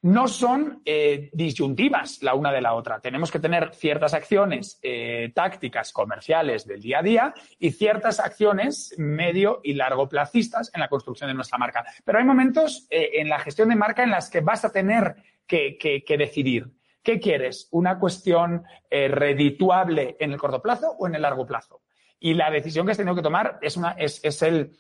no 0.04 0.28
son 0.28 0.82
eh, 0.84 1.30
disyuntivas 1.34 2.24
la 2.24 2.34
una 2.34 2.52
de 2.52 2.62
la 2.62 2.74
otra. 2.74 3.00
Tenemos 3.00 3.30
que 3.30 3.40
tener 3.40 3.74
ciertas 3.76 4.14
acciones 4.14 4.80
eh, 4.82 5.32
tácticas 5.36 5.94
comerciales 5.94 6.66
del 6.66 6.82
día 6.82 7.00
a 7.00 7.04
día 7.04 7.34
y 7.60 7.72
ciertas 7.72 8.20
acciones 8.20 8.96
medio 8.98 9.62
y 9.64 9.74
largo 9.74 10.10
placistas 10.10 10.72
en 10.74 10.82
la 10.82 10.90
construcción 10.90 11.30
de 11.30 11.36
nuestra 11.36 11.60
marca. 11.60 11.86
Pero 12.04 12.18
hay 12.18 12.26
momentos 12.26 12.88
eh, 12.90 13.12
en 13.16 13.30
la 13.30 13.40
gestión 13.40 13.70
de 13.70 13.76
marca 13.76 14.04
en 14.04 14.10
las 14.10 14.30
que 14.30 14.42
vas 14.42 14.66
a 14.66 14.72
tener 14.72 15.16
que, 15.46 16.04
decidir. 16.18 16.72
¿Qué 17.04 17.20
quieres? 17.20 17.68
¿Una 17.72 18.00
cuestión 18.00 18.64
redituable 18.90 20.16
en 20.20 20.32
el 20.32 20.38
corto 20.38 20.62
plazo 20.62 20.96
o 20.98 21.08
en 21.08 21.16
el 21.16 21.24
largo 21.24 21.46
plazo? 21.46 21.82
Y 22.20 22.36
la 22.36 22.50
decisión 22.50 22.86
que 22.86 22.92
has 22.92 22.98
tenido 22.98 23.16
que 23.16 23.24
tomar 23.24 23.58
es, 23.62 23.76
una, 23.76 23.92
es, 23.92 24.24
es 24.24 24.42
el 24.44 24.72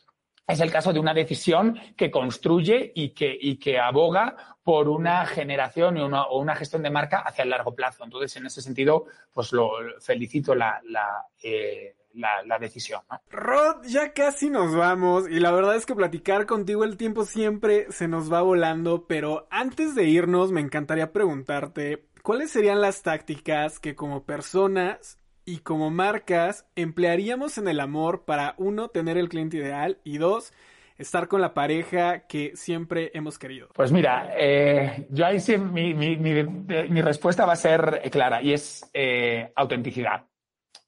es 0.47 0.59
el 0.59 0.71
caso 0.71 0.91
de 0.91 0.99
una 0.99 1.13
decisión 1.13 1.79
que 1.95 2.11
construye 2.11 2.91
y 2.95 3.09
que, 3.09 3.37
y 3.39 3.57
que 3.57 3.79
aboga 3.79 4.35
por 4.63 4.89
una 4.89 5.25
generación 5.25 5.97
o 5.97 6.37
una 6.37 6.55
gestión 6.55 6.83
de 6.83 6.89
marca 6.89 7.19
hacia 7.19 7.43
el 7.43 7.49
largo 7.49 7.73
plazo. 7.73 8.03
Entonces, 8.03 8.35
en 8.37 8.45
ese 8.45 8.61
sentido, 8.61 9.05
pues 9.33 9.53
lo 9.53 9.71
felicito 9.99 10.53
la, 10.53 10.81
la, 10.85 11.25
eh, 11.41 11.95
la, 12.13 12.59
decisión. 12.59 13.01
Rod, 13.29 13.85
ya 13.87 14.13
casi 14.13 14.49
nos 14.49 14.75
vamos 14.75 15.29
y 15.29 15.39
la 15.39 15.51
verdad 15.51 15.75
es 15.75 15.85
que 15.85 15.95
platicar 15.95 16.45
contigo 16.45 16.83
el 16.83 16.97
tiempo 16.97 17.23
siempre 17.25 17.91
se 17.91 18.07
nos 18.07 18.31
va 18.31 18.41
volando, 18.41 19.07
pero 19.07 19.47
antes 19.49 19.95
de 19.95 20.05
irnos 20.05 20.51
me 20.51 20.61
encantaría 20.61 21.11
preguntarte 21.11 22.05
cuáles 22.21 22.51
serían 22.51 22.81
las 22.81 23.01
tácticas 23.01 23.79
que 23.79 23.95
como 23.95 24.23
personas 24.23 25.17
y 25.45 25.59
como 25.59 25.89
marcas 25.89 26.65
emplearíamos 26.75 27.57
en 27.57 27.67
el 27.67 27.79
amor 27.79 28.25
para 28.25 28.55
uno, 28.57 28.89
tener 28.89 29.17
el 29.17 29.29
cliente 29.29 29.57
ideal 29.57 29.97
y 30.03 30.17
dos, 30.17 30.53
estar 31.01 31.27
con 31.27 31.41
la 31.41 31.53
pareja 31.53 32.27
que 32.27 32.55
siempre 32.55 33.11
hemos 33.13 33.39
querido? 33.39 33.69
Pues 33.73 33.91
mira, 33.91 34.33
eh, 34.37 35.07
yo 35.09 35.25
ahí 35.25 35.39
sí, 35.39 35.57
mi, 35.57 35.93
mi, 35.93 36.15
mi, 36.17 37.01
respuesta 37.01 37.45
va 37.45 37.53
a 37.53 37.57
ser 37.57 38.01
clara 38.11 38.41
y 38.41 38.53
es 38.53 38.89
eh, 38.93 39.51
autenticidad. 39.55 40.25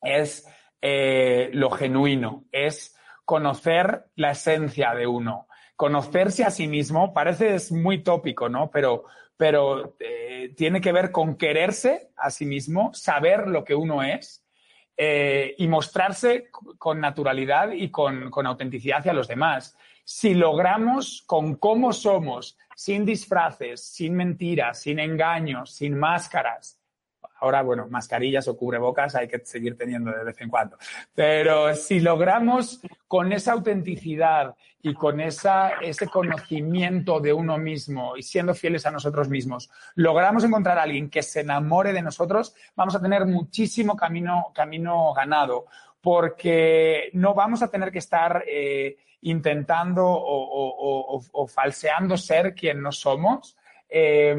Es 0.01 0.47
eh, 0.81 1.49
lo 1.53 1.71
genuino, 1.71 2.45
es 2.51 2.95
conocer 3.25 4.05
la 4.15 4.31
esencia 4.31 4.93
de 4.93 5.07
uno, 5.07 5.47
conocerse 5.75 6.43
a 6.43 6.51
sí 6.51 6.67
mismo. 6.67 7.13
Parece 7.13 7.55
es 7.55 7.71
muy 7.71 8.03
tópico, 8.03 8.49
¿no? 8.49 8.69
Pero, 8.69 9.05
pero 9.35 9.95
tiene 10.55 10.79
que 10.79 10.91
ver 10.91 11.11
con 11.11 11.35
quererse 11.35 12.11
a 12.15 12.29
sí 12.29 12.45
mismo, 12.45 12.93
saber 12.93 13.47
lo 13.47 13.63
que 13.63 13.73
uno 13.73 14.03
es 14.03 14.42
eh, 14.95 15.55
y 15.57 15.67
mostrarse 15.67 16.49
con 16.51 16.99
naturalidad 16.99 17.71
y 17.71 17.89
con, 17.89 18.29
con 18.29 18.45
autenticidad 18.45 18.99
hacia 18.99 19.13
los 19.13 19.27
demás. 19.27 19.75
Si 20.03 20.33
logramos 20.33 21.23
con 21.25 21.55
cómo 21.55 21.93
somos, 21.93 22.57
sin 22.75 23.05
disfraces, 23.05 23.83
sin 23.83 24.15
mentiras, 24.15 24.81
sin 24.81 24.99
engaños, 24.99 25.71
sin 25.71 25.97
máscaras, 25.97 26.79
Ahora, 27.43 27.61
bueno, 27.61 27.87
mascarillas 27.89 28.47
o 28.47 28.55
cubrebocas 28.55 29.15
hay 29.15 29.27
que 29.27 29.39
seguir 29.39 29.77
teniendo 29.77 30.11
de 30.11 30.23
vez 30.23 30.39
en 30.39 30.47
cuando. 30.47 30.77
Pero 31.13 31.75
si 31.75 31.99
logramos 31.99 32.79
con 33.05 33.33
esa 33.33 33.51
autenticidad 33.51 34.55
y 34.81 34.93
con 34.93 35.19
esa, 35.19 35.71
ese 35.81 36.07
conocimiento 36.07 37.19
de 37.19 37.33
uno 37.33 37.57
mismo 37.57 38.15
y 38.15 38.23
siendo 38.23 38.53
fieles 38.53 38.85
a 38.85 38.91
nosotros 38.91 39.27
mismos, 39.27 39.69
logramos 39.95 40.45
encontrar 40.45 40.79
a 40.79 40.83
alguien 40.83 41.09
que 41.09 41.21
se 41.21 41.41
enamore 41.41 41.91
de 41.91 42.01
nosotros, 42.01 42.55
vamos 42.77 42.95
a 42.95 43.01
tener 43.01 43.25
muchísimo 43.25 43.97
camino, 43.97 44.53
camino 44.55 45.13
ganado, 45.13 45.65
porque 45.99 47.09
no 47.11 47.33
vamos 47.33 47.61
a 47.61 47.67
tener 47.67 47.91
que 47.91 47.99
estar 47.99 48.45
eh, 48.47 48.95
intentando 49.19 50.05
o, 50.07 51.45
falseando 51.49 52.15
ser 52.15 52.55
quien 52.55 52.81
no 52.81 52.93
somos. 52.93 53.57
Eh, 53.89 54.33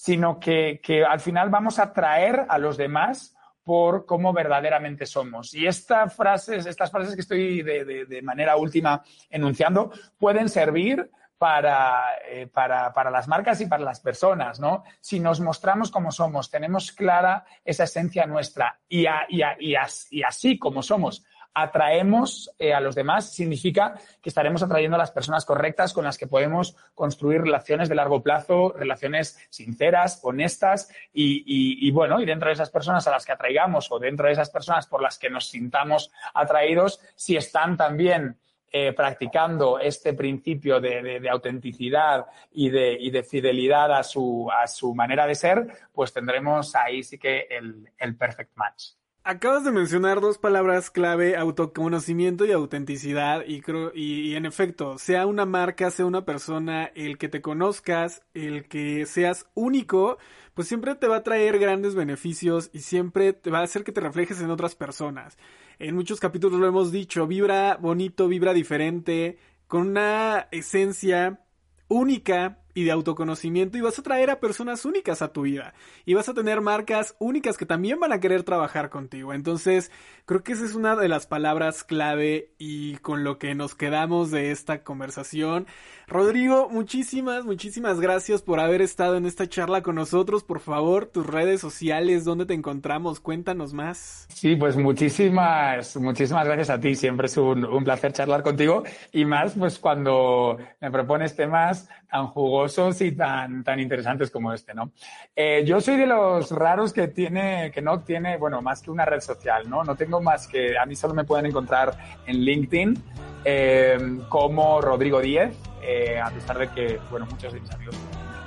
sino 0.00 0.40
que, 0.40 0.80
al 1.06 1.20
final 1.20 1.50
vamos 1.50 1.78
a 1.78 1.92
traer 1.92 2.46
a 2.48 2.56
los 2.56 2.78
demás 2.78 3.36
por 3.62 4.06
cómo 4.06 4.32
verdaderamente 4.32 5.04
somos. 5.04 5.52
Y 5.52 5.66
estas 5.66 6.16
frases, 6.16 6.64
estas 6.64 6.90
frases 6.90 7.14
que 7.14 7.20
estoy 7.20 7.60
de, 7.60 8.22
manera 8.22 8.56
última 8.56 9.02
enunciando 9.28 9.92
pueden 10.16 10.48
servir 10.48 11.00
eh, 11.00 12.48
para, 12.50 12.92
para, 12.94 13.10
las 13.10 13.28
marcas 13.28 13.60
y 13.60 13.66
para 13.66 13.84
las 13.84 14.00
personas, 14.00 14.58
¿no? 14.58 14.84
Si 15.00 15.20
nos 15.20 15.38
mostramos 15.38 15.90
como 15.90 16.10
somos, 16.12 16.50
tenemos 16.50 16.92
clara 16.92 17.44
esa 17.62 17.84
esencia 17.84 18.24
nuestra 18.24 18.80
y, 18.88 19.04
y 19.28 20.22
así 20.22 20.58
como 20.58 20.82
somos, 20.82 21.26
atraemos 21.54 22.50
eh, 22.58 22.72
a 22.72 22.80
los 22.80 22.94
demás, 22.94 23.32
significa 23.32 23.94
que 24.22 24.28
estaremos 24.28 24.62
atrayendo 24.62 24.96
a 24.96 24.98
las 24.98 25.10
personas 25.10 25.44
correctas 25.44 25.92
con 25.92 26.04
las 26.04 26.16
que 26.16 26.26
podemos 26.26 26.76
construir 26.94 27.42
relaciones 27.42 27.88
de 27.88 27.94
largo 27.94 28.22
plazo, 28.22 28.72
relaciones 28.76 29.38
sinceras, 29.50 30.20
honestas 30.22 30.92
y, 31.12 31.90
bueno, 31.90 32.20
y 32.20 32.26
dentro 32.26 32.48
de 32.48 32.54
esas 32.54 32.70
personas 32.70 33.06
a 33.06 33.10
las 33.10 33.26
que 33.26 33.32
atraigamos 33.32 33.90
o 33.90 33.98
dentro 33.98 34.26
de 34.26 34.32
esas 34.32 34.50
personas 34.50 34.86
por 34.86 35.02
las 35.02 35.18
que 35.18 35.30
nos 35.30 35.48
sintamos 35.48 36.12
atraídos, 36.34 37.00
si 37.16 37.36
están 37.36 37.76
también 37.76 38.36
eh, 38.72 38.92
practicando 38.92 39.80
este 39.80 40.14
principio 40.14 40.80
de, 40.80 41.28
autenticidad 41.28 42.26
y 42.52 42.70
de, 42.70 42.92
y 42.92 43.10
de, 43.10 43.24
fidelidad 43.24 43.92
a 43.92 44.04
su, 44.04 44.48
a 44.50 44.68
su 44.68 44.94
manera 44.94 45.26
de 45.26 45.34
ser, 45.34 45.66
pues 45.92 46.12
tendremos 46.12 46.76
ahí 46.76 47.02
sí 47.02 47.18
que 47.18 47.48
el, 47.50 47.90
el 47.98 48.16
perfect 48.16 48.52
match. 48.54 48.99
Acabas 49.22 49.64
de 49.64 49.70
mencionar 49.70 50.22
dos 50.22 50.38
palabras 50.38 50.90
clave, 50.90 51.36
autoconocimiento 51.36 52.46
y 52.46 52.52
autenticidad, 52.52 53.44
y, 53.46 53.60
creo, 53.60 53.92
y, 53.94 54.34
en 54.34 54.46
efecto, 54.46 54.96
sea 54.96 55.26
una 55.26 55.44
marca, 55.44 55.90
sea 55.90 56.06
una 56.06 56.24
persona, 56.24 56.86
el 56.94 57.18
que 57.18 57.28
te 57.28 57.42
conozcas, 57.42 58.22
el 58.32 58.66
que 58.66 59.04
seas 59.04 59.46
único, 59.52 60.16
pues 60.54 60.68
siempre 60.68 60.94
te 60.94 61.06
va 61.06 61.16
a 61.16 61.22
traer 61.22 61.58
grandes 61.58 61.94
beneficios 61.94 62.70
y 62.72 62.78
siempre 62.78 63.34
te 63.34 63.50
va 63.50 63.58
a 63.60 63.64
hacer 63.64 63.84
que 63.84 63.92
te 63.92 64.00
reflejes 64.00 64.40
en 64.40 64.50
otras 64.50 64.74
personas. 64.74 65.36
En 65.78 65.94
muchos 65.94 66.18
capítulos 66.18 66.58
lo 66.58 66.66
hemos 66.66 66.90
dicho, 66.90 67.26
vibra 67.26 67.76
bonito, 67.76 68.26
vibra 68.26 68.54
diferente, 68.54 69.38
con 69.66 69.88
una 69.88 70.48
esencia 70.50 71.44
única 71.88 72.62
y 72.74 72.84
de 72.84 72.90
autoconocimiento 72.90 73.78
y 73.78 73.80
vas 73.80 73.98
a 73.98 74.02
traer 74.02 74.30
a 74.30 74.40
personas 74.40 74.84
únicas 74.84 75.22
a 75.22 75.32
tu 75.32 75.42
vida 75.42 75.74
y 76.04 76.14
vas 76.14 76.28
a 76.28 76.34
tener 76.34 76.60
marcas 76.60 77.16
únicas 77.18 77.56
que 77.56 77.66
también 77.66 77.98
van 77.98 78.12
a 78.12 78.20
querer 78.20 78.42
trabajar 78.42 78.90
contigo. 78.90 79.32
Entonces, 79.34 79.90
creo 80.26 80.42
que 80.42 80.52
esa 80.52 80.64
es 80.64 80.74
una 80.74 80.96
de 80.96 81.08
las 81.08 81.26
palabras 81.26 81.84
clave 81.84 82.52
y 82.58 82.96
con 82.98 83.24
lo 83.24 83.38
que 83.38 83.54
nos 83.54 83.74
quedamos 83.74 84.30
de 84.30 84.50
esta 84.50 84.82
conversación. 84.82 85.66
Rodrigo, 86.06 86.68
muchísimas, 86.68 87.44
muchísimas 87.44 88.00
gracias 88.00 88.42
por 88.42 88.60
haber 88.60 88.82
estado 88.82 89.16
en 89.16 89.26
esta 89.26 89.48
charla 89.48 89.82
con 89.82 89.94
nosotros. 89.94 90.44
Por 90.44 90.60
favor, 90.60 91.06
tus 91.06 91.26
redes 91.26 91.60
sociales, 91.60 92.24
¿dónde 92.24 92.46
te 92.46 92.54
encontramos? 92.54 93.20
Cuéntanos 93.20 93.72
más. 93.72 94.26
Sí, 94.28 94.56
pues 94.56 94.76
muchísimas, 94.76 95.96
muchísimas 95.96 96.46
gracias 96.46 96.70
a 96.70 96.80
ti. 96.80 96.94
Siempre 96.94 97.26
es 97.26 97.36
un, 97.36 97.84
placer 97.84 98.12
charlar 98.12 98.42
contigo 98.42 98.82
y 99.12 99.24
más 99.24 99.54
pues 99.56 99.78
cuando 99.78 100.58
me 100.80 100.90
propones 100.90 101.34
temas 101.34 101.88
tan 102.10 102.26
jugosos 102.26 102.59
y 103.00 103.12
tan, 103.12 103.64
tan 103.64 103.80
interesantes 103.80 104.30
como 104.30 104.52
este, 104.52 104.74
¿no? 104.74 104.92
Eh, 105.34 105.62
yo 105.66 105.80
soy 105.80 105.96
de 105.96 106.06
los 106.06 106.50
raros 106.50 106.92
que 106.92 107.08
tiene, 107.08 107.70
que 107.72 107.82
no 107.82 108.00
tiene, 108.00 108.36
bueno, 108.36 108.62
más 108.62 108.82
que 108.82 108.90
una 108.90 109.04
red 109.04 109.20
social, 109.20 109.68
¿no? 109.68 109.84
No 109.84 109.96
tengo 109.96 110.20
más 110.20 110.46
que, 110.46 110.78
a 110.78 110.86
mí 110.86 110.94
solo 110.96 111.14
me 111.14 111.24
pueden 111.24 111.46
encontrar 111.46 111.96
en 112.26 112.36
LinkedIn 112.36 113.02
eh, 113.44 114.18
como 114.28 114.80
Rodrigo 114.80 115.20
Díez, 115.20 115.56
eh, 115.82 116.20
a 116.20 116.30
pesar 116.30 116.58
de 116.58 116.68
que, 116.68 116.98
bueno, 117.10 117.26
muchos 117.26 117.52
de 117.52 117.60
mis 117.60 117.70
amigos 117.70 117.96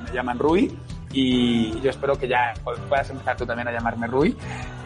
me 0.05 0.13
llaman 0.13 0.37
Rui 0.37 0.77
y 1.13 1.79
yo 1.81 1.91
espero 1.91 2.17
que 2.17 2.27
ya 2.27 2.53
puedas 2.89 3.09
empezar 3.09 3.37
tú 3.37 3.45
también 3.45 3.67
a 3.67 3.71
llamarme 3.71 4.07
Rui. 4.07 4.35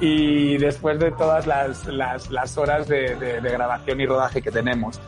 Y 0.02 0.58
después 0.58 1.00
de 1.00 1.12
todas 1.12 1.48
las, 1.48 1.86
las, 1.88 2.30
las 2.30 2.58
horas 2.58 2.88
de, 2.88 3.16
de, 3.16 3.50
grabación 3.50 4.02
y 4.02 4.06
rodaje 4.06 4.42
que 4.42 4.52
tenemos. 4.52 5.00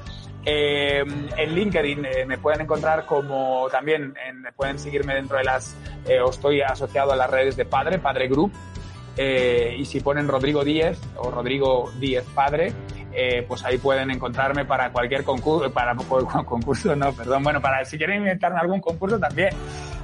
Eh, 0.45 1.03
en 1.37 1.55
LinkedIn 1.55 2.05
eh, 2.05 2.25
me 2.25 2.37
pueden 2.37 2.61
encontrar 2.61 3.05
como 3.05 3.67
también 3.69 4.13
pueden 4.55 4.79
seguirme 4.79 5.15
dentro 5.15 5.37
de 5.37 5.43
las, 5.43 5.75
eh, 6.07 6.19
o 6.19 6.29
estoy 6.29 6.61
asociado 6.61 7.11
a 7.11 7.15
las 7.15 7.29
redes 7.29 7.57
de 7.57 7.65
Padre, 7.65 7.99
Padre 7.99 8.27
Group. 8.27 8.51
Eh, 9.17 9.75
y 9.77 9.85
si 9.85 9.99
ponen 9.99 10.27
Rodrigo 10.27 10.63
Díez 10.63 10.97
o 11.17 11.29
Rodrigo 11.29 11.91
Díez 11.99 12.23
Padre, 12.33 12.73
pues 13.47 13.65
ahí 13.65 13.77
pueden 13.77 14.11
encontrarme 14.11 14.63
para 14.63 14.93
cualquier 14.93 15.25
concurso, 15.25 15.69
para 15.73 15.93
concurso, 16.45 16.95
no, 16.95 17.11
perdón, 17.11 17.43
bueno, 17.43 17.59
para 17.59 17.83
si 17.83 17.97
quieren 17.97 18.19
inventarme 18.19 18.59
algún 18.59 18.79
concurso 18.79 19.19
también, 19.19 19.49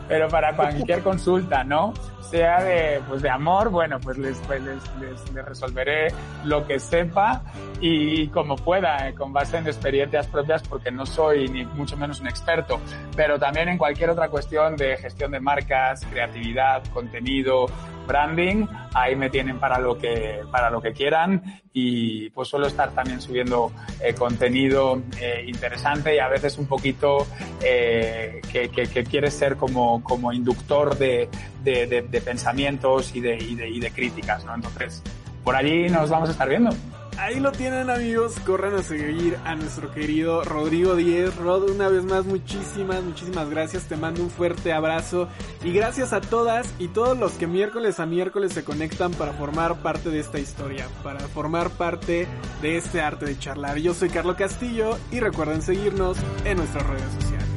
pero 0.07 0.27
para 0.27 0.55
cualquier 0.55 1.01
consulta, 1.01 1.63
¿no? 1.63 1.93
sea 2.25 2.63
de, 2.63 3.01
pues 3.07 3.21
de 3.21 3.29
amor, 3.29 3.69
bueno, 3.69 3.99
pues 3.99 4.17
les, 4.17 4.37
pues 4.39 4.61
les, 4.61 4.81
les, 4.99 5.45
resolveré 5.45 6.07
lo 6.43 6.65
que 6.65 6.79
sepa 6.79 7.43
y 7.79 8.27
como 8.29 8.55
pueda, 8.55 9.07
eh, 9.07 9.13
con 9.13 9.31
base 9.31 9.57
en 9.57 9.67
experiencias 9.67 10.27
propias, 10.27 10.63
porque 10.67 10.91
no 10.91 11.05
soy 11.05 11.47
ni 11.47 11.65
mucho 11.65 11.97
menos 11.97 12.19
un 12.19 12.27
experto, 12.27 12.79
pero 13.15 13.39
también 13.39 13.69
en 13.69 13.77
cualquier 13.77 14.09
otra 14.09 14.29
cuestión 14.29 14.75
de 14.75 14.97
gestión 14.97 15.31
de 15.31 15.39
marcas, 15.39 16.05
creatividad, 16.09 16.83
contenido, 16.93 17.67
branding, 18.05 18.67
ahí 18.93 19.15
me 19.15 19.29
tienen 19.29 19.59
para 19.59 19.79
lo 19.79 19.97
que, 19.97 20.41
para 20.51 20.69
lo 20.69 20.81
que 20.81 20.93
quieran 20.93 21.61
y 21.73 22.29
pues 22.29 22.47
suelo 22.47 22.67
estar 22.67 22.91
también 22.91 23.19
subiendo 23.19 23.71
eh, 23.99 24.13
contenido 24.13 25.01
eh, 25.19 25.43
interesante 25.47 26.15
y 26.15 26.19
a 26.19 26.27
veces 26.27 26.57
un 26.57 26.67
poquito 26.67 27.27
eh, 27.61 28.41
que, 28.51 28.69
que, 28.69 28.87
que, 28.87 29.03
quiere 29.03 29.29
ser 29.29 29.57
como, 29.57 29.94
como 30.03 30.33
inductor 30.33 30.97
de, 30.97 31.29
de, 31.63 32.21
pensamientos 32.23 33.15
y 33.15 33.21
de, 33.21 33.37
y 33.37 33.79
de 33.79 33.91
críticas, 33.91 34.45
¿no? 34.45 34.55
Entonces, 34.55 35.01
por 35.43 35.55
allí 35.55 35.89
nos 35.89 36.09
vamos 36.09 36.29
a 36.29 36.31
estar 36.31 36.49
viendo. 36.49 36.71
Ahí 37.17 37.39
lo 37.39 37.53
tienen 37.53 37.89
amigos, 37.89 38.37
corran 38.45 38.75
a 38.75 38.83
seguir 38.83 39.37
a 39.45 39.55
nuestro 39.55 39.93
querido 39.93 40.43
Rodrigo 40.43 40.95
Díez. 40.95 41.33
Rod, 41.37 41.69
una 41.69 41.87
vez 41.87 42.03
más, 42.03 42.25
muchísimas, 42.25 43.03
muchísimas 43.03 43.49
gracias. 43.49 43.83
Te 43.83 43.95
mando 43.95 44.21
un 44.21 44.29
fuerte 44.29 44.73
abrazo. 44.73 45.29
Y 45.63 45.71
gracias 45.71 46.11
a 46.11 46.19
todas 46.19 46.73
y 46.77 46.89
todos 46.89 47.17
los 47.17 47.33
que 47.33 47.47
miércoles 47.47 48.01
a 48.01 48.05
miércoles 48.05 48.51
se 48.51 48.65
conectan 48.65 49.13
para 49.13 49.31
formar 49.31 49.75
parte 49.81 50.09
de 50.09 50.19
esta 50.19 50.39
historia, 50.39 50.87
para 51.03 51.21
formar 51.21 51.69
parte 51.69 52.27
de 52.61 52.77
este 52.77 52.99
arte 52.99 53.25
de 53.25 53.39
charlar. 53.39 53.77
Yo 53.77 53.93
soy 53.93 54.09
Carlos 54.09 54.35
Castillo 54.35 54.97
y 55.11 55.21
recuerden 55.21 55.61
seguirnos 55.61 56.17
en 56.43 56.57
nuestras 56.57 56.85
redes 56.85 57.11
sociales. 57.13 57.54